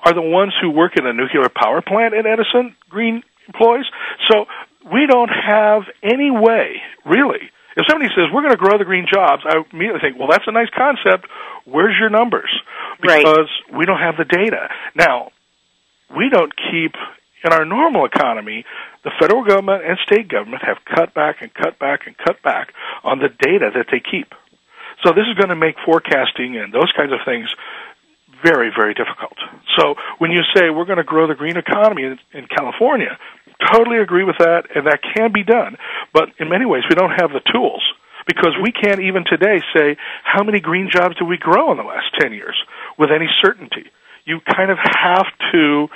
Are 0.05 0.13
the 0.13 0.23
ones 0.23 0.53
who 0.61 0.71
work 0.71 0.97
in 0.99 1.07
a 1.07 1.13
nuclear 1.13 1.49
power 1.49 1.81
plant 1.81 2.15
at 2.15 2.27
Edison 2.27 2.77
green 2.89 3.23
employees? 3.47 3.87
So 4.31 4.47
we 4.93 5.07
don't 5.09 5.31
have 5.31 5.83
any 6.03 6.31
way, 6.31 6.83
really. 7.05 7.51
If 7.77 7.87
somebody 7.89 8.11
says 8.15 8.31
we're 8.33 8.43
going 8.43 8.55
to 8.55 8.61
grow 8.61 8.79
the 8.79 8.85
green 8.85 9.07
jobs, 9.13 9.43
I 9.45 9.63
immediately 9.73 10.01
think, 10.01 10.19
well, 10.19 10.29
that's 10.31 10.47
a 10.47 10.53
nice 10.53 10.71
concept. 10.71 11.27
Where's 11.65 11.97
your 11.99 12.11
numbers? 12.11 12.51
Because 13.01 13.51
we 13.73 13.85
don't 13.85 13.99
have 13.99 14.17
the 14.17 14.25
data. 14.25 14.69
Now, 14.95 15.33
we 16.15 16.31
don't 16.31 16.53
keep 16.71 16.95
in 17.45 17.53
our 17.53 17.65
normal 17.65 18.07
economy. 18.07 18.65
The 19.03 19.11
federal 19.21 19.45
government 19.45 19.85
and 19.85 19.99
state 20.07 20.29
government 20.29 20.63
have 20.65 20.79
cut 20.85 21.15
back 21.15 21.43
and 21.43 21.53
cut 21.53 21.79
back 21.79 22.07
and 22.07 22.17
cut 22.17 22.43
back 22.43 22.73
on 23.03 23.19
the 23.19 23.29
data 23.29 23.71
that 23.75 23.87
they 23.91 24.01
keep. 24.01 24.33
So 25.05 25.13
this 25.13 25.27
is 25.29 25.35
going 25.37 25.51
to 25.51 25.57
make 25.57 25.77
forecasting 25.85 26.57
and 26.57 26.73
those 26.73 26.91
kinds 26.97 27.13
of 27.13 27.19
things 27.27 27.53
very, 28.43 28.71
very 28.75 28.95
difficult. 28.95 29.37
So 29.77 29.95
when 30.19 30.31
you 30.31 30.43
say 30.55 30.71
we're 30.71 30.85
going 30.85 30.99
to 30.99 31.05
grow 31.05 31.27
the 31.27 31.35
green 31.35 31.57
economy 31.57 32.05
in, 32.05 32.19
in 32.33 32.47
California, 32.47 33.19
totally 33.73 33.99
agree 33.99 34.25
with 34.25 34.39
that, 34.39 34.65
and 34.75 34.87
that 34.87 35.01
can 35.15 35.33
be 35.33 35.43
done. 35.43 35.77
But 36.13 36.31
in 36.39 36.49
many 36.49 36.67
ways, 36.67 36.83
we 36.89 36.95
don't 36.95 37.11
have 37.11 37.31
the 37.31 37.41
tools 37.53 37.83
because 38.27 38.55
we 38.63 38.73
can't 38.73 39.01
even 39.01 39.25
today 39.25 39.61
say 39.77 39.97
how 40.23 40.43
many 40.43 40.61
green 40.61 40.89
jobs 40.91 41.17
did 41.17 41.29
we 41.29 41.37
grow 41.37 41.71
in 41.73 41.77
the 41.77 41.85
last 41.85 42.07
10 42.19 42.33
years 42.33 42.57
with 42.99 43.11
any 43.11 43.29
certainty. 43.43 43.85
You 44.25 44.41
kind 44.41 44.71
of 44.71 44.79
have 44.79 45.27
to, 45.53 45.89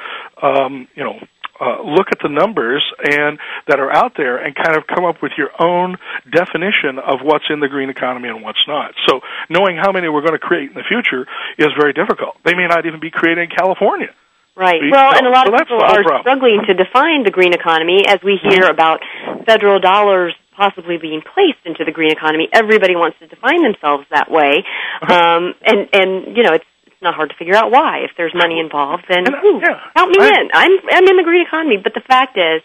um, 0.42 0.88
you 0.94 1.04
know, 1.04 1.18
uh, 1.61 1.83
look 1.83 2.07
at 2.12 2.18
the 2.22 2.28
numbers 2.28 2.85
and 3.02 3.38
that 3.66 3.81
are 3.81 3.90
out 3.90 4.12
there 4.16 4.37
and 4.37 4.54
kind 4.54 4.76
of 4.76 4.87
come 4.87 5.04
up 5.04 5.20
with 5.20 5.33
your 5.37 5.50
own 5.59 5.96
definition 6.31 7.00
of 7.00 7.18
what's 7.22 7.46
in 7.50 7.59
the 7.59 7.66
green 7.66 7.90
economy 7.90 8.28
and 8.28 8.42
what's 8.42 8.62
not. 8.68 8.94
So 9.09 9.20
knowing 9.48 9.76
how 9.76 9.90
many 9.90 10.09
we're 10.09 10.20
going 10.20 10.38
to 10.38 10.38
create 10.38 10.68
in 10.68 10.74
the 10.74 10.85
future 10.87 11.26
is 11.59 11.68
very 11.76 11.92
difficult. 11.92 12.37
They 12.44 12.54
may 12.54 12.68
not 12.68 12.87
even 12.87 13.00
be 13.00 13.11
created 13.11 13.50
in 13.50 13.57
California 13.57 14.14
Right. 14.58 14.82
See? 14.82 14.90
Well, 14.90 15.12
So- 15.12 15.18
and 15.18 15.26
a 15.26 15.30
lot 15.30 15.46
so 15.46 15.54
of 15.54 15.58
people 15.60 15.78
are 15.80 16.02
problem. 16.02 16.20
struggling 16.22 16.60
to 16.66 16.74
define 16.74 17.22
the 17.22 17.30
green 17.30 17.54
economy 17.54 18.02
as 18.06 18.18
we 18.22 18.36
hear 18.42 18.66
about 18.66 19.00
federal 19.46 19.78
dollars 19.78 20.34
possibly 20.56 20.98
being 20.98 21.22
placed 21.22 21.62
into 21.64 21.84
the 21.84 21.92
green 21.92 22.10
economy. 22.10 22.48
Everybody 22.52 22.96
wants 22.96 23.16
to 23.20 23.28
define 23.28 23.62
themselves 23.62 24.04
that 24.10 24.28
way. 24.28 24.64
Uh-huh. 25.00 25.14
Um, 25.14 25.54
and, 25.64 25.88
and, 25.92 26.36
you 26.36 26.42
know, 26.42 26.54
it's, 26.58 26.64
it's 26.86 27.00
not 27.00 27.14
hard 27.14 27.30
to 27.30 27.36
figure 27.36 27.54
out 27.54 27.70
why. 27.70 27.98
If 28.02 28.10
there's 28.16 28.34
money 28.34 28.58
involved, 28.58 29.04
then 29.08 29.22
ooh, 29.32 29.60
count 29.96 30.10
me 30.10 30.18
in. 30.18 30.50
I'm, 30.52 30.72
I'm 30.90 31.06
in 31.06 31.16
the 31.16 31.22
green 31.22 31.46
economy. 31.46 31.76
But 31.78 31.94
the 31.94 32.00
fact 32.00 32.36
is, 32.36 32.60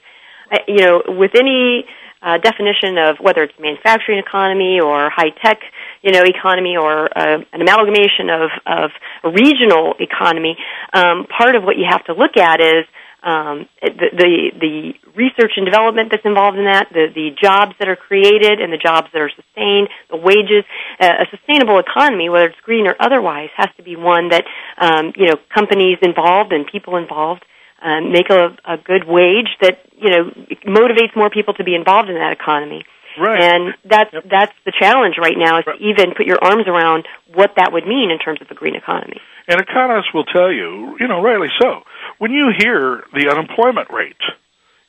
I, 0.51 0.57
you 0.67 0.81
know, 0.83 1.03
with 1.07 1.35
any 1.35 1.85
uh, 2.23 2.37
definition 2.37 2.97
of 2.97 3.17
whether 3.19 3.43
it's 3.43 3.53
manufacturing 3.59 4.17
economy 4.17 4.79
or 4.79 5.09
high 5.09 5.31
tech, 5.43 5.59
you 6.01 6.11
know, 6.11 6.23
economy 6.23 6.77
or 6.77 7.05
uh, 7.17 7.43
an 7.51 7.61
amalgamation 7.61 8.29
of, 8.31 8.49
of 8.65 8.91
a 9.23 9.29
regional 9.29 9.93
economy, 9.99 10.55
um, 10.93 11.27
part 11.27 11.55
of 11.55 11.63
what 11.63 11.77
you 11.77 11.85
have 11.89 12.03
to 12.05 12.13
look 12.13 12.37
at 12.37 12.61
is 12.61 12.85
um, 13.23 13.69
the, 13.81 14.07
the 14.11 14.51
the 14.59 14.75
research 15.15 15.53
and 15.55 15.65
development 15.65 16.11
that's 16.11 16.25
involved 16.25 16.57
in 16.57 16.65
that, 16.65 16.89
the 16.91 17.07
the 17.07 17.31
jobs 17.41 17.71
that 17.79 17.87
are 17.87 17.95
created 17.95 18.59
and 18.59 18.71
the 18.71 18.77
jobs 18.77 19.07
that 19.13 19.21
are 19.21 19.31
sustained, 19.31 19.87
the 20.11 20.17
wages. 20.17 20.67
Uh, 20.99 21.23
a 21.23 21.25
sustainable 21.31 21.79
economy, 21.79 22.27
whether 22.27 22.47
it's 22.47 22.59
green 22.63 22.85
or 22.85 22.95
otherwise, 22.99 23.49
has 23.55 23.69
to 23.77 23.83
be 23.83 23.95
one 23.95 24.29
that 24.29 24.43
um, 24.77 25.13
you 25.15 25.27
know 25.27 25.37
companies 25.55 25.97
involved 26.01 26.51
and 26.51 26.67
people 26.67 26.97
involved 26.97 27.45
um, 27.83 28.11
make 28.11 28.29
a, 28.29 28.55
a 28.65 28.77
good 28.77 29.03
wage 29.05 29.51
that 29.61 29.79
you 29.97 30.09
know 30.09 30.31
motivates 30.65 31.15
more 31.15 31.29
people 31.29 31.53
to 31.55 31.63
be 31.63 31.75
involved 31.75 32.09
in 32.09 32.15
that 32.15 32.31
economy. 32.31 32.85
Right. 33.19 33.43
And 33.43 33.75
that's 33.85 34.09
that's 34.25 34.53
the 34.65 34.73
challenge 34.79 35.15
right 35.19 35.37
now 35.37 35.59
is 35.59 35.65
to 35.65 35.75
even 35.77 36.15
put 36.17 36.25
your 36.25 36.39
arms 36.41 36.65
around 36.67 37.05
what 37.33 37.53
that 37.57 37.71
would 37.71 37.85
mean 37.85 38.09
in 38.09 38.17
terms 38.17 38.41
of 38.41 38.49
a 38.49 38.55
green 38.55 38.75
economy. 38.75 39.21
And 39.47 39.61
economists 39.61 40.13
will 40.13 40.23
tell 40.23 40.51
you, 40.51 40.97
you 40.99 41.07
know, 41.07 41.21
rightly 41.21 41.49
so, 41.61 41.83
when 42.17 42.31
you 42.31 42.49
hear 42.57 43.03
the 43.13 43.29
unemployment 43.29 43.91
rate, 43.91 44.23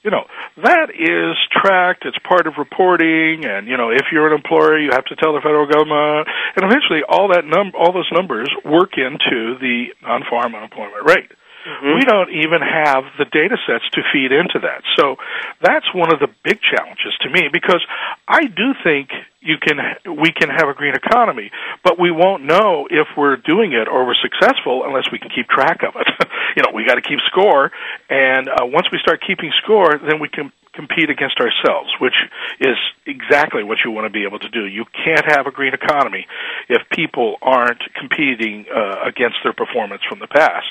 you 0.04 0.10
know, 0.10 0.24
that 0.62 0.88
is 0.92 1.36
tracked, 1.50 2.04
it's 2.04 2.18
part 2.28 2.46
of 2.46 2.54
reporting, 2.58 3.44
and, 3.44 3.66
you 3.66 3.76
know, 3.76 3.90
if 3.90 4.12
you're 4.12 4.28
an 4.28 4.34
employer, 4.34 4.78
you 4.78 4.90
have 4.92 5.06
to 5.06 5.16
tell 5.16 5.32
the 5.32 5.40
federal 5.40 5.66
government, 5.66 6.28
and 6.54 6.64
eventually 6.64 7.00
all 7.08 7.28
that 7.28 7.44
num- 7.44 7.72
all 7.72 7.92
those 7.92 8.08
numbers 8.12 8.48
work 8.64 8.96
into 8.96 9.56
the 9.58 9.86
non-farm 10.02 10.54
unemployment 10.54 11.08
rate. 11.08 11.32
Mm-hmm. 11.64 11.94
We 11.96 12.02
don't 12.04 12.30
even 12.30 12.60
have 12.60 13.04
the 13.16 13.24
data 13.24 13.56
sets 13.66 13.88
to 13.96 14.02
feed 14.12 14.32
into 14.32 14.60
that. 14.60 14.84
So 14.96 15.16
that's 15.62 15.86
one 15.94 16.12
of 16.12 16.20
the 16.20 16.28
big 16.44 16.60
challenges 16.60 17.16
to 17.22 17.30
me 17.30 17.48
because 17.52 17.80
I 18.28 18.44
do 18.44 18.76
think 18.84 19.08
you 19.44 19.56
can 19.60 19.76
we 20.16 20.32
can 20.32 20.48
have 20.48 20.68
a 20.68 20.74
green 20.74 20.94
economy, 20.94 21.50
but 21.84 22.00
we 22.00 22.10
won't 22.10 22.44
know 22.44 22.88
if 22.90 23.06
we're 23.16 23.36
doing 23.36 23.72
it 23.72 23.88
or 23.88 24.06
we're 24.06 24.18
successful 24.22 24.84
unless 24.86 25.04
we 25.12 25.18
can 25.18 25.30
keep 25.30 25.46
track 25.48 25.82
of 25.86 25.94
it. 26.00 26.08
you 26.56 26.62
know, 26.62 26.70
we 26.74 26.84
got 26.86 26.96
to 26.96 27.02
keep 27.02 27.20
score, 27.30 27.70
and 28.08 28.48
uh, 28.48 28.64
once 28.64 28.88
we 28.90 28.98
start 28.98 29.20
keeping 29.26 29.52
score, 29.62 29.98
then 29.98 30.18
we 30.18 30.28
can 30.28 30.50
compete 30.74 31.08
against 31.08 31.38
ourselves, 31.38 31.88
which 32.00 32.14
is 32.60 32.76
exactly 33.06 33.62
what 33.62 33.78
you 33.84 33.90
want 33.90 34.06
to 34.06 34.10
be 34.10 34.24
able 34.24 34.38
to 34.40 34.48
do. 34.48 34.66
You 34.66 34.84
can't 34.92 35.24
have 35.24 35.46
a 35.46 35.50
green 35.50 35.72
economy 35.72 36.26
if 36.68 36.82
people 36.90 37.36
aren't 37.40 37.80
competing 37.94 38.66
uh, 38.74 39.06
against 39.06 39.36
their 39.44 39.52
performance 39.52 40.02
from 40.08 40.18
the 40.18 40.26
past. 40.26 40.66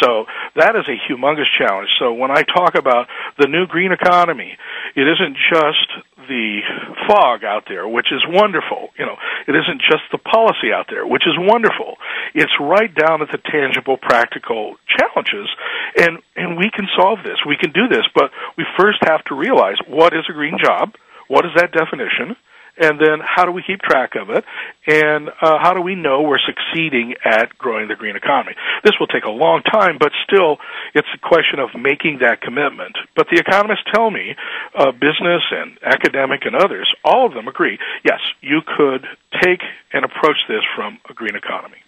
So 0.00 0.26
that 0.54 0.76
is 0.76 0.86
a 0.86 0.96
humongous 1.10 1.50
challenge. 1.58 1.88
So 1.98 2.14
when 2.14 2.30
I 2.30 2.42
talk 2.42 2.76
about 2.76 3.08
the 3.38 3.48
new 3.48 3.66
green 3.66 3.92
economy, 3.92 4.56
it 4.94 5.06
isn't 5.08 5.36
just 5.50 6.06
the 6.28 6.60
fog 7.08 7.42
out 7.42 7.64
there, 7.68 7.88
which 7.88 8.12
is 8.12 8.22
wonderful. 8.28 8.92
You 8.98 9.06
know, 9.06 9.16
it 9.48 9.56
isn't 9.56 9.80
just 9.80 10.04
the 10.12 10.18
policy 10.18 10.72
out 10.72 10.86
there, 10.88 11.06
which 11.06 11.24
is 11.26 11.34
wonderful. 11.36 11.96
It's 12.34 12.52
right 12.60 12.92
down 12.94 13.22
at 13.22 13.32
the 13.32 13.40
tangible, 13.50 13.96
practical 13.96 14.76
challenges, 14.86 15.48
and 15.96 16.20
and 16.36 16.56
we 16.56 16.70
can 16.70 16.86
solve 16.96 17.20
this. 17.24 17.40
We 17.46 17.56
can 17.56 17.72
do 17.72 17.88
this, 17.88 18.06
but 18.14 18.30
we 18.56 18.64
first 18.78 18.98
have 19.08 19.24
to 19.24 19.34
realize 19.34 19.76
what 19.88 20.12
is 20.12 20.28
a 20.28 20.32
green 20.32 20.58
job, 20.62 20.94
what 21.26 21.44
is 21.44 21.52
that 21.56 21.72
definition, 21.72 22.36
and 22.80 22.98
then 23.00 23.18
how 23.22 23.44
do 23.44 23.52
we 23.52 23.62
keep 23.62 23.80
track 23.80 24.14
of 24.14 24.30
it, 24.30 24.44
and 24.86 25.28
uh, 25.28 25.58
how 25.60 25.74
do 25.74 25.80
we 25.80 25.94
know 25.94 26.22
we're 26.22 26.38
succeeding 26.38 27.14
at 27.24 27.56
growing 27.58 27.88
the 27.88 27.94
green 27.94 28.16
economy? 28.16 28.54
This 28.84 28.94
will 28.98 29.06
take 29.06 29.24
a 29.24 29.30
long 29.30 29.62
time, 29.62 29.98
but 29.98 30.12
still, 30.24 30.58
it's 30.94 31.08
a 31.14 31.18
question 31.18 31.58
of 31.58 31.70
making 31.78 32.18
that 32.20 32.40
commitment. 32.40 32.96
But 33.16 33.28
the 33.30 33.38
economists 33.38 33.84
tell 33.92 34.10
me, 34.10 34.36
uh, 34.74 34.92
business 34.92 35.42
and 35.50 35.78
academic 35.82 36.44
and 36.44 36.54
others, 36.54 36.88
all 37.04 37.26
of 37.26 37.34
them 37.34 37.48
agree. 37.48 37.78
Yes, 38.04 38.20
you 38.40 38.60
could 38.76 39.06
take 39.42 39.60
and 39.92 40.04
approach 40.04 40.38
this 40.48 40.62
from 40.76 40.98
a 41.10 41.14
green 41.14 41.36
economy. 41.36 41.78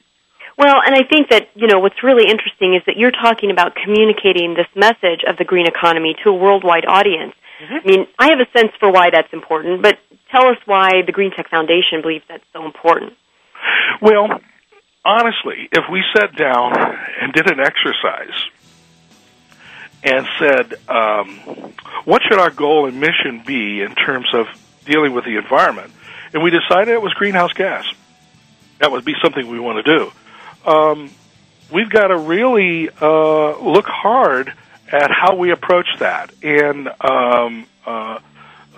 Well, 0.58 0.82
and 0.84 0.94
I 0.94 1.04
think 1.08 1.30
that, 1.30 1.48
you 1.54 1.68
know, 1.68 1.78
what's 1.78 2.02
really 2.02 2.28
interesting 2.28 2.74
is 2.74 2.82
that 2.86 2.98
you're 2.98 3.12
talking 3.12 3.50
about 3.50 3.74
communicating 3.74 4.52
this 4.52 4.68
message 4.76 5.24
of 5.26 5.38
the 5.38 5.44
green 5.44 5.66
economy 5.66 6.14
to 6.22 6.30
a 6.30 6.34
worldwide 6.34 6.84
audience. 6.86 7.34
I 7.60 7.86
mean, 7.86 8.06
I 8.18 8.30
have 8.30 8.40
a 8.40 8.58
sense 8.58 8.72
for 8.78 8.90
why 8.90 9.10
that's 9.10 9.32
important, 9.32 9.82
but 9.82 9.98
tell 10.30 10.46
us 10.46 10.56
why 10.64 11.02
the 11.04 11.12
Green 11.12 11.30
Tech 11.30 11.50
Foundation 11.50 12.02
believes 12.02 12.24
that's 12.28 12.44
so 12.52 12.64
important. 12.64 13.14
Well, 14.00 14.40
honestly, 15.04 15.68
if 15.72 15.84
we 15.90 16.02
sat 16.16 16.36
down 16.36 16.72
and 17.20 17.32
did 17.32 17.50
an 17.50 17.60
exercise 17.60 18.34
and 20.02 20.26
said, 20.38 20.74
um, 20.88 21.74
what 22.04 22.22
should 22.22 22.38
our 22.38 22.50
goal 22.50 22.86
and 22.86 22.98
mission 23.00 23.42
be 23.46 23.82
in 23.82 23.94
terms 23.94 24.28
of 24.32 24.46
dealing 24.86 25.12
with 25.12 25.24
the 25.24 25.36
environment, 25.36 25.92
and 26.32 26.42
we 26.42 26.50
decided 26.50 26.88
it 26.88 27.02
was 27.02 27.12
greenhouse 27.14 27.52
gas, 27.52 27.84
that 28.78 28.90
would 28.90 29.04
be 29.04 29.14
something 29.22 29.48
we 29.48 29.60
want 29.60 29.84
to 29.84 29.98
do. 29.98 30.12
Um, 30.70 31.10
we've 31.70 31.90
got 31.90 32.08
to 32.08 32.16
really 32.16 32.88
uh, 32.88 33.58
look 33.58 33.86
hard 33.86 34.54
at 34.92 35.10
how 35.10 35.36
we 35.36 35.50
approach 35.50 35.86
that, 35.98 36.32
and 36.42 36.88
um, 37.00 37.66
uh, 37.86 38.18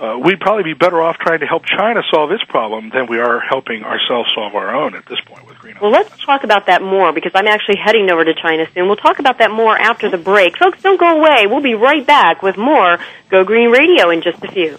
uh, 0.02 0.18
we'd 0.18 0.40
probably 0.40 0.64
be 0.64 0.74
better 0.74 1.00
off 1.00 1.16
trying 1.18 1.40
to 1.40 1.46
help 1.46 1.64
China 1.64 2.02
solve 2.10 2.32
its 2.32 2.42
problem 2.44 2.90
than 2.90 3.06
we 3.06 3.18
are 3.18 3.40
helping 3.40 3.84
ourselves 3.84 4.30
solve 4.34 4.54
our 4.54 4.74
own 4.74 4.94
at 4.94 5.06
this 5.06 5.20
point 5.20 5.46
with 5.46 5.56
greenhouse. 5.58 5.82
Well, 5.82 5.92
let's 5.92 6.24
talk 6.24 6.44
about 6.44 6.66
that 6.66 6.82
more 6.82 7.12
because 7.12 7.32
I'm 7.34 7.46
actually 7.46 7.76
heading 7.76 8.10
over 8.10 8.24
to 8.24 8.34
China 8.34 8.66
soon. 8.74 8.86
We'll 8.86 8.96
talk 8.96 9.20
about 9.20 9.38
that 9.38 9.50
more 9.50 9.78
after 9.78 10.10
the 10.10 10.18
break. 10.18 10.56
Folks, 10.56 10.82
don't 10.82 10.98
go 10.98 11.18
away. 11.18 11.46
We'll 11.46 11.62
be 11.62 11.74
right 11.74 12.06
back 12.06 12.42
with 12.42 12.56
more 12.56 12.98
Go 13.28 13.44
Green 13.44 13.70
Radio 13.70 14.10
in 14.10 14.22
just 14.22 14.42
a 14.42 14.50
few. 14.50 14.78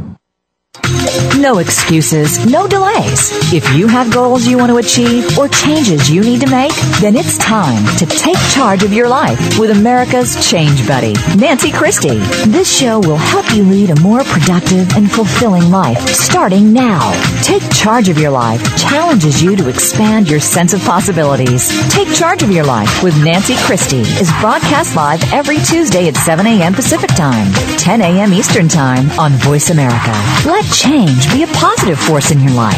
No 1.37 1.57
excuses, 1.57 2.45
no 2.45 2.65
delays. 2.67 3.31
If 3.51 3.75
you 3.75 3.87
have 3.87 4.13
goals 4.13 4.47
you 4.47 4.57
want 4.57 4.69
to 4.71 4.77
achieve 4.77 5.37
or 5.37 5.49
changes 5.49 6.09
you 6.09 6.21
need 6.21 6.39
to 6.41 6.49
make, 6.49 6.71
then 7.01 7.15
it's 7.17 7.37
time 7.37 7.83
to 7.97 8.05
take 8.05 8.37
charge 8.53 8.83
of 8.83 8.93
your 8.93 9.09
life 9.09 9.59
with 9.59 9.71
America's 9.71 10.49
Change 10.49 10.87
Buddy, 10.87 11.13
Nancy 11.35 11.71
Christie. 11.71 12.19
This 12.47 12.71
show 12.73 12.99
will 12.99 13.17
help 13.17 13.53
you 13.53 13.63
lead 13.63 13.89
a 13.89 13.99
more 13.99 14.23
productive 14.23 14.95
and 14.95 15.11
fulfilling 15.11 15.69
life 15.71 15.99
starting 16.07 16.71
now. 16.71 17.11
Take 17.41 17.63
charge 17.73 18.07
of 18.07 18.17
your 18.17 18.31
life 18.31 18.61
challenges 18.77 19.43
you 19.43 19.57
to 19.57 19.67
expand 19.67 20.29
your 20.29 20.39
sense 20.39 20.73
of 20.73 20.81
possibilities. 20.81 21.69
Take 21.89 22.13
charge 22.13 22.43
of 22.43 22.51
your 22.51 22.65
life 22.65 23.03
with 23.03 23.21
Nancy 23.23 23.55
Christie 23.57 24.01
is 24.01 24.31
broadcast 24.39 24.95
live 24.95 25.21
every 25.33 25.57
Tuesday 25.57 26.07
at 26.07 26.15
7 26.15 26.45
a.m. 26.45 26.73
Pacific 26.73 27.09
Time, 27.09 27.51
10 27.77 28.01
a.m. 28.01 28.31
Eastern 28.31 28.69
Time 28.69 29.09
on 29.19 29.31
Voice 29.33 29.69
America. 29.69 30.11
Let 30.61 30.71
change 30.73 31.33
be 31.33 31.41
a 31.41 31.47
positive 31.47 31.99
force 31.99 32.29
in 32.29 32.39
your 32.39 32.51
life. 32.51 32.77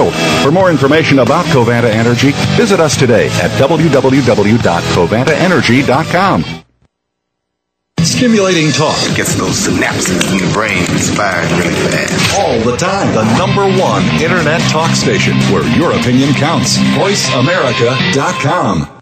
For 0.09 0.51
more 0.51 0.71
information 0.71 1.19
about 1.19 1.45
Covanta 1.45 1.89
Energy, 1.89 2.31
visit 2.57 2.79
us 2.79 2.97
today 2.97 3.27
at 3.27 3.51
www.covantaenergy.com. 3.61 6.45
Stimulating 8.03 8.71
talk. 8.71 8.97
Gets 9.15 9.35
those 9.35 9.67
synapses 9.67 10.31
in 10.31 10.39
the 10.39 10.49
brain 10.53 10.83
firing 11.15 11.55
really 11.57 11.75
fast. 11.75 12.39
All 12.39 12.59
the 12.59 12.75
time. 12.75 13.13
The 13.13 13.23
number 13.37 13.67
one 13.79 14.03
internet 14.21 14.61
talk 14.71 14.95
station 14.95 15.37
where 15.53 15.63
your 15.77 15.91
opinion 15.91 16.33
counts. 16.33 16.77
VoiceAmerica.com. 16.77 19.01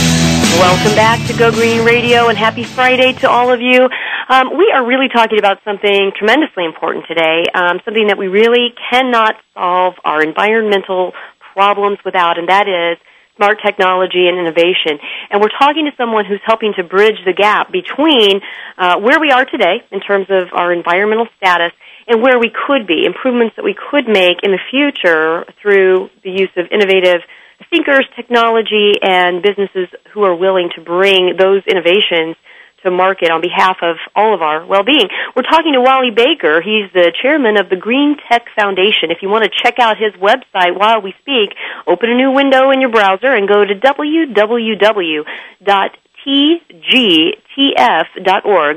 Welcome 0.59 0.95
back 0.95 1.25
to 1.27 1.33
Go 1.37 1.51
Green 1.51 1.85
Radio 1.85 2.27
and 2.27 2.37
happy 2.37 2.63
Friday 2.63 3.13
to 3.19 3.29
all 3.29 3.51
of 3.51 3.61
you. 3.61 3.87
Um, 4.29 4.57
we 4.57 4.71
are 4.73 4.85
really 4.85 5.07
talking 5.07 5.39
about 5.39 5.59
something 5.63 6.11
tremendously 6.17 6.65
important 6.65 7.05
today, 7.07 7.45
um, 7.53 7.79
something 7.85 8.07
that 8.07 8.17
we 8.17 8.27
really 8.27 8.73
cannot 8.89 9.35
solve 9.53 9.95
our 10.03 10.21
environmental 10.21 11.13
problems 11.53 11.99
without, 12.03 12.37
and 12.37 12.49
that 12.49 12.67
is 12.67 12.97
smart 13.37 13.59
technology 13.65 14.27
and 14.27 14.37
innovation. 14.37 14.99
And 15.31 15.41
we're 15.41 15.55
talking 15.57 15.85
to 15.85 15.91
someone 15.97 16.25
who's 16.25 16.41
helping 16.45 16.73
to 16.77 16.83
bridge 16.83 17.17
the 17.25 17.33
gap 17.33 17.71
between 17.71 18.41
uh, 18.77 18.99
where 18.99 19.19
we 19.19 19.31
are 19.31 19.45
today 19.45 19.83
in 19.91 19.99
terms 19.99 20.27
of 20.29 20.49
our 20.53 20.71
environmental 20.73 21.27
status 21.37 21.71
and 22.07 22.21
where 22.21 22.39
we 22.39 22.51
could 22.51 22.85
be, 22.87 23.05
improvements 23.05 23.55
that 23.55 23.63
we 23.63 23.73
could 23.73 24.07
make 24.07 24.43
in 24.43 24.51
the 24.51 24.59
future 24.69 25.45
through 25.61 26.09
the 26.23 26.29
use 26.29 26.51
of 26.57 26.67
innovative 26.71 27.21
thinkers, 27.69 28.05
technology, 28.15 28.93
and 29.01 29.41
businesses 29.41 29.87
who 30.13 30.23
are 30.23 30.35
willing 30.35 30.69
to 30.75 30.81
bring 30.81 31.35
those 31.37 31.63
innovations 31.67 32.35
to 32.83 32.91
market 32.91 33.29
on 33.29 33.41
behalf 33.41 33.77
of 33.81 33.97
all 34.15 34.33
of 34.33 34.41
our 34.41 34.65
well-being. 34.65 35.07
We're 35.35 35.43
talking 35.43 35.73
to 35.73 35.81
Wally 35.81 36.09
Baker. 36.09 36.61
He's 36.61 36.91
the 36.93 37.13
chairman 37.21 37.57
of 37.57 37.69
the 37.69 37.75
Green 37.75 38.17
Tech 38.29 38.47
Foundation. 38.55 39.11
If 39.11 39.21
you 39.21 39.29
want 39.29 39.43
to 39.45 39.51
check 39.51 39.77
out 39.79 39.97
his 39.97 40.13
website 40.13 40.77
while 40.77 41.01
we 41.01 41.13
speak, 41.21 41.53
open 41.87 42.09
a 42.09 42.15
new 42.15 42.31
window 42.31 42.71
in 42.71 42.81
your 42.81 42.89
browser 42.89 43.33
and 43.33 43.47
go 43.47 43.63
to 43.63 43.75
www.tgtf.org. 43.75 45.23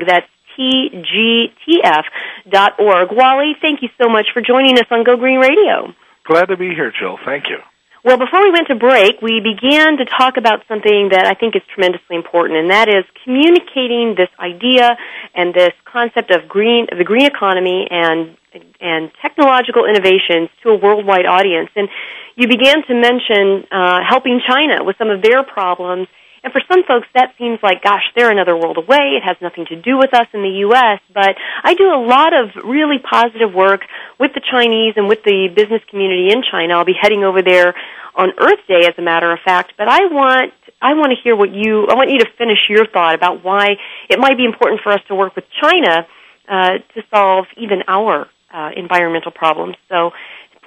That's 0.07 0.29
tgtf.org. 0.59 1.49
Wally, 3.11 3.57
thank 3.61 3.83
you 3.83 3.89
so 4.01 4.09
much 4.09 4.27
for 4.33 4.41
joining 4.41 4.79
us 4.79 4.87
on 4.91 5.03
Go 5.05 5.17
Green 5.17 5.41
Radio. 5.41 5.93
Glad 6.25 6.47
to 6.47 6.57
be 6.57 6.69
here, 6.75 6.93
Jill. 6.99 7.19
Thank 7.25 7.49
you. 7.49 7.59
Well, 8.05 8.19
before 8.19 8.43
we 8.43 8.51
went 8.51 8.69
to 8.69 8.75
break, 8.75 9.23
we 9.23 9.41
began 9.41 9.97
to 9.97 10.05
talk 10.05 10.37
about 10.37 10.61
something 10.69 11.09
that 11.13 11.25
I 11.25 11.33
think 11.33 11.57
is 11.57 11.63
tremendously 11.73 12.17
important, 12.17 12.59
and 12.59 12.69
that 12.69 12.87
is 12.87 13.05
communicating 13.25 14.15
this 14.15 14.29
idea 14.39 14.99
and 15.35 15.55
this 15.55 15.73
concept 15.87 16.31
of 16.31 16.47
green, 16.47 16.87
the 16.93 17.05
green 17.05 17.25
economy 17.25 17.89
and 17.91 18.37
and 18.79 19.11
technological 19.23 19.87
innovations 19.87 20.51
to 20.63 20.69
a 20.69 20.77
worldwide 20.77 21.25
audience. 21.25 21.71
And 21.75 21.89
you 22.37 22.47
began 22.47 22.85
to 22.87 22.95
mention 22.95 23.65
uh, 23.73 24.01
helping 24.07 24.39
China 24.47 24.85
with 24.85 24.97
some 24.99 25.09
of 25.09 25.23
their 25.23 25.43
problems. 25.43 26.07
And 26.45 26.53
for 26.53 26.61
some 26.69 26.85
folks, 26.85 27.09
that 27.15 27.33
seems 27.39 27.59
like, 27.63 27.83
gosh, 27.83 28.05
they're 28.15 28.31
another 28.31 28.55
world 28.55 28.77
away. 28.77 29.17
It 29.17 29.25
has 29.25 29.37
nothing 29.41 29.65
to 29.71 29.81
do 29.81 29.97
with 29.97 30.13
us 30.13 30.27
in 30.35 30.43
the 30.43 30.61
U.S. 30.69 31.01
But 31.13 31.37
I 31.65 31.73
do 31.73 31.89
a 31.89 32.05
lot 32.05 32.35
of 32.35 32.51
really 32.63 32.99
positive 32.99 33.55
work 33.55 33.81
with 34.21 34.33
the 34.35 34.43
Chinese 34.53 34.93
and 34.97 35.09
with 35.09 35.25
the 35.25 35.49
business 35.49 35.81
community 35.89 36.29
in 36.31 36.43
China. 36.45 36.75
I'll 36.75 36.85
be 36.85 36.99
heading 37.01 37.25
over 37.25 37.41
there 37.41 37.75
on 38.15 38.33
Earth 38.39 38.61
Day, 38.69 38.87
as 38.87 38.93
a 38.99 39.03
matter 39.03 39.33
of 39.33 39.39
fact. 39.43 39.73
But 39.79 39.89
I 39.89 40.05
want 40.13 40.53
I 40.83 40.93
want 40.93 41.13
to 41.17 41.19
hear 41.25 41.35
what 41.35 41.51
you 41.51 41.87
I 41.89 41.95
want 41.95 42.11
you 42.11 42.19
to 42.19 42.29
finish 42.37 42.59
your 42.69 42.87
thought 42.87 43.15
about 43.15 43.43
why 43.43 43.77
it 44.11 44.19
might 44.19 44.37
be 44.37 44.45
important 44.45 44.83
for 44.83 44.93
us 44.93 45.01
to 45.09 45.15
work 45.15 45.35
with 45.35 45.45
China 45.63 46.07
uh, 46.47 46.79
to 46.95 47.03
solve 47.11 47.47
even 47.57 47.83
our 47.89 48.29
uh, 48.53 48.71
environmental 48.77 49.33
problems. 49.33 49.77
So 49.89 50.11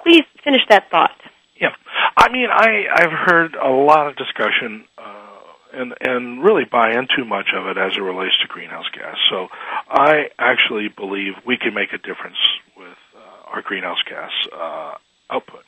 please 0.03 0.23
finish 0.43 0.61
that 0.69 0.89
thought. 0.89 1.15
Yeah, 1.61 1.69
I 2.17 2.29
mean, 2.29 2.47
I 2.51 2.85
I've 2.93 3.11
heard 3.11 3.55
a 3.55 3.69
lot 3.69 4.07
of 4.07 4.15
discussion. 4.15 4.85
Uh, 4.97 5.26
and 5.73 5.93
and 6.01 6.43
really 6.43 6.65
buy 6.65 6.91
into 6.91 7.25
much 7.25 7.49
of 7.55 7.67
it 7.67 7.77
as 7.77 7.97
it 7.97 8.01
relates 8.01 8.37
to 8.41 8.47
greenhouse 8.47 8.89
gas. 8.93 9.17
So 9.29 9.47
I 9.89 10.29
actually 10.39 10.89
believe 10.89 11.33
we 11.45 11.57
can 11.57 11.73
make 11.73 11.93
a 11.93 11.97
difference 11.97 12.37
with 12.75 12.97
uh, 13.15 13.51
our 13.51 13.61
greenhouse 13.61 14.01
gas 14.07 14.31
uh, 14.53 14.95
output 15.29 15.63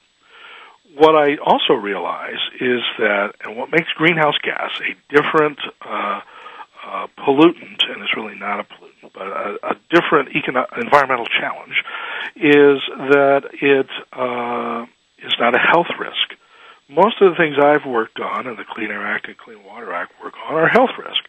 what 0.97 1.15
I 1.15 1.37
also 1.37 1.73
realize 1.73 2.39
is 2.59 2.81
that, 2.97 3.33
and 3.43 3.57
what 3.57 3.71
makes 3.71 3.89
greenhouse 3.95 4.37
gas 4.43 4.71
a 4.81 5.13
different 5.13 5.59
uh, 5.85 6.21
uh, 6.85 7.07
pollutant, 7.17 7.83
and 7.89 8.01
it's 8.01 8.15
really 8.15 8.35
not 8.35 8.59
a 8.59 8.63
pollutant, 8.63 9.13
but 9.13 9.27
a, 9.27 9.57
a 9.63 9.75
different 9.91 10.29
econo- 10.29 10.67
environmental 10.81 11.25
challenge, 11.25 11.83
is 12.35 12.81
that 13.11 13.43
it 13.61 13.89
uh, 14.13 14.85
is 15.25 15.33
not 15.39 15.55
a 15.55 15.59
health 15.59 15.91
risk. 15.99 16.38
Most 16.89 17.21
of 17.21 17.31
the 17.31 17.37
things 17.37 17.55
I've 17.61 17.85
worked 17.85 18.19
on, 18.19 18.47
and 18.47 18.57
the 18.57 18.65
Clean 18.65 18.89
Air 18.89 19.05
Act 19.05 19.27
and 19.27 19.37
Clean 19.37 19.63
Water 19.63 19.93
Act 19.93 20.13
work 20.23 20.33
on, 20.47 20.55
are 20.55 20.67
health 20.67 20.97
risk. 20.97 21.21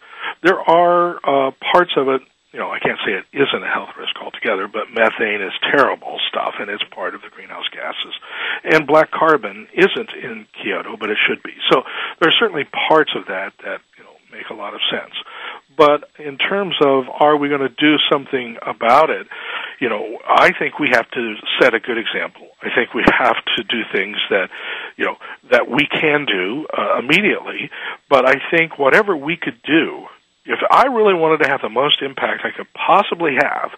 There 0.42 0.58
are 0.58 1.16
uh, 1.16 1.50
parts 1.72 1.92
of 1.96 2.08
it 2.08 2.22
you 2.52 2.58
know, 2.58 2.70
I 2.70 2.82
can't 2.82 2.98
say 3.06 3.14
it 3.14 3.30
isn't 3.30 3.62
a 3.62 3.70
health 3.70 3.94
risk 3.94 4.18
altogether, 4.18 4.66
but 4.66 4.90
methane 4.90 5.38
is 5.40 5.54
terrible 5.70 6.18
stuff, 6.28 6.58
and 6.58 6.68
it's 6.68 6.82
part 6.90 7.14
of 7.14 7.22
the 7.22 7.30
greenhouse 7.30 7.68
gases. 7.70 8.14
And 8.64 8.86
black 8.86 9.10
carbon 9.10 9.68
isn't 9.72 10.10
in 10.18 10.46
Kyoto, 10.58 10.96
but 10.98 11.10
it 11.10 11.18
should 11.28 11.42
be. 11.44 11.54
So 11.70 11.82
there 12.18 12.28
are 12.28 12.38
certainly 12.40 12.66
parts 12.88 13.12
of 13.14 13.26
that 13.26 13.54
that 13.62 13.80
you 13.96 14.02
know 14.02 14.14
make 14.32 14.50
a 14.50 14.54
lot 14.54 14.74
of 14.74 14.80
sense. 14.90 15.14
But 15.76 16.10
in 16.18 16.36
terms 16.36 16.74
of 16.84 17.04
are 17.08 17.36
we 17.36 17.48
going 17.48 17.60
to 17.60 17.68
do 17.68 17.96
something 18.10 18.56
about 18.62 19.10
it, 19.10 19.26
you 19.80 19.88
know, 19.88 20.18
I 20.26 20.52
think 20.58 20.78
we 20.78 20.88
have 20.92 21.10
to 21.10 21.34
set 21.60 21.74
a 21.74 21.80
good 21.80 21.96
example. 21.96 22.48
I 22.62 22.68
think 22.74 22.92
we 22.92 23.04
have 23.18 23.36
to 23.56 23.62
do 23.64 23.82
things 23.92 24.16
that, 24.30 24.50
you 24.96 25.06
know, 25.06 25.16
that 25.50 25.70
we 25.70 25.86
can 25.86 26.26
do 26.26 26.66
uh, 26.76 26.98
immediately. 26.98 27.70
But 28.08 28.28
I 28.28 28.34
think 28.50 28.78
whatever 28.78 29.16
we 29.16 29.36
could 29.36 29.62
do 29.62 30.06
if 30.46 30.58
I 30.70 30.86
really 30.86 31.14
wanted 31.14 31.44
to 31.44 31.48
have 31.48 31.60
the 31.60 31.68
most 31.68 32.00
impact 32.00 32.42
I 32.44 32.50
could 32.50 32.66
possibly 32.72 33.36
have, 33.36 33.70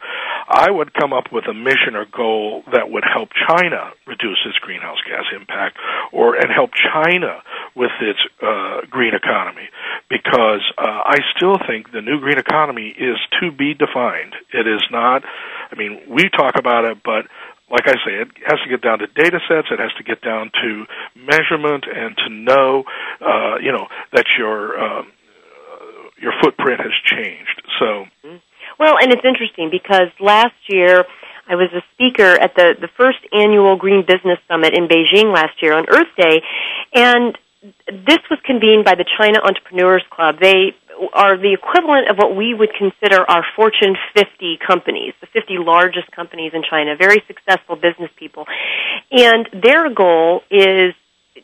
I 0.49 0.71
would 0.71 0.95
come 0.95 1.13
up 1.13 1.33
with 1.33 1.45
a 1.49 1.55
mission 1.55 1.97
or 1.97 2.07
goal 2.07 2.63
that 2.73 2.89
would 2.89 3.05
help 3.05 3.31
China 3.49 3.91
reduce 4.07 4.39
its 4.47 4.59
greenhouse 4.59 4.99
gas 5.07 5.25
impact, 5.35 5.77
or 6.13 6.37
and 6.37 6.51
help 6.55 6.71
China 6.73 7.43
with 7.75 7.91
its 8.01 8.21
uh, 8.41 8.87
green 8.89 9.15
economy. 9.15 9.69
Because 10.13 10.61
uh, 10.77 11.09
I 11.09 11.25
still 11.35 11.57
think 11.67 11.91
the 11.91 12.03
new 12.03 12.21
green 12.21 12.37
economy 12.37 12.93
is 12.93 13.17
to 13.41 13.51
be 13.51 13.73
defined. 13.73 14.37
It 14.53 14.69
is 14.69 14.85
not. 14.91 15.25
I 15.25 15.75
mean, 15.75 16.03
we 16.07 16.29
talk 16.29 16.61
about 16.61 16.85
it, 16.85 16.99
but 17.03 17.25
like 17.73 17.89
I 17.89 17.97
say, 18.05 18.21
it 18.21 18.29
has 18.45 18.61
to 18.61 18.69
get 18.69 18.83
down 18.83 18.99
to 18.99 19.07
data 19.07 19.41
sets. 19.49 19.69
It 19.73 19.81
has 19.81 19.91
to 19.97 20.05
get 20.05 20.21
down 20.21 20.51
to 20.61 20.85
measurement 21.17 21.87
and 21.89 22.13
to 22.19 22.29
know, 22.29 22.85
uh, 23.25 23.57
you 23.65 23.73
know, 23.73 23.89
that 24.13 24.27
your 24.39 24.79
um, 24.79 25.13
your 26.21 26.33
footprint 26.43 26.81
has 26.81 26.93
changed. 27.05 27.63
So, 27.81 28.05
well, 28.79 28.97
and 29.01 29.11
it's 29.13 29.25
interesting 29.25 29.71
because 29.71 30.09
last 30.21 30.55
year 30.69 31.05
I 31.49 31.57
was 31.57 31.71
a 31.73 31.83
speaker 31.95 32.37
at 32.39 32.55
the 32.55 32.75
the 32.79 32.89
first 32.97 33.19
annual 33.33 33.77
Green 33.77 34.05
Business 34.07 34.39
Summit 34.47 34.75
in 34.75 34.87
Beijing 34.87 35.33
last 35.33 35.63
year 35.63 35.73
on 35.73 35.87
Earth 35.89 36.13
Day, 36.17 36.43
and 36.95 37.37
this 37.63 38.19
was 38.31 38.39
convened 38.45 38.85
by 38.85 38.95
the 38.95 39.05
China 39.19 39.39
Entrepreneurs 39.43 40.03
Club. 40.11 40.37
They 40.41 40.75
are 41.13 41.37
the 41.37 41.53
equivalent 41.53 42.09
of 42.09 42.17
what 42.17 42.37
we 42.37 42.55
would 42.55 42.71
consider 42.75 43.29
our 43.29 43.45
Fortune 43.57 43.97
50 44.15 44.59
companies, 44.65 45.15
the 45.21 45.27
50 45.27 45.59
largest 45.59 46.11
companies 46.11 46.53
in 46.55 46.63
China, 46.69 46.97
very 46.97 47.23
successful 47.27 47.77
business 47.77 48.11
people. 48.17 48.47
And 49.11 49.49
their 49.53 49.91
goal 49.91 50.43
is 50.51 50.95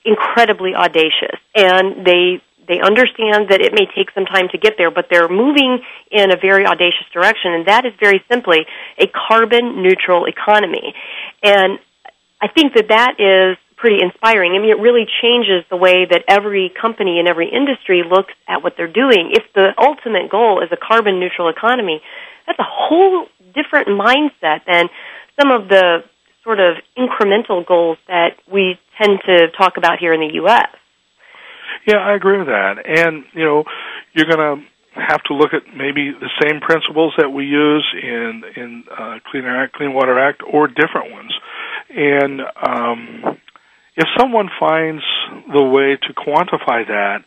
incredibly 0.05 0.75
audacious. 0.75 1.39
And 1.55 2.05
they 2.05 2.43
they 2.69 2.81
understand 2.81 3.49
that 3.49 3.63
it 3.63 3.73
may 3.73 3.87
take 3.97 4.11
some 4.15 4.27
time 4.27 4.49
to 4.53 4.59
get 4.59 4.75
there, 4.77 4.91
but 4.91 5.07
they're 5.11 5.29
moving 5.29 5.81
in 6.11 6.31
a 6.31 6.37
very 6.37 6.67
audacious 6.67 7.07
direction, 7.15 7.55
and 7.55 7.67
that 7.67 7.87
is 7.87 7.95
very 7.99 8.23
simply 8.31 8.67
a 8.99 9.07
carbon 9.07 9.83
neutral 9.83 10.27
economy. 10.27 10.95
And 11.43 11.79
I 12.43 12.49
think 12.49 12.75
that 12.75 12.89
that 12.89 13.17
is 13.19 13.57
pretty 13.79 14.03
inspiring. 14.03 14.53
I 14.53 14.59
mean, 14.59 14.71
it 14.71 14.83
really 14.83 15.07
changes 15.23 15.65
the 15.71 15.77
way 15.77 16.05
that 16.05 16.25
every 16.29 16.71
company 16.71 17.19
and 17.19 17.29
every 17.29 17.49
industry 17.49 18.03
looks 18.03 18.35
at 18.47 18.63
what 18.63 18.75
they're 18.77 18.93
doing. 18.93 19.31
If 19.33 19.45
the 19.55 19.71
ultimate 19.79 20.31
goal 20.31 20.61
is 20.63 20.69
a 20.73 20.77
carbon 20.77 21.21
neutral 21.21 21.49
economy, 21.49 22.03
that's 22.47 22.59
a 22.59 22.67
whole 22.67 23.27
different 23.55 23.89
mindset 23.89 24.67
than 24.67 24.91
some 25.39 25.51
of 25.51 25.69
the 25.69 26.03
sort 26.43 26.61
of 26.61 26.77
incremental 26.97 27.65
goals 27.65 27.99
that 28.09 28.37
we 28.51 28.79
tend 29.01 29.21
to 29.27 29.49
talk 29.57 29.77
about 29.77 29.99
here 29.99 30.13
in 30.13 30.21
the 30.21 30.35
U.S. 30.35 30.69
Yeah, 31.87 31.99
I 31.99 32.15
agree 32.15 32.39
with 32.39 32.49
that. 32.49 32.83
And, 32.85 33.25
you 33.33 33.45
know, 33.45 33.65
you're 34.13 34.27
going 34.27 34.39
to 34.59 34.65
have 35.01 35.23
to 35.25 35.35
look 35.35 35.55
at 35.55 35.63
maybe 35.77 36.11
the 36.11 36.31
same 36.43 36.61
principles 36.61 37.15
that 37.19 37.31
we 37.31 37.45
use 37.45 37.87
in 38.03 38.43
in 38.57 38.85
uh, 38.91 39.19
Clean 39.31 39.45
Air 39.45 39.63
Act, 39.63 39.75
Clean 39.75 39.93
Water 39.93 40.19
Act, 40.19 40.43
or 40.43 40.67
different 40.67 41.13
ones. 41.13 41.33
And 41.91 42.41
um, 42.61 43.39
if 43.99 44.07
someone 44.19 44.49
finds 44.61 45.03
the 45.53 45.63
way 45.63 45.99
to 46.07 46.11
quantify 46.15 46.87
that, 46.87 47.19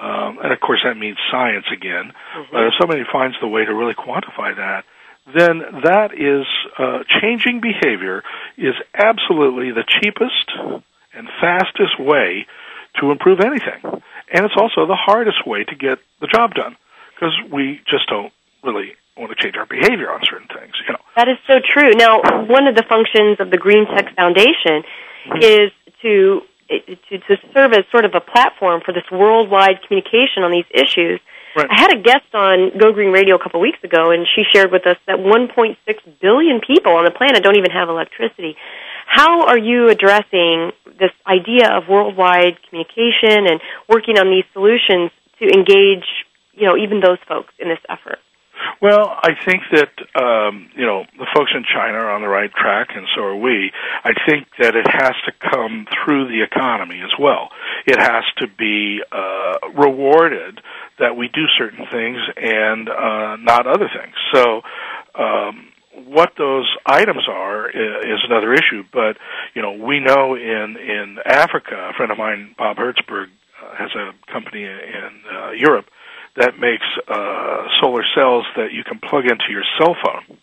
um, 0.00 0.38
and 0.42 0.52
of 0.52 0.60
course 0.60 0.80
that 0.84 0.96
means 0.96 1.16
science 1.30 1.66
again, 1.72 2.12
Mm-hmm. 2.12 2.52
but 2.52 2.62
if 2.68 2.72
somebody 2.80 3.02
finds 3.12 3.36
the 3.40 3.48
way 3.48 3.64
to 3.64 3.72
really 3.74 3.94
quantify 3.94 4.56
that, 4.56 4.84
then 5.26 5.58
that 5.84 6.10
is 6.14 6.46
uh, 6.78 7.00
changing 7.20 7.60
behavior 7.60 8.22
is 8.56 8.74
absolutely 8.94 9.72
the 9.72 9.84
cheapest 10.00 10.46
and 11.12 11.28
fastest 11.40 11.98
way 11.98 12.46
to 13.00 13.10
improve 13.10 13.40
anything, 13.40 13.80
and 14.32 14.40
it's 14.46 14.56
also 14.56 14.86
the 14.86 14.96
hardest 14.96 15.46
way 15.46 15.64
to 15.64 15.74
get 15.74 15.98
the 16.20 16.28
job 16.28 16.54
done 16.54 16.76
because 17.14 17.34
we 17.52 17.80
just 17.90 18.08
don't 18.08 18.32
really 18.64 18.92
want 19.16 19.32
to 19.32 19.36
change 19.42 19.56
our 19.56 19.66
behavior 19.66 20.10
on 20.12 20.20
certain 20.28 20.48
things. 20.48 20.72
You 20.86 20.92
know, 20.92 21.00
That 21.16 21.28
is 21.28 21.38
so 21.46 21.56
true. 21.60 21.90
Now, 21.96 22.20
one 22.46 22.66
of 22.68 22.74
the 22.76 22.84
functions 22.88 23.40
of 23.40 23.50
the 23.50 23.56
Green 23.58 23.86
Tech 23.86 24.14
Foundation 24.16 24.84
Mm-hmm. 25.26 25.42
is 25.42 25.72
to, 26.02 26.42
to 26.68 27.18
to 27.18 27.36
serve 27.54 27.72
as 27.72 27.84
sort 27.90 28.04
of 28.04 28.14
a 28.14 28.20
platform 28.20 28.80
for 28.84 28.92
this 28.92 29.04
worldwide 29.10 29.80
communication 29.86 30.42
on 30.42 30.50
these 30.50 30.66
issues. 30.70 31.20
Right. 31.56 31.68
I 31.70 31.80
had 31.80 31.96
a 31.96 32.00
guest 32.02 32.34
on 32.34 32.76
Go 32.78 32.92
Green 32.92 33.12
Radio 33.12 33.36
a 33.36 33.38
couple 33.38 33.60
of 33.60 33.62
weeks 33.62 33.82
ago, 33.82 34.10
and 34.10 34.26
she 34.34 34.42
shared 34.52 34.70
with 34.70 34.86
us 34.86 34.98
that 35.06 35.16
1.6 35.16 35.76
billion 36.20 36.60
people 36.60 36.92
on 36.92 37.04
the 37.04 37.10
planet 37.10 37.42
don't 37.42 37.56
even 37.56 37.70
have 37.70 37.88
electricity. 37.88 38.56
How 39.06 39.46
are 39.46 39.56
you 39.56 39.88
addressing 39.88 40.72
this 40.98 41.12
idea 41.26 41.70
of 41.72 41.88
worldwide 41.88 42.58
communication 42.68 43.46
and 43.46 43.60
working 43.88 44.18
on 44.18 44.28
these 44.28 44.44
solutions 44.52 45.10
to 45.38 45.48
engage, 45.48 46.04
you 46.52 46.66
know, 46.66 46.76
even 46.76 47.00
those 47.00 47.18
folks 47.26 47.54
in 47.58 47.68
this 47.68 47.78
effort? 47.88 48.18
Well, 48.80 49.08
I 49.22 49.30
think 49.44 49.62
that 49.72 49.90
um, 50.20 50.68
you 50.76 50.86
know 50.86 51.04
the 51.18 51.26
folks 51.34 51.52
in 51.54 51.64
China 51.64 51.98
are 51.98 52.10
on 52.10 52.22
the 52.22 52.28
right 52.28 52.52
track, 52.52 52.88
and 52.94 53.06
so 53.14 53.22
are 53.22 53.36
we. 53.36 53.72
I 54.04 54.12
think 54.26 54.48
that 54.58 54.74
it 54.76 54.86
has 54.88 55.14
to 55.26 55.32
come 55.50 55.86
through 56.04 56.28
the 56.28 56.42
economy 56.42 57.00
as 57.00 57.12
well. 57.18 57.48
It 57.86 57.98
has 57.98 58.24
to 58.38 58.46
be 58.48 59.00
uh, 59.10 59.58
rewarded 59.74 60.60
that 60.98 61.16
we 61.16 61.28
do 61.28 61.44
certain 61.58 61.86
things 61.90 62.18
and 62.36 62.88
uh, 62.88 63.36
not 63.36 63.66
other 63.66 63.88
things. 63.88 64.14
So. 64.32 64.62
Um, 65.14 65.72
what 66.04 66.32
those 66.36 66.70
items 66.84 67.26
are 67.26 67.70
is 67.70 68.20
another 68.28 68.52
issue, 68.52 68.84
but 68.92 69.16
you 69.54 69.62
know 69.62 69.72
we 69.72 69.98
know 69.98 70.34
in 70.34 70.76
in 70.76 71.16
Africa, 71.24 71.88
a 71.90 71.96
friend 71.96 72.12
of 72.12 72.18
mine, 72.18 72.54
Bob 72.58 72.76
Hertzberg, 72.76 73.28
uh, 73.62 73.74
has 73.78 73.90
a 73.96 74.12
company 74.30 74.64
in 74.64 75.10
uh, 75.34 75.50
Europe 75.52 75.86
that 76.36 76.58
makes 76.58 76.86
uh, 77.08 77.66
solar 77.80 78.04
cells 78.14 78.44
that 78.56 78.72
you 78.72 78.84
can 78.84 79.00
plug 79.00 79.24
into 79.24 79.50
your 79.50 79.64
cell 79.78 79.96
phone. 80.04 80.38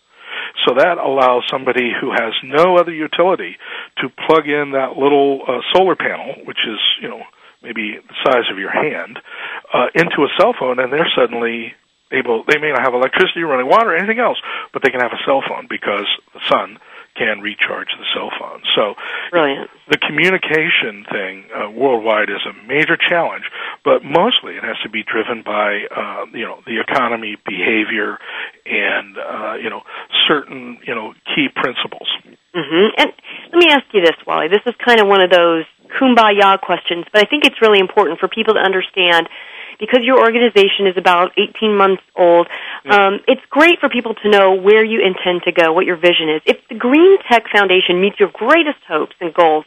So 0.65 0.75
that 0.75 0.97
allows 0.97 1.43
somebody 1.49 1.91
who 1.99 2.11
has 2.11 2.33
no 2.43 2.77
other 2.77 2.93
utility 2.93 3.57
to 3.99 4.09
plug 4.09 4.47
in 4.47 4.71
that 4.73 4.97
little 4.97 5.41
uh, 5.47 5.61
solar 5.73 5.95
panel, 5.95 6.45
which 6.45 6.59
is 6.67 6.79
you 7.01 7.09
know 7.09 7.21
maybe 7.61 7.97
the 7.97 8.15
size 8.25 8.45
of 8.51 8.59
your 8.59 8.71
hand, 8.71 9.19
uh, 9.73 9.87
into 9.95 10.23
a 10.23 10.29
cell 10.39 10.53
phone, 10.57 10.79
and 10.79 10.91
they're 10.91 11.09
suddenly 11.15 11.73
able. 12.11 12.43
They 12.47 12.59
may 12.59 12.71
not 12.71 12.83
have 12.83 12.93
electricity, 12.93 13.41
running 13.41 13.67
water, 13.67 13.95
anything 13.95 14.19
else, 14.19 14.37
but 14.73 14.83
they 14.83 14.89
can 14.89 15.01
have 15.01 15.13
a 15.13 15.23
cell 15.25 15.41
phone 15.47 15.67
because 15.69 16.07
the 16.33 16.41
sun 16.49 16.77
can 17.15 17.41
recharge 17.41 17.89
the 17.97 18.05
cell 18.13 18.31
phone. 18.39 18.61
So 18.75 18.95
Brilliant. 19.31 19.69
the 19.89 19.97
communication 19.97 21.05
thing 21.11 21.45
uh, 21.53 21.69
worldwide 21.69 22.29
is 22.29 22.41
a 22.45 22.53
major 22.67 22.97
challenge, 22.97 23.45
but 23.85 24.03
mostly 24.03 24.57
it 24.57 24.63
has 24.63 24.77
to 24.83 24.89
be 24.89 25.03
driven 25.03 25.43
by 25.43 25.85
uh, 25.93 26.25
you 26.33 26.45
know 26.45 26.61
the 26.65 26.79
economy, 26.81 27.37
behavior, 27.45 28.17
and 28.65 29.17
uh, 29.17 29.53
you 29.61 29.69
know 29.69 29.81
certain 30.27 30.79
you 30.85 30.95
know 30.95 31.13
key 31.35 31.47
principles. 31.53 32.09
hmm 32.53 32.89
And 32.97 33.11
let 33.53 33.59
me 33.59 33.69
ask 33.71 33.85
you 33.93 34.01
this, 34.01 34.17
Wally. 34.25 34.47
This 34.47 34.65
is 34.65 34.73
kind 34.83 34.99
of 34.99 35.07
one 35.07 35.21
of 35.21 35.29
those 35.29 35.65
kumbaya 35.99 36.59
questions, 36.59 37.05
but 37.11 37.21
I 37.21 37.29
think 37.29 37.45
it's 37.45 37.61
really 37.61 37.79
important 37.79 38.19
for 38.19 38.27
people 38.27 38.55
to 38.55 38.59
understand 38.59 39.29
because 39.79 40.01
your 40.03 40.19
organization 40.19 40.87
is 40.87 40.97
about 40.97 41.31
18 41.37 41.75
months 41.75 42.03
old. 42.15 42.47
Um, 42.85 43.19
it's 43.27 43.41
great 43.49 43.79
for 43.79 43.89
people 43.89 44.15
to 44.15 44.29
know 44.29 44.53
where 44.53 44.83
you 44.83 45.01
intend 45.01 45.43
to 45.43 45.51
go, 45.51 45.73
what 45.73 45.85
your 45.85 45.97
vision 45.97 46.29
is. 46.29 46.41
If 46.45 46.57
the 46.69 46.75
Green 46.75 47.17
Tech 47.29 47.45
Foundation 47.53 48.01
meets 48.01 48.19
your 48.19 48.29
greatest 48.33 48.79
hopes 48.87 49.15
and 49.19 49.33
goals, 49.33 49.65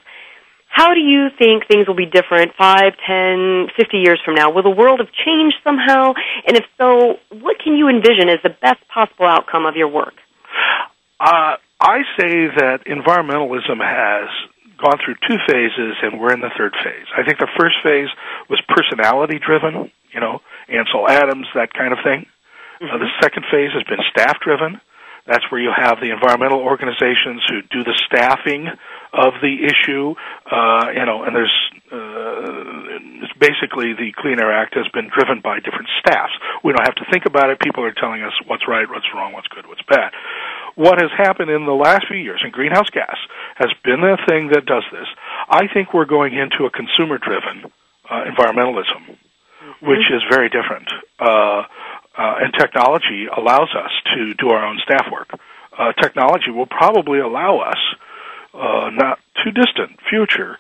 how 0.68 0.92
do 0.92 1.00
you 1.00 1.28
think 1.38 1.66
things 1.66 1.88
will 1.88 1.96
be 1.96 2.04
different 2.04 2.52
five, 2.58 2.92
ten, 3.06 3.68
fifty 3.76 3.98
years 3.98 4.20
from 4.24 4.34
now? 4.34 4.50
Will 4.50 4.62
the 4.62 4.76
world 4.76 5.00
have 5.00 5.08
changed 5.24 5.56
somehow? 5.64 6.12
And 6.46 6.56
if 6.56 6.64
so, 6.76 7.16
what 7.32 7.56
can 7.62 7.76
you 7.76 7.88
envision 7.88 8.28
as 8.28 8.40
the 8.42 8.50
best 8.50 8.86
possible 8.92 9.24
outcome 9.24 9.64
of 9.64 9.76
your 9.76 9.88
work? 9.88 10.14
Uh, 11.18 11.56
I 11.80 11.98
say 12.18 12.48
that 12.60 12.84
environmentalism 12.84 13.80
has 13.80 14.28
gone 14.76 14.98
through 15.04 15.16
two 15.26 15.36
phases, 15.48 15.96
and 16.02 16.20
we're 16.20 16.32
in 16.32 16.40
the 16.40 16.52
third 16.56 16.74
phase. 16.84 17.06
I 17.16 17.24
think 17.24 17.38
the 17.38 17.48
first 17.58 17.76
phase 17.82 18.08
was 18.50 18.60
personality 18.68 19.38
driven, 19.38 19.90
you 20.16 20.20
know, 20.20 20.40
Ansel 20.68 21.04
Adams, 21.08 21.46
that 21.54 21.74
kind 21.76 21.92
of 21.92 22.00
thing. 22.02 22.24
Uh, 22.80 22.96
the 22.96 23.12
second 23.20 23.44
phase 23.52 23.70
has 23.76 23.84
been 23.84 24.00
staff 24.10 24.40
driven. 24.40 24.80
That's 25.26 25.44
where 25.50 25.60
you 25.60 25.72
have 25.74 25.98
the 26.00 26.14
environmental 26.14 26.60
organizations 26.60 27.42
who 27.50 27.60
do 27.68 27.82
the 27.84 27.98
staffing 28.06 28.68
of 29.12 29.34
the 29.42 29.66
issue, 29.66 30.14
uh, 30.48 30.86
you 30.94 31.04
know, 31.04 31.24
and 31.24 31.34
there's 31.34 31.52
uh, 31.90 33.26
it's 33.26 33.32
basically 33.38 33.92
the 33.92 34.14
Clean 34.16 34.38
Air 34.38 34.54
Act 34.54 34.74
has 34.74 34.86
been 34.94 35.10
driven 35.10 35.40
by 35.42 35.58
different 35.60 35.90
staffs. 35.98 36.32
We 36.62 36.72
don't 36.72 36.86
have 36.86 36.94
to 36.96 37.06
think 37.10 37.26
about 37.26 37.50
it. 37.50 37.58
People 37.60 37.84
are 37.84 37.92
telling 37.92 38.22
us 38.22 38.32
what's 38.46 38.68
right, 38.68 38.88
what's 38.88 39.06
wrong, 39.14 39.32
what's 39.32 39.48
good, 39.48 39.66
what's 39.66 39.82
bad. 39.82 40.12
What 40.76 41.00
has 41.02 41.10
happened 41.16 41.50
in 41.50 41.66
the 41.66 41.74
last 41.74 42.06
few 42.06 42.18
years 42.18 42.42
in 42.44 42.50
greenhouse 42.50 42.90
gas 42.90 43.16
has 43.56 43.70
been 43.82 44.00
the 44.00 44.18
thing 44.28 44.50
that 44.54 44.66
does 44.66 44.84
this. 44.92 45.08
I 45.48 45.66
think 45.72 45.92
we're 45.92 46.06
going 46.06 46.34
into 46.34 46.66
a 46.66 46.70
consumer 46.70 47.18
driven 47.18 47.72
uh, 48.10 48.24
environmentalism, 48.30 49.18
which 49.82 50.10
is 50.10 50.22
very 50.30 50.48
different. 50.48 50.88
Uh, 51.18 51.62
uh, 52.16 52.34
and 52.40 52.52
technology 52.54 53.26
allows 53.34 53.68
us 53.76 53.90
to 54.14 54.34
do 54.34 54.48
our 54.48 54.64
own 54.64 54.78
staff 54.82 55.06
work. 55.12 55.28
Uh, 55.78 55.92
technology 55.92 56.50
will 56.50 56.66
probably 56.66 57.18
allow 57.18 57.58
us, 57.58 57.78
uh, 58.54 58.90
not 58.92 59.18
too 59.44 59.50
distant 59.50 59.98
future, 60.08 60.56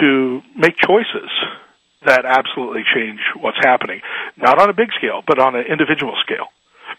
to 0.00 0.40
make 0.56 0.76
choices 0.76 1.30
that 2.06 2.24
absolutely 2.24 2.82
change 2.94 3.18
what's 3.40 3.58
happening, 3.60 4.00
not 4.36 4.60
on 4.60 4.70
a 4.70 4.72
big 4.72 4.88
scale, 4.96 5.22
but 5.26 5.38
on 5.38 5.54
an 5.56 5.66
individual 5.66 6.14
scale, 6.22 6.46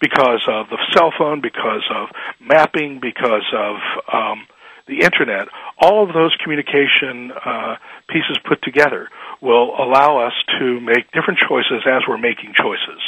because 0.02 0.44
of 0.48 0.70
the 0.70 0.78
cell 0.94 1.12
phone, 1.18 1.42
because 1.42 1.84
of 1.90 2.10
mapping, 2.40 3.00
because 3.02 3.48
of 3.54 3.78
um, 4.14 4.46
the 4.88 5.02
internet. 5.04 5.48
All 5.80 6.04
of 6.04 6.14
those 6.14 6.36
communication 6.44 7.32
uh, 7.32 7.78
pieces 8.10 8.38
put 8.48 8.62
together 8.62 9.08
will 9.42 9.74
allow 9.78 10.26
us 10.26 10.34
to 10.60 10.80
make 10.80 11.10
different 11.12 11.40
choices 11.42 11.82
as 11.86 12.04
we're 12.08 12.22
making 12.22 12.54
choices 12.56 13.02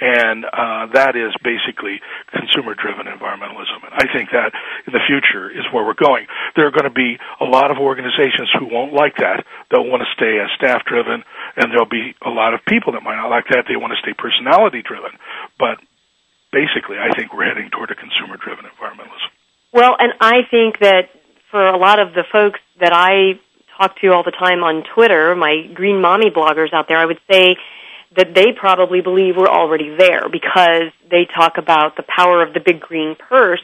and 0.00 0.44
uh, 0.44 0.86
that 0.94 1.14
is 1.16 1.34
basically 1.42 2.00
consumer-driven 2.32 3.06
environmentalism. 3.06 3.84
And 3.84 3.94
I 3.94 4.06
think 4.10 4.30
that 4.30 4.52
in 4.86 4.92
the 4.92 5.02
future 5.06 5.50
is 5.50 5.64
where 5.72 5.84
we're 5.84 5.98
going. 5.98 6.26
There 6.56 6.66
are 6.66 6.74
going 6.74 6.88
to 6.88 6.94
be 6.94 7.18
a 7.40 7.44
lot 7.44 7.70
of 7.70 7.78
organizations 7.78 8.50
who 8.58 8.66
won't 8.66 8.92
like 8.92 9.16
that. 9.18 9.44
They'll 9.70 9.86
want 9.86 10.02
to 10.02 10.10
stay 10.14 10.38
as 10.40 10.50
staff-driven, 10.56 11.22
and 11.56 11.64
there'll 11.70 11.90
be 11.90 12.14
a 12.24 12.30
lot 12.30 12.54
of 12.54 12.60
people 12.66 12.92
that 12.94 13.02
might 13.02 13.16
not 13.16 13.30
like 13.30 13.46
that. 13.50 13.66
They 13.68 13.76
want 13.76 13.92
to 13.92 14.00
stay 14.00 14.14
personality-driven. 14.16 15.14
But 15.58 15.78
basically, 16.50 16.98
I 16.98 17.14
think 17.14 17.32
we're 17.32 17.46
heading 17.46 17.70
toward 17.70 17.90
a 17.90 17.98
consumer-driven 17.98 18.64
environmentalism. 18.64 19.30
Well, 19.72 19.96
and 19.98 20.14
I 20.20 20.46
think 20.50 20.78
that 20.80 21.10
for 21.50 21.62
a 21.62 21.78
lot 21.78 21.98
of 21.98 22.14
the 22.14 22.24
folks 22.30 22.60
that 22.80 22.92
I 22.92 23.38
talk 23.76 24.00
to 24.00 24.08
all 24.08 24.22
the 24.22 24.30
time 24.32 24.62
on 24.62 24.84
Twitter, 24.94 25.34
my 25.34 25.66
green 25.72 26.00
mommy 26.00 26.30
bloggers 26.30 26.72
out 26.72 26.88
there, 26.88 26.98
I 26.98 27.06
would 27.06 27.20
say 27.30 27.56
that 28.16 28.34
they 28.34 28.52
probably 28.52 29.00
believe 29.00 29.36
we're 29.36 29.48
already 29.48 29.94
there 29.96 30.28
because 30.30 30.92
they 31.10 31.26
talk 31.34 31.58
about 31.58 31.96
the 31.96 32.04
power 32.04 32.42
of 32.42 32.54
the 32.54 32.60
big 32.60 32.80
green 32.80 33.16
purse, 33.16 33.62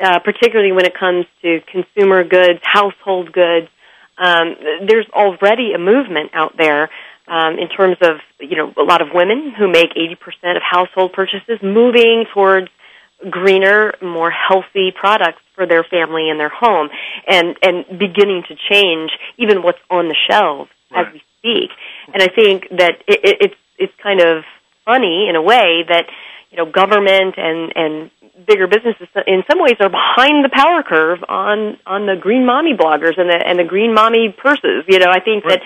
uh, 0.00 0.18
particularly 0.20 0.72
when 0.72 0.84
it 0.84 0.94
comes 0.98 1.24
to 1.42 1.60
consumer 1.70 2.24
goods, 2.24 2.60
household 2.62 3.32
goods. 3.32 3.68
Um, 4.18 4.56
there's 4.86 5.06
already 5.12 5.72
a 5.72 5.78
movement 5.78 6.30
out 6.34 6.56
there 6.56 6.90
um, 7.28 7.58
in 7.58 7.68
terms 7.68 7.96
of 8.02 8.18
you 8.40 8.56
know 8.56 8.72
a 8.76 8.82
lot 8.82 9.02
of 9.02 9.08
women 9.12 9.52
who 9.56 9.68
make 9.68 9.94
80% 9.94 10.56
of 10.56 10.62
household 10.62 11.12
purchases 11.12 11.58
moving 11.62 12.24
towards 12.32 12.68
greener, 13.30 13.94
more 14.02 14.30
healthy 14.30 14.92
products 14.92 15.40
for 15.54 15.66
their 15.66 15.84
family 15.84 16.28
and 16.30 16.38
their 16.38 16.50
home, 16.50 16.88
and 17.26 17.56
and 17.62 17.84
beginning 17.98 18.44
to 18.48 18.54
change 18.70 19.10
even 19.38 19.62
what's 19.62 19.78
on 19.90 20.08
the 20.08 20.16
shelves 20.28 20.70
Right. 20.90 21.06
as 21.08 21.12
we 21.14 21.22
speak. 21.38 21.70
And 22.14 22.22
I 22.22 22.28
think 22.28 22.68
that 22.78 23.02
it, 23.08 23.20
it, 23.24 23.36
it's 23.40 23.54
it's 23.78 23.92
kind 24.02 24.20
of 24.20 24.44
funny 24.84 25.28
in 25.28 25.34
a 25.36 25.42
way 25.42 25.84
that 25.88 26.06
you 26.50 26.56
know 26.58 26.66
government 26.70 27.34
and 27.36 27.72
and 27.74 28.10
bigger 28.46 28.66
businesses 28.66 29.08
in 29.26 29.42
some 29.50 29.58
ways 29.60 29.74
are 29.80 29.88
behind 29.88 30.44
the 30.44 30.50
power 30.52 30.82
curve 30.82 31.24
on 31.28 31.78
on 31.86 32.06
the 32.06 32.14
green 32.20 32.44
mommy 32.46 32.74
bloggers 32.74 33.18
and 33.18 33.28
the 33.30 33.34
and 33.44 33.58
the 33.58 33.64
green 33.64 33.94
mommy 33.94 34.28
purses. 34.36 34.84
You 34.86 34.98
know, 35.00 35.10
I 35.10 35.20
think 35.20 35.42
that, 35.48 35.62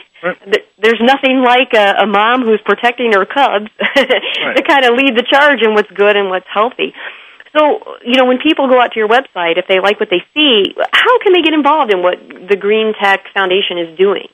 that 0.47 0.61
there's 0.81 1.01
nothing 1.03 1.43
like 1.43 1.75
a, 1.75 2.03
a 2.05 2.07
mom 2.07 2.43
who's 2.43 2.61
protecting 2.65 3.13
her 3.13 3.27
cubs 3.27 3.69
to 3.97 4.63
kind 4.67 4.85
of 4.87 4.95
lead 4.97 5.17
the 5.17 5.27
charge 5.29 5.61
in 5.63 5.75
what's 5.75 5.91
good 5.91 6.17
and 6.17 6.31
what's 6.31 6.47
healthy. 6.49 6.95
So, 7.57 7.99
you 8.05 8.15
know, 8.17 8.27
when 8.27 8.39
people 8.39 8.69
go 8.69 8.81
out 8.81 8.93
to 8.93 8.99
your 8.99 9.09
website, 9.09 9.59
if 9.59 9.67
they 9.69 9.81
like 9.81 9.99
what 9.99 10.09
they 10.11 10.23
see, 10.35 10.75
how 10.93 11.19
can 11.19 11.33
they 11.33 11.43
get 11.43 11.53
involved 11.53 11.93
in 11.93 12.03
what 12.03 12.19
the 12.49 12.57
Green 12.57 12.93
Tech 12.95 13.25
Foundation 13.35 13.79
is 13.79 13.99
doing? 13.99 14.29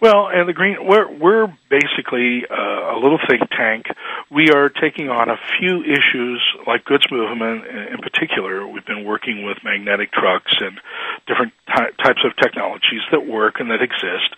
Well, 0.00 0.28
and 0.28 0.48
the 0.48 0.52
green, 0.52 0.76
we're 0.80 1.10
we're 1.10 1.46
basically 1.70 2.44
uh, 2.50 2.94
a 2.94 2.98
little 3.00 3.18
think 3.28 3.42
tank. 3.50 3.86
We 4.30 4.50
are 4.50 4.68
taking 4.68 5.08
on 5.08 5.28
a 5.28 5.36
few 5.58 5.82
issues 5.82 6.42
like 6.66 6.84
goods 6.84 7.06
movement 7.10 7.66
in 7.66 7.98
particular. 7.98 8.66
We've 8.66 8.86
been 8.86 9.04
working 9.04 9.44
with 9.44 9.58
magnetic 9.64 10.12
trucks 10.12 10.52
and 10.60 10.80
different 11.26 11.52
ty- 11.66 11.90
types 12.02 12.20
of 12.24 12.36
technologies 12.36 13.02
that 13.10 13.26
work 13.26 13.60
and 13.60 13.70
that 13.70 13.82
exist, 13.82 14.34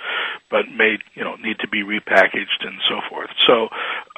but 0.50 0.68
may 0.74 0.98
you 1.14 1.24
know 1.24 1.36
need 1.36 1.58
to 1.60 1.68
be 1.68 1.82
repackaged 1.82 2.62
and 2.64 2.78
so 2.88 3.00
forth. 3.10 3.30
So 3.46 3.68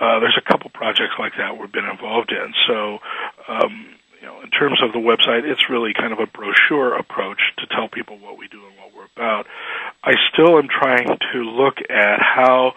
uh, 0.00 0.20
there's 0.20 0.38
a 0.38 0.48
couple 0.48 0.70
projects 0.70 1.14
like 1.18 1.32
that 1.38 1.58
we've 1.58 1.72
been 1.72 1.88
involved 1.88 2.32
in. 2.32 2.54
So. 2.66 2.98
Um, 3.48 3.94
you 4.20 4.26
know, 4.26 4.40
in 4.42 4.50
terms 4.50 4.82
of 4.82 4.92
the 4.92 4.98
website, 4.98 5.46
it's 5.46 5.70
really 5.70 5.94
kind 5.94 6.12
of 6.12 6.18
a 6.18 6.26
brochure 6.26 6.98
approach 6.98 7.38
to 7.58 7.66
tell 7.68 7.88
people 7.88 8.18
what 8.18 8.36
we 8.36 8.48
do 8.48 8.58
and 8.66 8.76
what 8.76 8.90
we're 8.94 9.06
about. 9.14 9.46
I 10.09 10.14
still 10.32 10.56
am 10.56 10.68
trying 10.68 11.18
to 11.34 11.38
look 11.42 11.76
at 11.90 12.18
how 12.22 12.72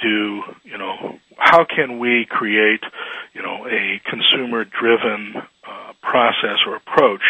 do 0.00 0.42
you 0.62 0.78
know 0.78 1.18
how 1.36 1.64
can 1.64 1.98
we 1.98 2.26
create 2.30 2.84
you 3.34 3.42
know 3.42 3.66
a 3.66 4.00
consumer 4.08 4.64
driven 4.64 5.34
uh, 5.66 5.92
process 6.00 6.58
or 6.68 6.76
approach 6.76 7.26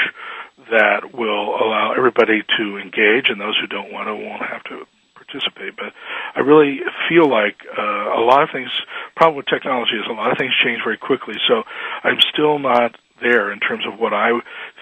that 0.71 1.15
will 1.15 1.57
allow 1.57 1.95
everybody 1.97 2.43
to 2.59 2.77
engage 2.77 3.31
and 3.31 3.41
those 3.41 3.57
who 3.59 3.67
don't 3.67 3.91
want 3.91 4.09
to 4.09 4.15
won't 4.15 4.45
have 4.45 4.63
to 4.65 4.85
participate. 5.15 5.75
But 5.75 5.95
i 6.37 6.41
really 6.41 6.81
feel 7.09 7.27
like 7.27 7.65
uh, 7.79 8.21
a 8.21 8.21
lot 8.21 8.43
of 8.43 8.51
things 8.53 8.71
problem 9.17 9.39
with 9.39 9.47
technology 9.47 9.97
is 9.97 10.07
a 10.07 10.13
lot 10.13 10.33
of 10.33 10.37
things 10.37 10.53
change 10.63 10.83
very 10.85 10.99
quickly. 10.99 11.37
So 11.49 11.63
i'm 12.05 12.21
still 12.21 12.59
not 12.59 12.95
there 13.23 13.51
in 13.53 13.61
terms 13.61 13.87
of 13.87 13.99
what 13.99 14.13
i 14.13 14.33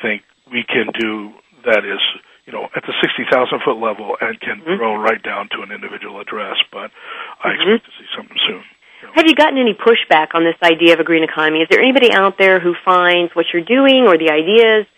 think 0.03 0.23
we 0.51 0.65
can 0.65 0.91
do 0.99 1.33
that 1.65 1.85
is 1.85 2.03
you 2.49 2.57
know, 2.57 2.65
at 2.73 2.81
the 2.89 2.97
60,000 3.05 3.29
foot 3.61 3.77
level 3.77 4.17
and 4.25 4.41
can 4.41 4.65
mm-hmm. 4.65 4.81
grow 4.81 4.97
right 4.97 5.21
down 5.21 5.53
to 5.53 5.61
an 5.61 5.69
individual 5.69 6.17
address, 6.17 6.57
but 6.73 6.89
I 7.45 7.53
mm-hmm. 7.53 7.77
expect 7.77 7.85
to 7.85 7.93
see 8.01 8.09
something 8.17 8.41
soon. 8.49 8.65
Have 9.13 9.29
you 9.29 9.37
gotten 9.37 9.61
any 9.61 9.77
pushback 9.77 10.33
on 10.33 10.43
this 10.49 10.57
idea 10.65 10.95
of 10.95 11.01
a 11.01 11.05
green 11.05 11.23
economy? 11.23 11.61
Is 11.61 11.69
there 11.71 11.79
anybody 11.79 12.11
out 12.11 12.41
there 12.41 12.59
who 12.59 12.75
finds 12.85 13.37
what 13.37 13.47
you're 13.53 13.69
doing 13.69 14.09
or 14.09 14.17
the 14.17 14.33
ideas 14.33 14.89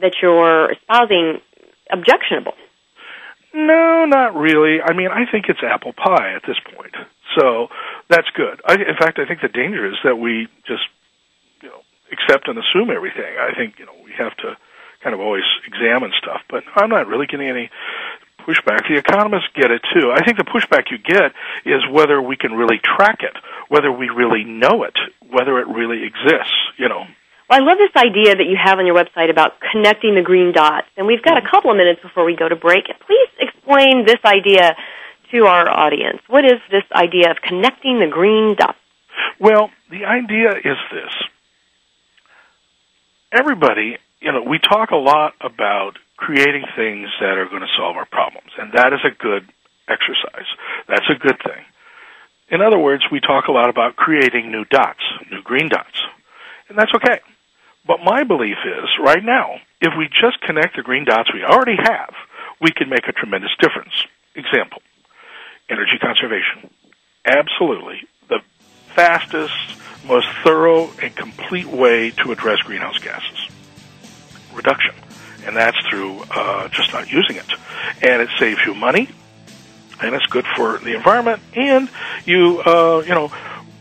that 0.00 0.16
you're 0.24 0.72
espousing 0.72 1.44
objectionable? 1.92 2.56
No, 3.52 4.06
not 4.08 4.34
really. 4.34 4.80
I 4.82 4.96
mean, 4.96 5.12
I 5.12 5.30
think 5.30 5.46
it's 5.48 5.60
apple 5.62 5.92
pie 5.92 6.34
at 6.34 6.42
this 6.48 6.58
point. 6.74 6.96
So 7.38 7.68
that's 8.08 8.26
good. 8.34 8.60
I, 8.66 8.74
in 8.74 8.96
fact, 8.98 9.20
I 9.20 9.28
think 9.28 9.40
the 9.44 9.52
danger 9.52 9.86
is 9.86 9.94
that 10.02 10.16
we 10.16 10.48
just, 10.66 10.82
you 11.62 11.68
know, 11.68 11.84
accept 12.10 12.48
and 12.48 12.58
assume 12.58 12.90
everything. 12.90 13.38
I 13.38 13.54
think, 13.54 13.78
you 13.78 13.86
know, 13.86 13.94
we 14.02 14.10
have 14.18 14.34
to 14.42 14.56
kind 15.04 15.12
of 15.12 15.20
always 15.20 15.44
examine 15.66 16.10
stuff, 16.18 16.40
but 16.48 16.64
I'm 16.74 16.88
not 16.88 17.06
really 17.06 17.26
getting 17.26 17.48
any 17.48 17.70
pushback. 18.40 18.88
The 18.88 18.96
economists 18.96 19.48
get 19.54 19.70
it 19.70 19.82
too. 19.92 20.10
I 20.10 20.24
think 20.24 20.38
the 20.38 20.44
pushback 20.44 20.90
you 20.90 20.98
get 20.98 21.32
is 21.64 21.82
whether 21.90 22.20
we 22.20 22.36
can 22.36 22.52
really 22.52 22.80
track 22.82 23.20
it, 23.20 23.36
whether 23.68 23.92
we 23.92 24.08
really 24.08 24.44
know 24.44 24.84
it, 24.84 24.96
whether 25.30 25.60
it 25.60 25.68
really 25.68 26.04
exists, 26.04 26.56
you 26.78 26.88
know. 26.88 27.04
Well, 27.48 27.60
I 27.60 27.64
love 27.64 27.76
this 27.76 27.94
idea 27.94 28.34
that 28.34 28.48
you 28.48 28.56
have 28.56 28.78
on 28.78 28.86
your 28.86 28.96
website 28.96 29.30
about 29.30 29.60
connecting 29.72 30.14
the 30.14 30.22
green 30.22 30.52
dots. 30.52 30.86
And 30.96 31.06
we've 31.06 31.22
got 31.22 31.36
a 31.36 31.46
couple 31.48 31.70
of 31.70 31.76
minutes 31.76 32.00
before 32.00 32.24
we 32.24 32.36
go 32.36 32.48
to 32.48 32.56
break. 32.56 32.86
Please 33.06 33.28
explain 33.38 34.06
this 34.06 34.20
idea 34.24 34.74
to 35.32 35.44
our 35.44 35.68
audience. 35.68 36.20
What 36.28 36.44
is 36.44 36.60
this 36.70 36.84
idea 36.92 37.30
of 37.30 37.38
connecting 37.42 38.00
the 38.00 38.08
green 38.10 38.56
dots? 38.56 38.78
Well, 39.38 39.70
the 39.90 40.06
idea 40.06 40.56
is 40.56 40.78
this. 40.90 41.12
Everybody, 43.30 43.98
you 44.24 44.32
know, 44.32 44.42
we 44.42 44.58
talk 44.58 44.90
a 44.90 44.96
lot 44.96 45.34
about 45.42 45.98
creating 46.16 46.64
things 46.74 47.08
that 47.20 47.36
are 47.36 47.44
going 47.44 47.60
to 47.60 47.76
solve 47.76 47.96
our 47.96 48.06
problems, 48.06 48.50
and 48.58 48.72
that 48.72 48.94
is 48.94 49.00
a 49.04 49.10
good 49.10 49.46
exercise. 49.86 50.48
That's 50.88 51.10
a 51.10 51.20
good 51.20 51.36
thing. 51.44 51.62
In 52.48 52.62
other 52.62 52.78
words, 52.78 53.04
we 53.12 53.20
talk 53.20 53.48
a 53.48 53.52
lot 53.52 53.68
about 53.68 53.96
creating 53.96 54.50
new 54.50 54.64
dots, 54.64 55.02
new 55.30 55.42
green 55.42 55.68
dots, 55.68 56.00
and 56.70 56.78
that's 56.78 56.92
okay. 56.94 57.20
But 57.86 57.98
my 58.02 58.24
belief 58.24 58.56
is, 58.64 58.88
right 58.98 59.22
now, 59.22 59.56
if 59.82 59.92
we 59.98 60.08
just 60.08 60.40
connect 60.40 60.76
the 60.76 60.82
green 60.82 61.04
dots 61.04 61.30
we 61.34 61.44
already 61.44 61.76
have, 61.76 62.14
we 62.62 62.70
can 62.72 62.88
make 62.88 63.06
a 63.06 63.12
tremendous 63.12 63.54
difference. 63.60 63.92
Example, 64.34 64.80
energy 65.68 65.98
conservation. 66.00 66.70
Absolutely. 67.26 68.00
The 68.28 68.40
fastest, 68.94 69.52
most 70.06 70.28
thorough, 70.42 70.90
and 71.02 71.14
complete 71.14 71.66
way 71.66 72.10
to 72.22 72.32
address 72.32 72.60
greenhouse 72.62 72.98
gases. 72.98 73.53
Reduction. 74.54 74.94
And 75.46 75.56
that's 75.56 75.76
through 75.90 76.22
uh, 76.30 76.68
just 76.68 76.92
not 76.92 77.10
using 77.12 77.36
it. 77.36 77.46
And 78.02 78.22
it 78.22 78.30
saves 78.38 78.60
you 78.64 78.74
money, 78.74 79.08
and 80.00 80.14
it's 80.14 80.26
good 80.26 80.46
for 80.56 80.78
the 80.78 80.94
environment, 80.94 81.42
and 81.54 81.90
you, 82.24 82.62
uh, 82.64 83.02
you 83.06 83.14
know, 83.14 83.32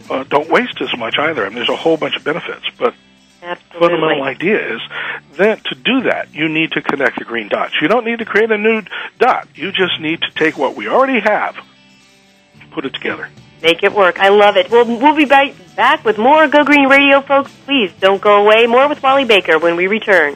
uh, 0.09 0.23
don't 0.25 0.49
waste 0.49 0.81
as 0.81 0.97
much 0.97 1.15
either. 1.17 1.45
I 1.45 1.49
mean, 1.49 1.55
there's 1.55 1.69
a 1.69 1.75
whole 1.75 1.97
bunch 1.97 2.15
of 2.15 2.23
benefits, 2.23 2.65
but 2.77 2.93
Absolutely. 3.41 3.79
fundamental 3.79 4.23
idea 4.23 4.75
is 4.75 4.81
that 5.37 5.63
to 5.65 5.75
do 5.75 6.01
that, 6.01 6.33
you 6.33 6.49
need 6.49 6.71
to 6.73 6.81
connect 6.81 7.19
the 7.19 7.25
green 7.25 7.47
dots. 7.47 7.73
You 7.81 7.87
don't 7.87 8.05
need 8.05 8.19
to 8.19 8.25
create 8.25 8.51
a 8.51 8.57
new 8.57 8.83
dot. 9.19 9.47
You 9.55 9.71
just 9.71 9.99
need 9.99 10.21
to 10.21 10.31
take 10.31 10.57
what 10.57 10.75
we 10.75 10.87
already 10.87 11.19
have, 11.19 11.55
put 12.71 12.85
it 12.85 12.93
together. 12.93 13.29
Make 13.61 13.83
it 13.83 13.93
work. 13.93 14.19
I 14.19 14.27
love 14.27 14.57
it. 14.57 14.69
We'll, 14.69 14.85
we'll 14.85 15.15
be 15.15 15.25
back, 15.25 15.53
back 15.77 16.03
with 16.03 16.17
more 16.17 16.49
Go 16.49 16.65
Green 16.65 16.89
Radio, 16.89 17.21
folks. 17.21 17.51
Please 17.65 17.93
don't 18.01 18.21
go 18.21 18.43
away. 18.43 18.67
More 18.67 18.89
with 18.89 19.01
Wally 19.01 19.23
Baker 19.23 19.57
when 19.57 19.77
we 19.77 19.87
return. 19.87 20.35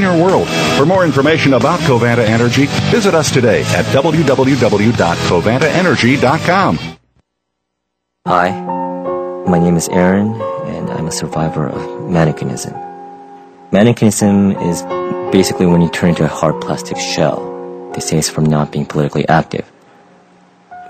cleaner 0.00 0.16
world. 0.22 0.48
For 0.78 0.86
more 0.86 1.04
information 1.04 1.52
about 1.54 1.80
Covanta 1.80 2.24
Energy, 2.24 2.66
visit 2.90 3.14
us 3.14 3.30
today 3.30 3.60
at 3.60 3.84
www.covantaenergy.com. 3.86 6.78
Hi, 8.26 8.50
my 9.46 9.58
name 9.58 9.76
is 9.76 9.88
Aaron, 9.90 10.40
and 10.40 10.90
I'm 10.90 11.06
a 11.06 11.12
survivor 11.12 11.68
of 11.68 11.80
mannequinism. 12.08 12.72
Mannequinism 13.72 14.56
is 14.70 14.82
basically 15.32 15.66
when 15.66 15.82
you 15.82 15.90
turn 15.90 16.08
into 16.10 16.24
a 16.24 16.28
hard 16.28 16.62
plastic 16.62 16.96
shell. 16.96 17.48
They 17.94 18.00
say 18.00 18.18
it's 18.18 18.30
from 18.30 18.46
not 18.46 18.72
being 18.72 18.86
politically 18.86 19.28
active. 19.28 19.70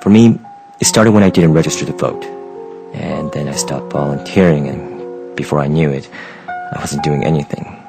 For 0.02 0.10
me, 0.10 0.38
it 0.80 0.84
started 0.84 1.12
when 1.12 1.24
I 1.24 1.30
didn't 1.30 1.54
register 1.54 1.84
to 1.84 1.92
vote, 1.92 2.24
and 2.94 3.32
then 3.32 3.48
I 3.48 3.54
stopped 3.54 3.92
volunteering, 3.92 4.68
and 4.68 5.34
before 5.36 5.58
I 5.58 5.66
knew 5.66 5.90
it, 5.90 6.08
I 6.48 6.78
wasn't 6.78 7.02
doing 7.02 7.24
anything. 7.24 7.79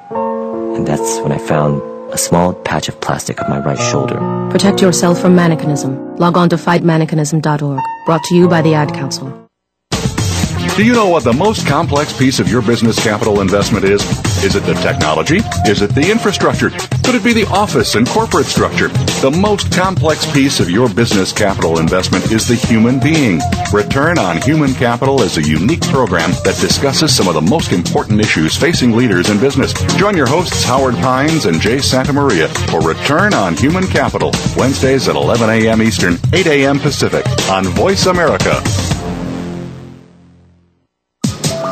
And 0.81 0.87
that's 0.87 1.19
when 1.19 1.31
I 1.31 1.37
found 1.37 1.79
a 2.11 2.17
small 2.17 2.55
patch 2.55 2.89
of 2.89 2.99
plastic 3.01 3.39
on 3.39 3.51
my 3.51 3.59
right 3.59 3.77
shoulder. 3.77 4.17
Protect 4.49 4.81
yourself 4.81 5.21
from 5.21 5.35
mannequinism. 5.35 6.17
Log 6.17 6.37
on 6.37 6.49
to 6.49 6.55
fightmannequinism.org. 6.55 7.79
Brought 8.07 8.23
to 8.23 8.35
you 8.35 8.47
by 8.47 8.63
the 8.63 8.73
Ad 8.73 8.91
Council. 8.91 9.27
Do 10.77 10.85
you 10.85 10.93
know 10.93 11.09
what 11.09 11.25
the 11.25 11.33
most 11.33 11.67
complex 11.67 12.17
piece 12.17 12.39
of 12.39 12.47
your 12.47 12.61
business 12.61 12.97
capital 13.03 13.41
investment 13.41 13.83
is? 13.83 14.01
Is 14.41 14.55
it 14.55 14.63
the 14.63 14.73
technology? 14.75 15.39
Is 15.67 15.81
it 15.81 15.93
the 15.93 16.09
infrastructure? 16.09 16.69
Could 17.03 17.13
it 17.15 17.23
be 17.25 17.33
the 17.33 17.45
office 17.47 17.95
and 17.95 18.07
corporate 18.07 18.45
structure? 18.45 18.87
The 19.19 19.29
most 19.29 19.71
complex 19.73 20.25
piece 20.31 20.61
of 20.61 20.69
your 20.69 20.87
business 20.89 21.33
capital 21.33 21.77
investment 21.77 22.31
is 22.31 22.47
the 22.47 22.55
human 22.55 22.99
being. 22.99 23.41
Return 23.73 24.17
on 24.17 24.41
Human 24.41 24.73
Capital 24.73 25.21
is 25.21 25.37
a 25.37 25.43
unique 25.43 25.81
program 25.81 26.31
that 26.45 26.57
discusses 26.61 27.13
some 27.13 27.27
of 27.27 27.33
the 27.33 27.41
most 27.41 27.73
important 27.73 28.21
issues 28.21 28.55
facing 28.55 28.93
leaders 28.93 29.29
in 29.29 29.41
business. 29.41 29.73
Join 29.97 30.15
your 30.15 30.27
hosts 30.27 30.63
Howard 30.63 30.95
Pines 30.95 31.45
and 31.45 31.59
Jay 31.59 31.77
Santamaria 31.77 32.47
for 32.71 32.79
Return 32.79 33.33
on 33.33 33.57
Human 33.57 33.85
Capital, 33.87 34.31
Wednesdays 34.55 35.09
at 35.09 35.17
11 35.17 35.49
a.m. 35.49 35.81
Eastern, 35.81 36.17
8 36.33 36.47
a.m. 36.47 36.79
Pacific 36.79 37.25
on 37.49 37.65
Voice 37.65 38.05
America. 38.05 38.63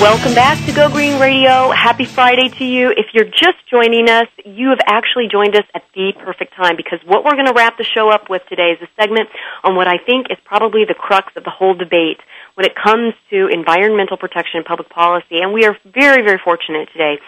Welcome 0.00 0.34
back 0.34 0.64
to 0.66 0.72
Go 0.72 0.88
Green 0.88 1.20
Radio. 1.20 1.70
Happy 1.70 2.04
Friday 2.04 2.48
to 2.48 2.64
you. 2.64 2.90
If 2.90 3.06
you're 3.12 3.26
just 3.26 3.58
joining 3.70 4.08
us, 4.08 4.26
you 4.44 4.70
have 4.70 4.80
actually 4.86 5.28
joined 5.30 5.54
us 5.56 5.64
at 5.74 5.84
the 5.94 6.12
perfect 6.24 6.54
time 6.54 6.76
because 6.76 6.98
what 7.04 7.24
we're 7.24 7.34
going 7.34 7.46
to 7.46 7.52
wrap 7.52 7.76
the 7.78 7.84
show 7.84 8.08
up 8.08 8.28
with 8.30 8.42
today 8.48 8.72
is 8.72 8.82
a 8.82 8.88
segment 9.00 9.28
on 9.62 9.76
what 9.76 9.86
I 9.86 9.98
think 9.98 10.26
is 10.30 10.38
probably 10.44 10.84
the 10.86 10.94
crux 10.94 11.32
of 11.36 11.44
the 11.44 11.50
whole 11.50 11.74
debate 11.74 12.18
when 12.54 12.64
it 12.66 12.74
comes 12.74 13.14
to 13.30 13.46
environmental 13.48 14.16
protection 14.16 14.56
and 14.58 14.66
public 14.66 14.88
policy. 14.88 15.40
And 15.40 15.52
we 15.52 15.66
are 15.66 15.76
very, 15.84 16.22
very 16.22 16.38
fortunate 16.42 16.88
today 16.92 17.18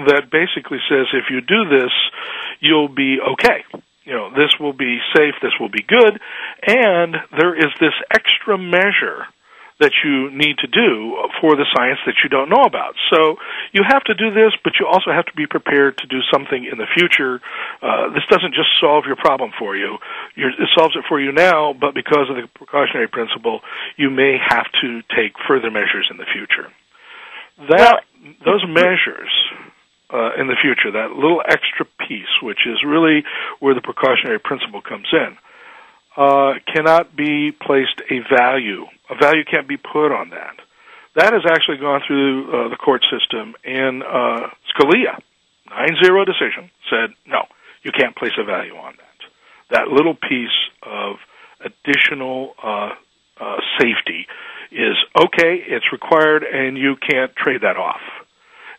that 0.07 0.29
basically 0.31 0.79
says 0.87 1.07
if 1.15 1.33
you 1.33 1.41
do 1.41 1.65
this, 1.65 1.91
you'll 2.61 2.93
be 2.93 3.17
okay. 3.25 3.65
You 4.05 4.13
know, 4.13 4.29
this 4.29 4.53
will 4.61 4.75
be 4.75 4.99
safe, 5.17 5.35
this 5.41 5.57
will 5.59 5.71
be 5.71 5.83
good, 5.83 6.21
and 6.67 7.17
there 7.41 7.57
is 7.57 7.73
this 7.81 7.97
extra 8.13 8.59
measure 8.59 9.25
that 9.81 9.91
you 10.05 10.31
need 10.31 10.59
to 10.59 10.69
do 10.69 11.19
for 11.41 11.57
the 11.57 11.67
science 11.75 11.99
that 12.07 12.15
you 12.23 12.31
don't 12.31 12.49
know 12.49 12.63
about. 12.63 12.95
So 13.11 13.37
you 13.73 13.83
have 13.83 14.05
to 14.05 14.15
do 14.15 14.31
this, 14.31 14.53
but 14.63 14.75
you 14.79 14.87
also 14.87 15.11
have 15.11 15.27
to 15.27 15.35
be 15.35 15.47
prepared 15.47 15.99
to 15.99 16.07
do 16.07 16.21
something 16.33 16.65
in 16.65 16.79
the 16.79 16.87
future. 16.95 17.41
Uh, 17.83 18.15
this 18.15 18.23
doesn't 18.31 18.55
just 18.55 18.71
solve 18.81 19.05
your 19.07 19.17
problem 19.17 19.51
for 19.59 19.77
you. 19.77 19.99
You're, 20.37 20.51
it 20.51 20.71
solves 20.79 20.95
it 20.95 21.05
for 21.09 21.21
you 21.21 21.33
now, 21.33 21.75
but 21.75 21.95
because 21.95 22.31
of 22.31 22.37
the 22.37 22.47
precautionary 22.55 23.09
principle, 23.09 23.61
you 23.97 24.11
may 24.11 24.39
have 24.39 24.67
to 24.83 25.03
take 25.11 25.35
further 25.49 25.71
measures 25.71 26.07
in 26.11 26.19
the 26.19 26.27
future. 26.31 26.71
That 27.69 28.05
well, 28.23 28.35
those 28.45 28.65
measures 28.67 29.31
uh, 30.13 30.39
in 30.39 30.47
the 30.47 30.57
future, 30.61 30.93
that 30.93 31.11
little 31.11 31.43
extra 31.43 31.87
piece, 32.07 32.31
which 32.43 32.67
is 32.67 32.85
really 32.87 33.25
where 33.59 33.75
the 33.75 33.81
precautionary 33.81 34.39
principle 34.39 34.81
comes 34.81 35.09
in, 35.13 35.37
uh, 36.17 36.55
cannot 36.73 37.17
be 37.17 37.51
placed 37.51 38.01
a 38.11 38.21
value. 38.31 38.87
A 39.11 39.15
value 39.15 39.45
can't 39.45 39.69
be 39.69 39.77
put 39.77 40.13
on 40.13 40.31
that. 40.31 40.57
That 41.15 41.33
has 41.33 41.43
actually 41.49 41.79
gone 41.79 42.01
through 42.07 42.49
uh, 42.49 42.69
the 42.71 42.77
court 42.77 43.05
system, 43.11 43.55
and 43.65 44.03
uh, 44.03 44.51
Scalia, 44.75 45.21
9-0 45.71 46.27
decision, 46.27 46.71
said, 46.91 47.15
no, 47.27 47.47
you 47.83 47.93
can't 47.93 48.17
place 48.17 48.33
a 48.39 48.45
value 48.45 48.75
on 48.75 48.95
that. 48.97 49.29
That 49.71 49.89
little 49.89 50.15
piece 50.15 50.57
of 50.83 51.17
additional 51.61 52.55
uh, 52.63 52.91
uh, 53.41 53.57
safety 53.79 54.27
is 54.73 54.97
okay, 55.17 55.63
it's 55.67 55.87
required, 55.93 56.43
and 56.43 56.77
you 56.77 56.97
can't 56.97 57.35
trade 57.37 57.61
that 57.63 57.77
off. 57.77 58.01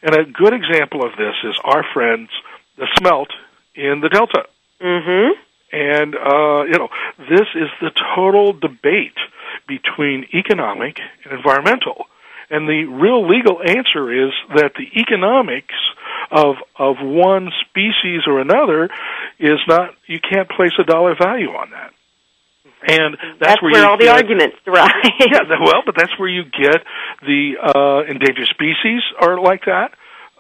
And 0.02 0.14
a 0.16 0.26
good 0.26 0.54
example 0.54 1.06
of 1.06 1.12
this 1.18 1.36
is 1.44 1.56
our 1.64 1.84
friends, 1.94 2.30
the 2.78 2.88
smelt 3.00 3.30
in 3.76 4.02
the 4.02 4.10
Delta. 4.10 4.46
Mm-hmm. 4.82 5.40
And, 5.76 6.16
uh, 6.16 6.64
you 6.64 6.78
know, 6.80 6.88
this 7.20 7.48
is 7.54 7.68
the 7.82 7.92
total 8.16 8.54
debate 8.54 9.20
between 9.68 10.26
economic 10.34 11.00
and 11.26 11.34
environmental. 11.34 12.06
And 12.50 12.66
the 12.70 12.86
real 12.86 13.28
legal 13.28 13.60
answer 13.60 14.08
is 14.26 14.32
that 14.56 14.72
the 14.78 14.88
economics 15.02 15.76
of 16.32 16.56
of 16.78 16.98
one 17.02 17.50
species 17.68 18.22
or 18.26 18.40
another 18.40 18.90
is 19.38 19.60
not 19.68 19.96
you 20.08 20.20
can't 20.20 20.50
place 20.50 20.72
a 20.80 20.84
dollar 20.84 21.16
value 21.20 21.50
on 21.50 21.72
that. 21.72 21.92
And 22.88 23.18
that's, 23.18 23.40
that's 23.40 23.62
where, 23.62 23.74
where 23.74 23.90
all 23.90 23.98
get, 23.98 24.06
the 24.06 24.12
arguments 24.12 24.58
rise. 24.68 24.92
yeah, 25.20 25.42
well, 25.60 25.82
but 25.86 25.96
that's 25.98 26.18
where 26.18 26.30
you 26.30 26.44
get 26.44 26.86
the 27.22 27.58
uh, 27.60 28.10
endangered 28.10 28.48
species 28.48 29.02
are 29.20 29.40
like 29.42 29.66
that 29.66 29.92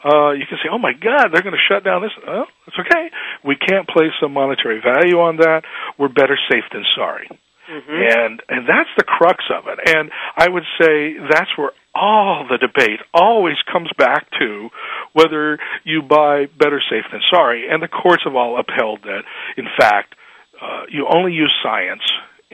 uh, 0.05 0.31
you 0.37 0.45
can 0.45 0.61
say, 0.61 0.69
"Oh 0.71 0.77
my 0.77 0.93
God, 0.93 1.33
they're 1.33 1.41
going 1.41 1.57
to 1.57 1.67
shut 1.67 1.83
down 1.83 2.01
this." 2.01 2.13
Oh, 2.27 2.45
it's 2.67 2.77
okay. 2.77 3.09
We 3.43 3.55
can't 3.57 3.87
place 3.89 4.13
a 4.23 4.29
monetary 4.29 4.79
value 4.79 5.17
on 5.17 5.37
that. 5.37 5.63
We're 5.97 6.13
better 6.13 6.37
safe 6.49 6.65
than 6.71 6.85
sorry. 6.95 7.27
Mm-hmm. 7.65 7.91
And 7.91 8.41
and 8.47 8.69
that's 8.69 8.89
the 8.97 9.03
crux 9.03 9.43
of 9.49 9.65
it. 9.67 9.79
And 9.89 10.11
I 10.37 10.47
would 10.47 10.65
say 10.79 11.17
that's 11.17 11.49
where 11.57 11.71
all 11.95 12.45
the 12.47 12.59
debate 12.59 12.99
always 13.13 13.55
comes 13.71 13.89
back 13.97 14.27
to 14.39 14.69
whether 15.13 15.57
you 15.83 16.03
buy 16.03 16.45
better 16.45 16.81
safe 16.89 17.05
than 17.11 17.21
sorry, 17.31 17.65
and 17.69 17.81
the 17.81 17.87
courts 17.87 18.23
have 18.25 18.35
all 18.35 18.59
upheld 18.59 19.01
that. 19.03 19.23
In 19.57 19.65
fact, 19.79 20.13
uh, 20.61 20.83
you 20.89 21.07
only 21.09 21.31
use 21.33 21.53
science, 21.63 22.03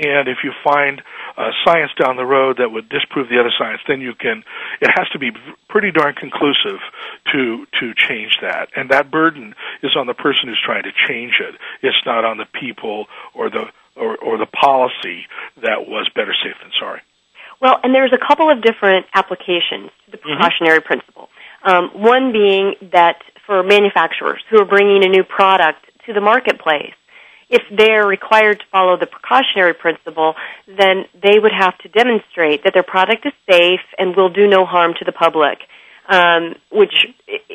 and 0.02 0.28
if 0.28 0.40
you 0.44 0.52
find 0.64 1.02
uh, 1.38 1.52
science 1.64 1.92
down 2.00 2.18
the 2.18 2.26
road 2.26 2.58
that 2.58 2.70
would 2.72 2.90
disprove 2.90 3.30
the 3.30 3.40
other 3.40 3.52
science, 3.58 3.82
then 3.88 4.02
you 4.02 4.14
can. 4.14 4.44
It 4.82 4.90
has 4.98 5.08
to 5.10 5.20
be 5.20 5.32
pretty 5.70 5.92
darn 5.92 6.16
conclusive 6.16 6.80
to 7.32 7.66
to 7.80 7.94
change 7.96 8.38
that, 8.42 8.70
and 8.76 8.90
that 8.90 9.12
burden 9.12 9.56
is 9.84 9.96
on 9.96 10.08
the 10.08 10.14
person 10.14 10.50
who's 10.50 10.62
trying 10.64 10.84
to 10.84 10.92
change 11.08 11.40
it. 11.40 11.56
It's 11.82 12.02
not 12.06 12.26
on 12.26 12.38
the 12.38 12.48
people 12.60 13.06
or 13.34 13.50
the 13.50 13.66
or, 13.96 14.18
or 14.18 14.38
the 14.38 14.48
policy 14.48 15.28
that 15.62 15.88
was 15.88 16.10
better 16.16 16.34
safe 16.44 16.56
than 16.62 16.72
sorry. 16.80 17.02
Well, 17.62 17.80
and 17.84 17.94
there's 17.94 18.14
a 18.14 18.18
couple 18.18 18.50
of 18.50 18.62
different 18.64 19.06
applications 19.14 19.92
to 20.06 20.12
the 20.12 20.18
precautionary 20.18 20.80
mm-hmm. 20.80 20.88
principle. 20.88 21.30
Um, 21.64 21.92
one 21.94 22.32
being 22.32 22.74
that 22.92 23.22
for 23.46 23.62
manufacturers 23.62 24.42
who 24.50 24.60
are 24.60 24.66
bringing 24.66 25.06
a 25.06 25.10
new 25.10 25.24
product 25.24 25.86
to 26.08 26.14
the 26.14 26.22
marketplace, 26.22 26.94
if 27.52 27.62
they're 27.70 28.08
required 28.08 28.60
to 28.60 28.66
follow 28.72 28.98
the 28.98 29.06
precautionary 29.06 29.74
principle, 29.74 30.36
then 30.68 31.06
they 31.22 31.38
would 31.38 31.52
have 31.52 31.78
to 31.80 31.90
demonstrate 31.90 32.64
that 32.64 32.74
their 32.74 32.84
product 32.84 33.26
is 33.26 33.34
safe 33.50 33.84
and 34.00 34.16
will 34.16 34.30
do 34.30 34.48
no 34.48 34.66
harm 34.66 34.94
to 34.98 35.06
the 35.06 35.12
public. 35.12 35.60
Um, 36.10 36.56
which 36.72 37.06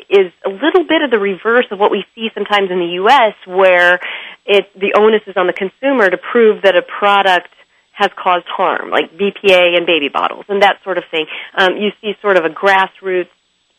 is 0.09 0.31
a 0.43 0.49
little 0.49 0.87
bit 0.87 1.03
of 1.03 1.11
the 1.11 1.19
reverse 1.19 1.65
of 1.69 1.79
what 1.79 1.91
we 1.91 2.05
see 2.15 2.29
sometimes 2.33 2.71
in 2.71 2.79
the 2.79 2.93
U.S., 3.03 3.35
where 3.45 3.99
it 4.45 4.71
the 4.73 4.95
onus 4.97 5.21
is 5.27 5.35
on 5.35 5.45
the 5.45 5.53
consumer 5.53 6.09
to 6.09 6.17
prove 6.17 6.63
that 6.63 6.75
a 6.75 6.81
product 6.81 7.49
has 7.91 8.09
caused 8.17 8.45
harm, 8.47 8.89
like 8.89 9.11
BPA 9.11 9.77
and 9.77 9.85
baby 9.85 10.07
bottles 10.07 10.45
and 10.49 10.63
that 10.63 10.77
sort 10.83 10.97
of 10.97 11.03
thing. 11.11 11.25
Um, 11.55 11.77
you 11.77 11.89
see 12.01 12.13
sort 12.21 12.37
of 12.37 12.45
a 12.45 12.49
grassroots 12.49 13.29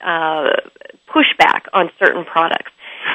uh, 0.04 0.50
pushback 1.08 1.66
on 1.72 1.90
certain 1.98 2.24
products. 2.24 2.70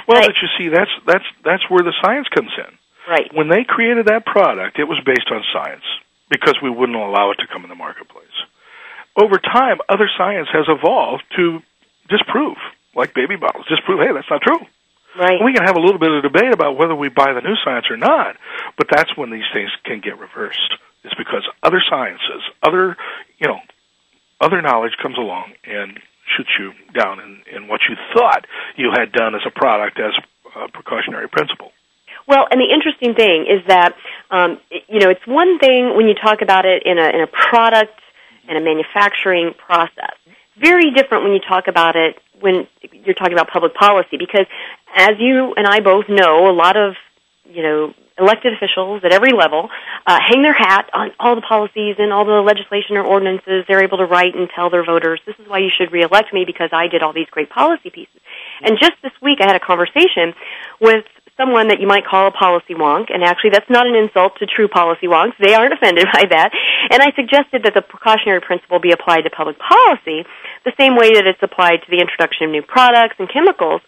Well, 0.07 0.19
but, 0.19 0.27
but 0.27 0.35
you 0.41 0.49
see, 0.57 0.69
that's 0.69 0.91
that's 1.05 1.25
that's 1.45 1.63
where 1.69 1.83
the 1.83 1.93
science 2.03 2.27
comes 2.33 2.51
in. 2.57 2.77
Right. 3.07 3.29
When 3.33 3.49
they 3.49 3.63
created 3.67 4.07
that 4.07 4.25
product, 4.25 4.79
it 4.79 4.85
was 4.85 4.99
based 5.05 5.27
on 5.31 5.43
science 5.53 5.83
because 6.29 6.55
we 6.61 6.69
wouldn't 6.69 6.97
allow 6.97 7.31
it 7.31 7.39
to 7.39 7.47
come 7.51 7.63
in 7.63 7.69
the 7.69 7.75
marketplace. 7.75 8.25
Over 9.15 9.37
time, 9.37 9.77
other 9.89 10.09
science 10.17 10.47
has 10.51 10.65
evolved 10.67 11.23
to 11.35 11.59
disprove, 12.09 12.57
like 12.95 13.13
baby 13.13 13.35
bottles, 13.35 13.65
disprove, 13.67 13.99
hey, 13.99 14.13
that's 14.13 14.29
not 14.29 14.41
true. 14.41 14.65
Right. 15.19 15.37
We 15.43 15.53
can 15.53 15.63
have 15.65 15.75
a 15.75 15.79
little 15.79 15.99
bit 15.99 16.09
of 16.11 16.23
debate 16.23 16.53
about 16.53 16.77
whether 16.77 16.95
we 16.95 17.09
buy 17.09 17.33
the 17.33 17.41
new 17.41 17.53
science 17.63 17.85
or 17.91 17.97
not, 17.97 18.35
but 18.77 18.87
that's 18.89 19.15
when 19.15 19.29
these 19.29 19.45
things 19.53 19.69
can 19.85 20.01
get 20.01 20.17
reversed. 20.17 20.73
It's 21.03 21.13
because 21.13 21.45
other 21.61 21.83
sciences, 21.87 22.41
other, 22.63 22.97
you 23.37 23.47
know, 23.47 23.59
other 24.41 24.61
knowledge 24.61 24.93
comes 25.01 25.17
along 25.17 25.53
and 25.65 25.99
shoots 26.35 26.49
you 26.57 26.71
down 26.97 27.19
in, 27.19 27.43
in 27.53 27.67
what 27.67 27.81
you 27.87 27.95
thought 28.15 28.47
you 28.75 28.89
had 28.95 29.11
done 29.11 29.35
as 29.35 29.41
a 29.45 29.51
product 29.51 29.99
as 29.99 30.13
a 30.55 30.71
precautionary 30.71 31.29
principle. 31.29 31.71
Well, 32.33 32.47
and 32.49 32.59
the 32.59 32.73
interesting 32.73 33.13
thing 33.13 33.45
is 33.45 33.61
that 33.67 33.93
um, 34.31 34.57
you 34.89 34.97
know 34.97 35.11
it's 35.11 35.21
one 35.27 35.59
thing 35.59 35.95
when 35.95 36.07
you 36.07 36.15
talk 36.15 36.41
about 36.41 36.65
it 36.65 36.81
in 36.83 36.97
a 36.97 37.07
in 37.13 37.21
a 37.21 37.27
product 37.27 37.93
and 38.49 38.57
a 38.57 38.61
manufacturing 38.61 39.53
process. 39.53 40.17
Very 40.57 40.89
different 40.89 41.25
when 41.25 41.33
you 41.33 41.41
talk 41.47 41.67
about 41.67 41.95
it 41.95 42.17
when 42.39 42.65
you're 43.05 43.13
talking 43.13 43.33
about 43.33 43.51
public 43.51 43.75
policy 43.75 44.17
because 44.17 44.47
as 44.95 45.11
you 45.19 45.53
and 45.55 45.67
I 45.67 45.79
both 45.81 46.09
know, 46.09 46.49
a 46.49 46.55
lot 46.57 46.75
of 46.75 46.95
you 47.45 47.61
know 47.61 47.93
elected 48.17 48.53
officials 48.53 49.03
at 49.03 49.11
every 49.11 49.31
level 49.31 49.69
uh, 50.07 50.19
hang 50.19 50.41
their 50.41 50.53
hat 50.53 50.89
on 50.91 51.11
all 51.19 51.35
the 51.35 51.41
policies 51.41 51.97
and 51.99 52.11
all 52.11 52.25
the 52.25 52.41
legislation 52.41 52.97
or 52.97 53.03
ordinances 53.03 53.63
they're 53.67 53.83
able 53.83 53.97
to 53.99 54.05
write 54.05 54.35
and 54.35 54.49
tell 54.55 54.69
their 54.69 54.85
voters, 54.85 55.19
this 55.25 55.35
is 55.39 55.47
why 55.47 55.57
you 55.57 55.69
should 55.75 55.91
reelect 55.91 56.33
me 56.33 56.45
because 56.45 56.69
I 56.71 56.87
did 56.87 57.01
all 57.01 57.13
these 57.13 57.29
great 57.31 57.49
policy 57.49 57.89
pieces. 57.89 58.21
And 58.61 58.77
just 58.79 58.93
this 59.01 59.13
week 59.21 59.39
I 59.41 59.47
had 59.47 59.55
a 59.55 59.59
conversation 59.59 60.33
with 60.79 61.05
someone 61.37 61.67
that 61.69 61.81
you 61.81 61.87
might 61.87 62.05
call 62.05 62.27
a 62.27 62.31
policy 62.31 62.73
wonk, 62.73 63.13
and 63.13 63.23
actually 63.23 63.49
that's 63.49 63.69
not 63.69 63.87
an 63.87 63.95
insult 63.95 64.37
to 64.39 64.45
true 64.45 64.67
policy 64.67 65.07
wonks. 65.07 65.33
They 65.39 65.53
aren't 65.53 65.73
offended 65.77 66.07
by 66.13 66.25
that. 66.29 66.51
And 66.91 67.01
I 67.01 67.11
suggested 67.15 67.63
that 67.63 67.73
the 67.73 67.81
precautionary 67.81 68.41
principle 68.41 68.79
be 68.79 68.91
applied 68.91 69.21
to 69.21 69.29
public 69.29 69.57
policy 69.59 70.25
the 70.65 70.73
same 70.79 70.95
way 70.95 71.13
that 71.13 71.25
it's 71.25 71.41
applied 71.41 71.81
to 71.83 71.89
the 71.89 71.99
introduction 71.99 72.45
of 72.45 72.51
new 72.51 72.61
products 72.61 73.15
and 73.19 73.31
chemicals. 73.31 73.81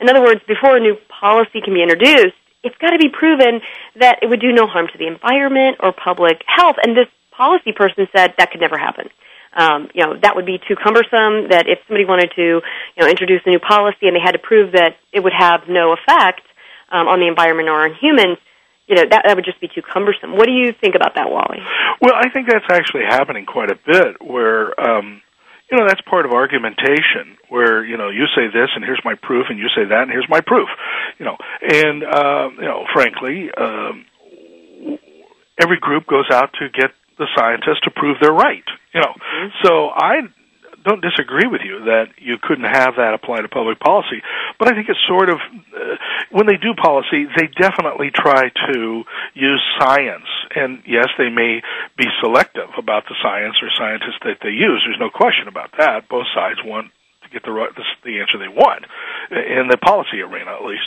In 0.00 0.08
other 0.08 0.22
words, 0.22 0.40
before 0.46 0.76
a 0.76 0.80
new 0.80 0.96
policy 1.08 1.60
can 1.64 1.72
be 1.72 1.82
introduced, 1.82 2.36
it's 2.62 2.76
got 2.78 2.90
to 2.90 2.98
be 2.98 3.08
proven 3.08 3.60
that 4.00 4.18
it 4.22 4.28
would 4.28 4.40
do 4.40 4.52
no 4.52 4.66
harm 4.66 4.88
to 4.88 4.98
the 4.98 5.06
environment 5.06 5.78
or 5.80 5.92
public 5.92 6.42
health. 6.46 6.76
And 6.82 6.96
this 6.96 7.06
policy 7.30 7.72
person 7.72 8.08
said 8.14 8.34
that 8.38 8.50
could 8.50 8.60
never 8.60 8.76
happen. 8.76 9.08
Um, 9.56 9.88
you 9.94 10.04
know, 10.04 10.18
that 10.20 10.36
would 10.36 10.44
be 10.44 10.58
too 10.68 10.76
cumbersome. 10.76 11.48
That 11.48 11.64
if 11.66 11.78
somebody 11.86 12.04
wanted 12.04 12.32
to, 12.36 12.60
you 12.60 13.00
know, 13.00 13.08
introduce 13.08 13.40
a 13.46 13.50
new 13.50 13.60
policy 13.60 14.04
and 14.08 14.16
they 14.16 14.20
had 14.20 14.32
to 14.32 14.38
prove 14.38 14.72
that 14.72 14.96
it 15.12 15.20
would 15.20 15.32
have 15.32 15.62
no 15.68 15.94
effect 15.94 16.42
um, 16.96 17.08
on 17.08 17.20
the 17.20 17.28
environment 17.28 17.68
or 17.68 17.84
on 17.84 17.92
humans, 18.00 18.38
you 18.88 18.96
know, 18.96 19.04
that, 19.10 19.22
that 19.26 19.36
would 19.36 19.44
just 19.44 19.60
be 19.60 19.68
too 19.68 19.82
cumbersome. 19.82 20.32
What 20.32 20.46
do 20.46 20.52
you 20.52 20.72
think 20.72 20.94
about 20.94 21.14
that, 21.16 21.28
Wally? 21.28 21.60
Well, 22.00 22.14
I 22.14 22.30
think 22.30 22.48
that's 22.48 22.64
actually 22.70 23.04
happening 23.04 23.44
quite 23.44 23.70
a 23.70 23.76
bit 23.76 24.22
where, 24.22 24.72
um, 24.80 25.20
you 25.70 25.76
know, 25.76 25.84
that's 25.86 26.00
part 26.02 26.24
of 26.24 26.32
argumentation 26.32 27.36
where, 27.48 27.84
you 27.84 27.96
know, 27.96 28.08
you 28.08 28.26
say 28.34 28.46
this 28.46 28.70
and 28.74 28.84
here's 28.84 29.02
my 29.04 29.14
proof 29.14 29.46
and 29.50 29.58
you 29.58 29.68
say 29.74 29.84
that 29.84 30.02
and 30.02 30.10
here's 30.10 30.28
my 30.30 30.40
proof, 30.40 30.68
you 31.18 31.26
know, 31.26 31.36
and, 31.60 32.04
uh, 32.04 32.48
you 32.56 32.68
know, 32.70 32.86
frankly, 32.94 33.50
um, 33.50 34.06
every 35.58 35.78
group 35.80 36.06
goes 36.06 36.30
out 36.30 36.52
to 36.60 36.68
get 36.70 36.92
the 37.18 37.26
scientists 37.34 37.80
to 37.82 37.90
prove 37.90 38.18
they're 38.20 38.32
right, 38.32 38.64
you 38.94 39.00
know. 39.00 39.12
Mm-hmm. 39.12 39.48
So 39.66 39.88
I 39.90 40.22
don't 40.86 41.02
disagree 41.02 41.50
with 41.50 41.62
you 41.66 41.90
that 41.90 42.14
you 42.18 42.38
couldn't 42.40 42.70
have 42.70 42.94
that 42.96 43.12
apply 43.12 43.42
to 43.42 43.48
public 43.48 43.80
policy, 43.82 44.22
but 44.58 44.70
I 44.70 44.78
think 44.78 44.88
it's 44.88 45.02
sort 45.10 45.28
of 45.28 45.42
uh, 45.74 45.98
when 46.30 46.46
they 46.46 46.56
do 46.56 46.74
policy, 46.78 47.26
they 47.34 47.50
definitely 47.58 48.14
try 48.14 48.48
to 48.70 49.02
use 49.34 49.62
science, 49.78 50.30
and 50.54 50.82
yes, 50.86 51.10
they 51.18 51.28
may 51.28 51.60
be 51.98 52.06
selective 52.22 52.70
about 52.78 53.04
the 53.10 53.16
science 53.22 53.56
or 53.60 53.68
scientists 53.74 54.22
that 54.22 54.38
they 54.42 54.54
use. 54.54 54.86
There's 54.86 55.02
no 55.02 55.10
question 55.10 55.48
about 55.48 55.74
that. 55.78 56.08
Both 56.08 56.26
sides 56.34 56.62
want 56.64 56.94
to 57.26 57.28
get 57.30 57.42
the 57.44 57.50
right, 57.50 57.74
the, 57.74 57.82
the 58.04 58.20
answer 58.20 58.38
they 58.38 58.48
want 58.48 58.86
in 59.30 59.66
the 59.68 59.76
policy 59.76 60.22
arena, 60.22 60.54
at 60.54 60.62
least. 60.62 60.86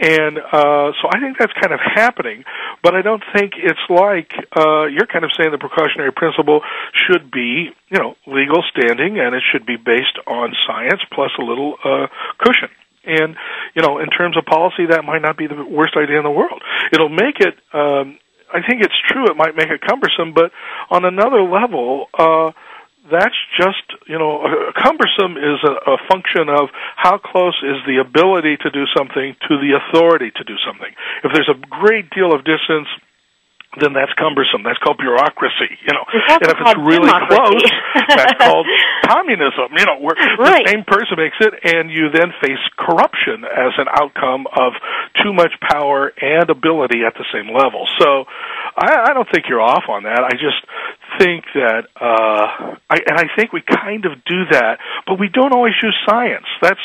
And 0.00 0.38
uh, 0.38 0.94
so 1.02 1.10
I 1.10 1.18
think 1.18 1.38
that's 1.38 1.52
kind 1.58 1.74
of 1.74 1.80
happening, 1.82 2.44
but 2.82 2.94
I 2.94 3.02
don't 3.02 3.22
think 3.34 3.52
it's 3.56 3.80
like 3.88 4.32
uh, 4.56 4.86
you're 4.86 5.06
kind 5.06 5.24
of 5.24 5.30
saying 5.36 5.50
the 5.52 5.58
precautionary 5.58 6.12
principle 6.12 6.60
should 6.92 7.30
be, 7.30 7.70
you 7.88 7.98
know, 7.98 8.16
legal 8.26 8.62
standing, 8.70 9.18
and 9.18 9.34
it 9.34 9.42
should 9.52 9.66
be 9.66 9.76
based 9.76 10.18
on 10.26 10.54
science 10.66 11.00
plus 11.12 11.30
a 11.38 11.44
little 11.44 11.76
uh, 11.84 12.06
cushion. 12.38 12.70
And 13.04 13.36
you 13.74 13.82
know, 13.82 13.98
in 13.98 14.08
terms 14.08 14.36
of 14.36 14.44
policy, 14.44 14.86
that 14.90 15.04
might 15.04 15.22
not 15.22 15.36
be 15.36 15.46
the 15.46 15.64
worst 15.64 15.96
idea 15.96 16.18
in 16.18 16.24
the 16.24 16.30
world. 16.30 16.62
It'll 16.92 17.08
make 17.08 17.40
it. 17.40 17.54
Um, 17.72 18.18
I 18.52 18.66
think 18.66 18.82
it's 18.82 18.98
true. 19.08 19.24
It 19.30 19.36
might 19.36 19.54
make 19.54 19.70
it 19.70 19.80
cumbersome, 19.80 20.34
but 20.34 20.52
on 20.90 21.04
another 21.04 21.42
level. 21.42 22.06
Uh, 22.12 22.52
that's 23.08 23.36
just 23.56 23.84
you 24.06 24.18
know 24.18 24.44
cumbersome 24.76 25.36
is 25.36 25.58
a, 25.64 25.92
a 25.92 25.96
function 26.10 26.48
of 26.48 26.68
how 26.96 27.18
close 27.18 27.56
is 27.62 27.80
the 27.86 27.98
ability 27.98 28.56
to 28.60 28.70
do 28.70 28.84
something 28.96 29.36
to 29.48 29.56
the 29.56 29.78
authority 29.78 30.30
to 30.36 30.44
do 30.44 30.56
something. 30.66 30.92
If 31.24 31.32
there's 31.32 31.48
a 31.48 31.58
great 31.68 32.10
deal 32.10 32.34
of 32.34 32.44
distance 32.44 32.88
then 33.78 33.94
that's 33.94 34.10
cumbersome. 34.18 34.66
That's 34.66 34.82
called 34.82 34.98
bureaucracy, 34.98 35.78
you 35.86 35.94
know. 35.94 36.02
and 36.10 36.42
if 36.42 36.58
it's 36.58 36.76
really 36.82 37.06
close, 37.30 37.62
that's 37.94 38.34
called 38.42 38.66
communism, 39.06 39.70
you 39.78 39.86
know, 39.86 40.02
where 40.02 40.18
right. 40.42 40.66
the 40.66 40.74
same 40.74 40.82
person 40.82 41.14
makes 41.14 41.38
it 41.38 41.54
and 41.62 41.86
you 41.86 42.10
then 42.10 42.34
face 42.42 42.58
corruption 42.74 43.46
as 43.46 43.70
an 43.78 43.86
outcome 43.94 44.50
of 44.50 44.74
too 45.22 45.32
much 45.32 45.54
power 45.62 46.10
and 46.18 46.50
ability 46.50 47.06
at 47.06 47.14
the 47.14 47.24
same 47.30 47.54
level. 47.54 47.86
So 48.02 48.26
I, 48.74 49.10
I 49.10 49.14
don't 49.14 49.30
think 49.30 49.46
you're 49.46 49.62
off 49.62 49.86
on 49.86 50.02
that. 50.02 50.18
I 50.18 50.34
just 50.34 50.58
think 51.22 51.44
that 51.54 51.86
uh 51.94 52.74
I 52.90 52.98
and 53.06 53.18
I 53.18 53.30
think 53.36 53.52
we 53.52 53.62
kind 53.62 54.04
of 54.04 54.24
do 54.26 54.50
that, 54.50 54.78
but 55.06 55.20
we 55.20 55.28
don't 55.28 55.52
always 55.52 55.74
use 55.80 55.94
science. 56.08 56.46
That's 56.60 56.82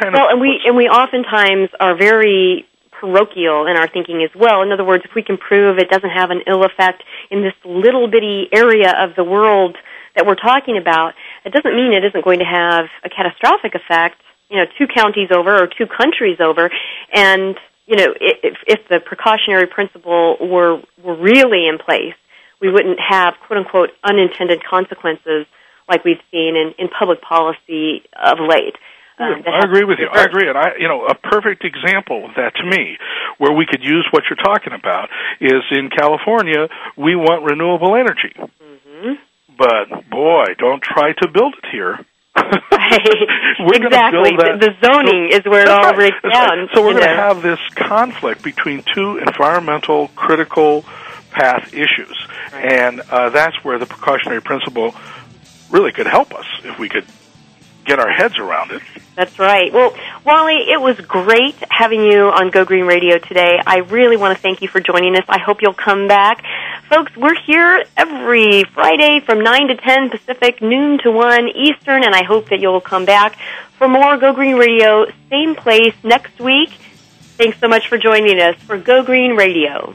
kind 0.00 0.14
well, 0.14 0.24
of 0.24 0.32
and 0.32 0.40
we 0.40 0.60
and 0.64 0.76
we 0.76 0.88
oftentimes 0.88 1.68
are 1.78 1.96
very 1.96 2.66
parochial 3.00 3.66
in 3.66 3.76
our 3.76 3.88
thinking 3.88 4.22
as 4.22 4.30
well. 4.34 4.62
In 4.62 4.72
other 4.72 4.84
words, 4.84 5.04
if 5.04 5.14
we 5.14 5.22
can 5.22 5.36
prove 5.36 5.78
it 5.78 5.90
doesn't 5.90 6.10
have 6.10 6.30
an 6.30 6.42
ill 6.46 6.64
effect 6.64 7.02
in 7.30 7.42
this 7.42 7.54
little 7.64 8.08
bitty 8.08 8.48
area 8.52 8.94
of 8.96 9.14
the 9.16 9.24
world 9.24 9.76
that 10.14 10.26
we're 10.26 10.36
talking 10.36 10.78
about, 10.78 11.14
it 11.44 11.52
doesn't 11.52 11.74
mean 11.74 11.92
it 11.92 12.04
isn't 12.04 12.24
going 12.24 12.38
to 12.38 12.44
have 12.44 12.86
a 13.04 13.08
catastrophic 13.08 13.74
effect, 13.74 14.20
you 14.48 14.56
know, 14.58 14.64
two 14.78 14.86
counties 14.86 15.28
over 15.32 15.62
or 15.62 15.66
two 15.66 15.86
countries 15.86 16.38
over. 16.40 16.70
And, 17.12 17.56
you 17.86 17.96
know, 17.96 18.14
if, 18.20 18.56
if 18.66 18.88
the 18.88 19.00
precautionary 19.00 19.66
principle 19.66 20.36
were, 20.40 20.80
were 21.02 21.16
really 21.16 21.66
in 21.66 21.78
place, 21.78 22.14
we 22.60 22.70
wouldn't 22.70 22.98
have 23.00 23.34
quote 23.46 23.58
unquote 23.58 23.90
unintended 24.02 24.62
consequences 24.64 25.46
like 25.88 26.04
we've 26.04 26.22
seen 26.30 26.56
in, 26.56 26.74
in 26.78 26.88
public 26.88 27.20
policy 27.20 28.02
of 28.16 28.38
late. 28.40 28.76
Um, 29.18 29.44
I 29.46 29.64
agree 29.64 29.84
with 29.84 29.98
you. 30.00 30.08
I 30.10 30.24
agree, 30.24 30.48
and 30.48 30.58
I, 30.58 30.72
you 30.78 30.88
know, 30.88 31.06
a 31.06 31.14
perfect 31.14 31.64
example 31.64 32.24
of 32.26 32.34
that 32.34 32.54
to 32.56 32.64
me, 32.64 32.98
where 33.38 33.52
we 33.52 33.64
could 33.64 33.82
use 33.82 34.06
what 34.10 34.24
you're 34.28 34.42
talking 34.42 34.72
about, 34.72 35.08
is 35.40 35.62
in 35.70 35.88
California. 35.90 36.68
We 36.96 37.14
want 37.14 37.44
renewable 37.44 37.94
energy, 37.94 38.34
mm-hmm. 38.34 39.12
but 39.56 40.10
boy, 40.10 40.44
don't 40.58 40.82
try 40.82 41.12
to 41.12 41.28
build 41.28 41.54
it 41.62 41.66
here. 41.70 42.04
We're 42.36 43.86
exactly. 43.86 44.30
build 44.30 44.40
that- 44.40 44.58
The, 44.60 44.70
the 44.70 44.86
zoning 44.86 45.30
is 45.30 45.44
where 45.44 45.62
it 45.62 45.68
all 45.68 45.82
right. 45.82 45.94
breaks 45.94 46.16
That's 46.22 46.34
right. 46.34 46.56
down. 46.56 46.68
So 46.74 46.82
we're 46.82 46.94
going 46.94 47.04
to 47.04 47.08
have 47.14 47.40
this 47.42 47.60
conflict 47.76 48.42
between 48.42 48.82
two 48.94 49.18
environmental 49.18 50.08
critical 50.16 50.82
path 51.30 51.72
issues, 51.72 52.26
and 52.52 53.00
uh, 53.00 53.30
that's 53.30 53.62
where 53.64 53.78
the 53.78 53.86
precautionary 53.86 54.42
principle 54.42 54.92
really 55.70 55.92
could 55.92 56.06
help 56.08 56.34
us 56.34 56.46
if 56.64 56.78
we 56.80 56.88
could 56.88 57.04
get 57.84 57.98
our 57.98 58.10
heads 58.10 58.38
around 58.38 58.72
it. 58.72 58.82
That's 59.14 59.38
right. 59.38 59.72
Well, 59.72 59.94
Wally, 60.24 60.70
it 60.72 60.80
was 60.80 60.98
great 61.00 61.54
having 61.70 62.02
you 62.02 62.30
on 62.30 62.50
Go 62.50 62.64
Green 62.64 62.86
Radio 62.86 63.18
today. 63.18 63.60
I 63.64 63.78
really 63.78 64.16
want 64.16 64.36
to 64.36 64.42
thank 64.42 64.60
you 64.62 64.68
for 64.68 64.80
joining 64.80 65.16
us. 65.16 65.24
I 65.28 65.38
hope 65.38 65.62
you'll 65.62 65.72
come 65.72 66.08
back. 66.08 66.44
Folks, 66.88 67.16
we're 67.16 67.40
here 67.46 67.84
every 67.96 68.64
Friday 68.64 69.20
from 69.24 69.42
9 69.42 69.68
to 69.68 69.76
10 69.76 70.10
Pacific, 70.10 70.60
noon 70.60 70.98
to 71.04 71.10
1 71.10 71.48
Eastern, 71.48 72.04
and 72.04 72.14
I 72.14 72.24
hope 72.24 72.48
that 72.48 72.60
you'll 72.60 72.80
come 72.80 73.04
back 73.04 73.38
for 73.78 73.88
more 73.88 74.16
Go 74.16 74.32
Green 74.32 74.56
Radio, 74.56 75.06
same 75.30 75.54
place 75.54 75.94
next 76.02 76.40
week. 76.40 76.70
Thanks 77.36 77.58
so 77.58 77.68
much 77.68 77.88
for 77.88 77.98
joining 77.98 78.40
us 78.40 78.56
for 78.56 78.78
Go 78.78 79.02
Green 79.02 79.36
Radio. 79.36 79.94